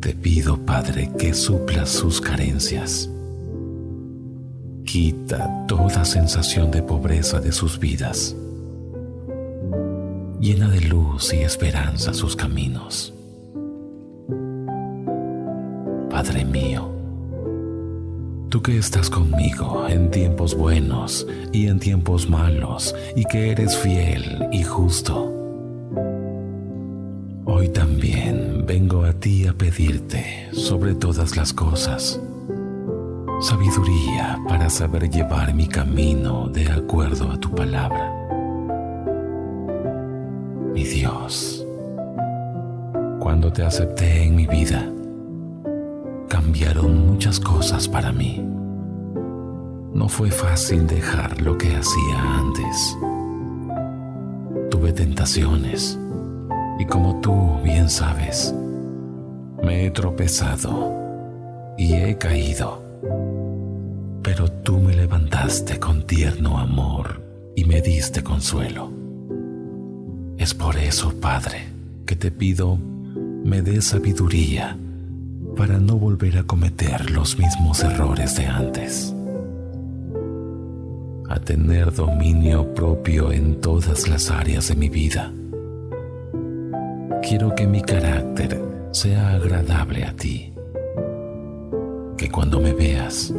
Te 0.00 0.14
pido, 0.14 0.56
Padre, 0.64 1.10
que 1.18 1.34
suplas 1.34 1.90
sus 1.90 2.22
carencias. 2.22 3.10
Quita 4.86 5.66
toda 5.68 6.06
sensación 6.06 6.70
de 6.70 6.82
pobreza 6.82 7.38
de 7.38 7.52
sus 7.52 7.78
vidas. 7.78 8.34
Llena 10.40 10.70
de 10.70 10.80
luz 10.80 11.34
y 11.34 11.40
esperanza 11.40 12.14
sus 12.14 12.34
caminos. 12.34 13.12
Padre 16.22 16.44
mío, 16.44 16.86
tú 18.50 18.60
que 18.60 18.76
estás 18.76 19.08
conmigo 19.08 19.88
en 19.88 20.10
tiempos 20.10 20.54
buenos 20.54 21.26
y 21.50 21.66
en 21.66 21.80
tiempos 21.80 22.28
malos 22.28 22.94
y 23.16 23.24
que 23.24 23.52
eres 23.52 23.74
fiel 23.78 24.46
y 24.52 24.62
justo, 24.62 25.32
hoy 27.46 27.70
también 27.70 28.66
vengo 28.66 29.04
a 29.04 29.14
ti 29.14 29.46
a 29.46 29.54
pedirte 29.54 30.50
sobre 30.52 30.94
todas 30.94 31.38
las 31.38 31.54
cosas 31.54 32.20
sabiduría 33.40 34.38
para 34.46 34.68
saber 34.68 35.08
llevar 35.08 35.54
mi 35.54 35.68
camino 35.68 36.50
de 36.50 36.70
acuerdo 36.70 37.32
a 37.32 37.40
tu 37.40 37.50
palabra. 37.54 38.14
Mi 40.74 40.84
Dios, 40.84 41.66
cuando 43.20 43.50
te 43.50 43.62
acepté 43.62 44.24
en 44.24 44.36
mi 44.36 44.46
vida, 44.46 44.86
cambiaron 46.30 47.08
muchas 47.08 47.40
cosas 47.40 47.88
para 47.88 48.12
mí. 48.12 48.40
No 49.92 50.08
fue 50.08 50.30
fácil 50.30 50.86
dejar 50.86 51.42
lo 51.42 51.58
que 51.58 51.74
hacía 51.74 52.38
antes. 52.38 52.96
Tuve 54.70 54.92
tentaciones 54.92 55.98
y 56.78 56.86
como 56.86 57.20
tú 57.20 57.58
bien 57.64 57.90
sabes, 57.90 58.54
me 59.64 59.84
he 59.84 59.90
tropezado 59.90 60.94
y 61.76 61.94
he 61.94 62.16
caído. 62.16 62.80
Pero 64.22 64.48
tú 64.48 64.78
me 64.78 64.94
levantaste 64.94 65.80
con 65.80 66.06
tierno 66.06 66.58
amor 66.58 67.20
y 67.56 67.64
me 67.64 67.82
diste 67.82 68.22
consuelo. 68.22 68.92
Es 70.38 70.54
por 70.54 70.76
eso, 70.76 71.12
Padre, 71.20 71.66
que 72.06 72.14
te 72.14 72.30
pido 72.30 72.78
me 73.42 73.62
dé 73.62 73.82
sabiduría 73.82 74.76
para 75.56 75.78
no 75.78 75.96
volver 75.96 76.38
a 76.38 76.44
cometer 76.44 77.10
los 77.10 77.38
mismos 77.38 77.82
errores 77.82 78.36
de 78.36 78.46
antes. 78.46 79.14
A 81.28 81.38
tener 81.38 81.92
dominio 81.92 82.74
propio 82.74 83.30
en 83.32 83.60
todas 83.60 84.08
las 84.08 84.30
áreas 84.30 84.68
de 84.68 84.74
mi 84.74 84.88
vida. 84.88 85.32
Quiero 87.22 87.54
que 87.54 87.66
mi 87.66 87.82
carácter 87.82 88.60
sea 88.92 89.34
agradable 89.34 90.04
a 90.04 90.14
ti. 90.14 90.52
Que 92.16 92.30
cuando 92.30 92.60
me 92.60 92.72
veas, 92.72 93.32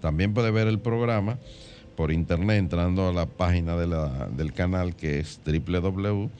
También 0.00 0.32
puedes 0.32 0.52
ver 0.52 0.68
el 0.68 0.78
programa 0.78 1.38
por 1.96 2.12
internet 2.12 2.58
entrando 2.58 3.08
a 3.08 3.12
la 3.12 3.26
página 3.26 3.76
del 3.76 4.52
canal 4.52 4.94
que 4.94 5.20
es 5.20 5.40
www 5.44 6.30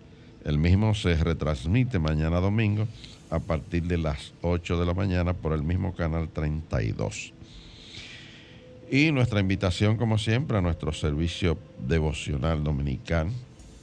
El 0.45 0.59
mismo 0.59 0.95
se 0.95 1.17
retransmite 1.17 1.99
mañana 1.99 2.39
domingo 2.41 2.87
a 3.31 3.39
partir 3.39 3.85
de 3.85 3.99
las 3.99 4.33
8 4.43 4.79
de 4.79 4.87
la 4.87 4.95
mañana 4.95 5.35
por 5.35 5.53
el 5.53 5.63
mismo 5.63 5.95
canal 5.95 6.31
32. 6.31 7.35
Y 8.91 9.13
nuestra 9.13 9.41
invitación, 9.41 9.99
como 9.99 10.17
siempre, 10.17 10.57
a 10.57 10.63
nuestro 10.63 10.93
servicio 10.93 11.59
devocional 11.87 12.65
dominical 12.65 13.29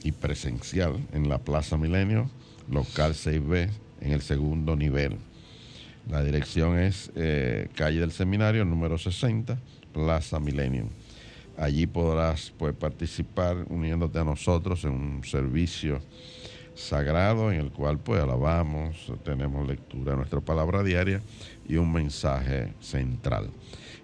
y 0.02 0.10
presencial 0.12 0.96
en 1.12 1.28
la 1.28 1.38
Plaza 1.38 1.76
Milenio, 1.76 2.28
local 2.68 3.14
6B, 3.14 3.70
en 4.00 4.12
el 4.12 4.22
segundo 4.22 4.74
nivel. 4.74 5.16
La 6.10 6.22
dirección 6.22 6.78
es 6.78 7.12
eh, 7.14 7.68
calle 7.74 8.00
del 8.00 8.12
Seminario, 8.12 8.64
número 8.64 8.98
60, 8.98 9.58
Plaza 9.96 10.38
Milenio. 10.38 10.90
Allí 11.56 11.86
podrás 11.86 12.52
pues, 12.58 12.74
participar 12.74 13.64
uniéndote 13.70 14.18
a 14.18 14.24
nosotros 14.24 14.84
en 14.84 14.92
un 14.92 15.24
servicio 15.24 16.02
sagrado 16.74 17.50
en 17.50 17.60
el 17.60 17.70
cual 17.70 17.98
pues 17.98 18.22
alabamos, 18.22 19.10
tenemos 19.24 19.66
lectura 19.66 20.10
de 20.10 20.18
nuestra 20.18 20.42
palabra 20.42 20.82
diaria 20.82 21.22
y 21.66 21.76
un 21.76 21.90
mensaje 21.90 22.74
central. 22.78 23.48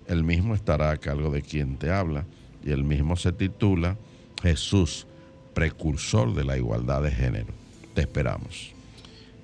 El 0.08 0.24
mismo 0.24 0.54
estará 0.54 0.92
a 0.92 0.96
cargo 0.96 1.30
de 1.30 1.42
quien 1.42 1.76
te 1.76 1.90
habla 1.90 2.24
y 2.64 2.70
el 2.70 2.84
mismo 2.84 3.14
se 3.16 3.32
titula 3.32 3.98
Jesús, 4.42 5.06
precursor 5.52 6.34
de 6.34 6.44
la 6.44 6.56
igualdad 6.56 7.02
de 7.02 7.10
género. 7.10 7.52
Te 7.92 8.00
esperamos. 8.00 8.72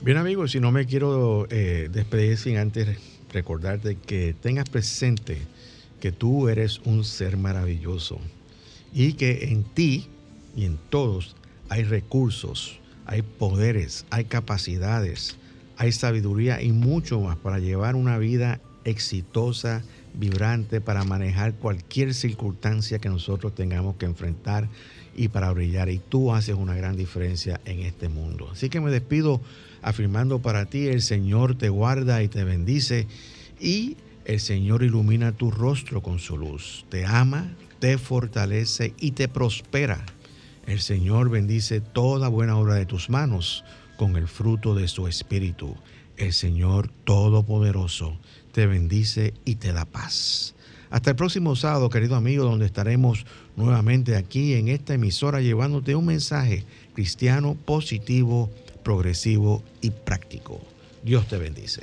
Bien 0.00 0.16
amigos, 0.16 0.52
si 0.52 0.60
no 0.60 0.72
me 0.72 0.86
quiero 0.86 1.46
eh, 1.50 1.90
despedir 1.92 2.38
sin 2.38 2.56
antes 2.56 2.88
recordarte 3.30 3.96
que 3.96 4.34
tengas 4.40 4.70
presente 4.70 5.36
que 6.00 6.12
tú 6.12 6.48
eres 6.48 6.80
un 6.84 7.04
ser 7.04 7.36
maravilloso 7.36 8.18
y 8.92 9.14
que 9.14 9.50
en 9.50 9.64
ti 9.64 10.06
y 10.56 10.64
en 10.64 10.78
todos 10.90 11.36
hay 11.68 11.84
recursos, 11.84 12.78
hay 13.06 13.22
poderes, 13.22 14.06
hay 14.10 14.24
capacidades, 14.24 15.36
hay 15.76 15.92
sabiduría 15.92 16.62
y 16.62 16.72
mucho 16.72 17.20
más 17.20 17.36
para 17.36 17.58
llevar 17.58 17.94
una 17.94 18.18
vida 18.18 18.60
exitosa, 18.84 19.82
vibrante, 20.14 20.80
para 20.80 21.04
manejar 21.04 21.54
cualquier 21.54 22.14
circunstancia 22.14 22.98
que 22.98 23.08
nosotros 23.08 23.54
tengamos 23.54 23.96
que 23.96 24.06
enfrentar 24.06 24.68
y 25.14 25.28
para 25.28 25.52
brillar. 25.52 25.90
Y 25.90 25.98
tú 25.98 26.32
haces 26.34 26.56
una 26.56 26.74
gran 26.74 26.96
diferencia 26.96 27.60
en 27.64 27.80
este 27.80 28.08
mundo. 28.08 28.48
Así 28.50 28.68
que 28.68 28.80
me 28.80 28.90
despido 28.90 29.40
afirmando 29.82 30.40
para 30.40 30.66
ti, 30.66 30.88
el 30.88 31.02
Señor 31.02 31.56
te 31.56 31.68
guarda 31.68 32.22
y 32.22 32.28
te 32.28 32.44
bendice 32.44 33.06
y 33.60 33.96
el 34.28 34.40
Señor 34.40 34.82
ilumina 34.82 35.32
tu 35.32 35.50
rostro 35.50 36.02
con 36.02 36.18
su 36.18 36.36
luz. 36.36 36.84
Te 36.90 37.06
ama, 37.06 37.50
te 37.80 37.96
fortalece 37.96 38.92
y 39.00 39.12
te 39.12 39.26
prospera. 39.26 40.04
El 40.66 40.80
Señor 40.80 41.30
bendice 41.30 41.80
toda 41.80 42.28
buena 42.28 42.58
obra 42.58 42.74
de 42.74 42.84
tus 42.84 43.08
manos 43.08 43.64
con 43.96 44.16
el 44.16 44.28
fruto 44.28 44.74
de 44.74 44.86
su 44.86 45.08
espíritu. 45.08 45.74
El 46.18 46.34
Señor 46.34 46.90
Todopoderoso 47.04 48.18
te 48.52 48.66
bendice 48.66 49.32
y 49.46 49.54
te 49.54 49.72
da 49.72 49.86
paz. 49.86 50.54
Hasta 50.90 51.10
el 51.10 51.16
próximo 51.16 51.56
sábado, 51.56 51.88
querido 51.88 52.14
amigo, 52.14 52.44
donde 52.44 52.66
estaremos 52.66 53.24
nuevamente 53.56 54.14
aquí 54.14 54.54
en 54.54 54.68
esta 54.68 54.92
emisora 54.92 55.40
llevándote 55.40 55.94
un 55.94 56.04
mensaje 56.04 56.64
cristiano 56.92 57.56
positivo, 57.64 58.50
progresivo 58.84 59.62
y 59.80 59.88
práctico. 59.90 60.60
Dios 61.02 61.26
te 61.28 61.38
bendice. 61.38 61.82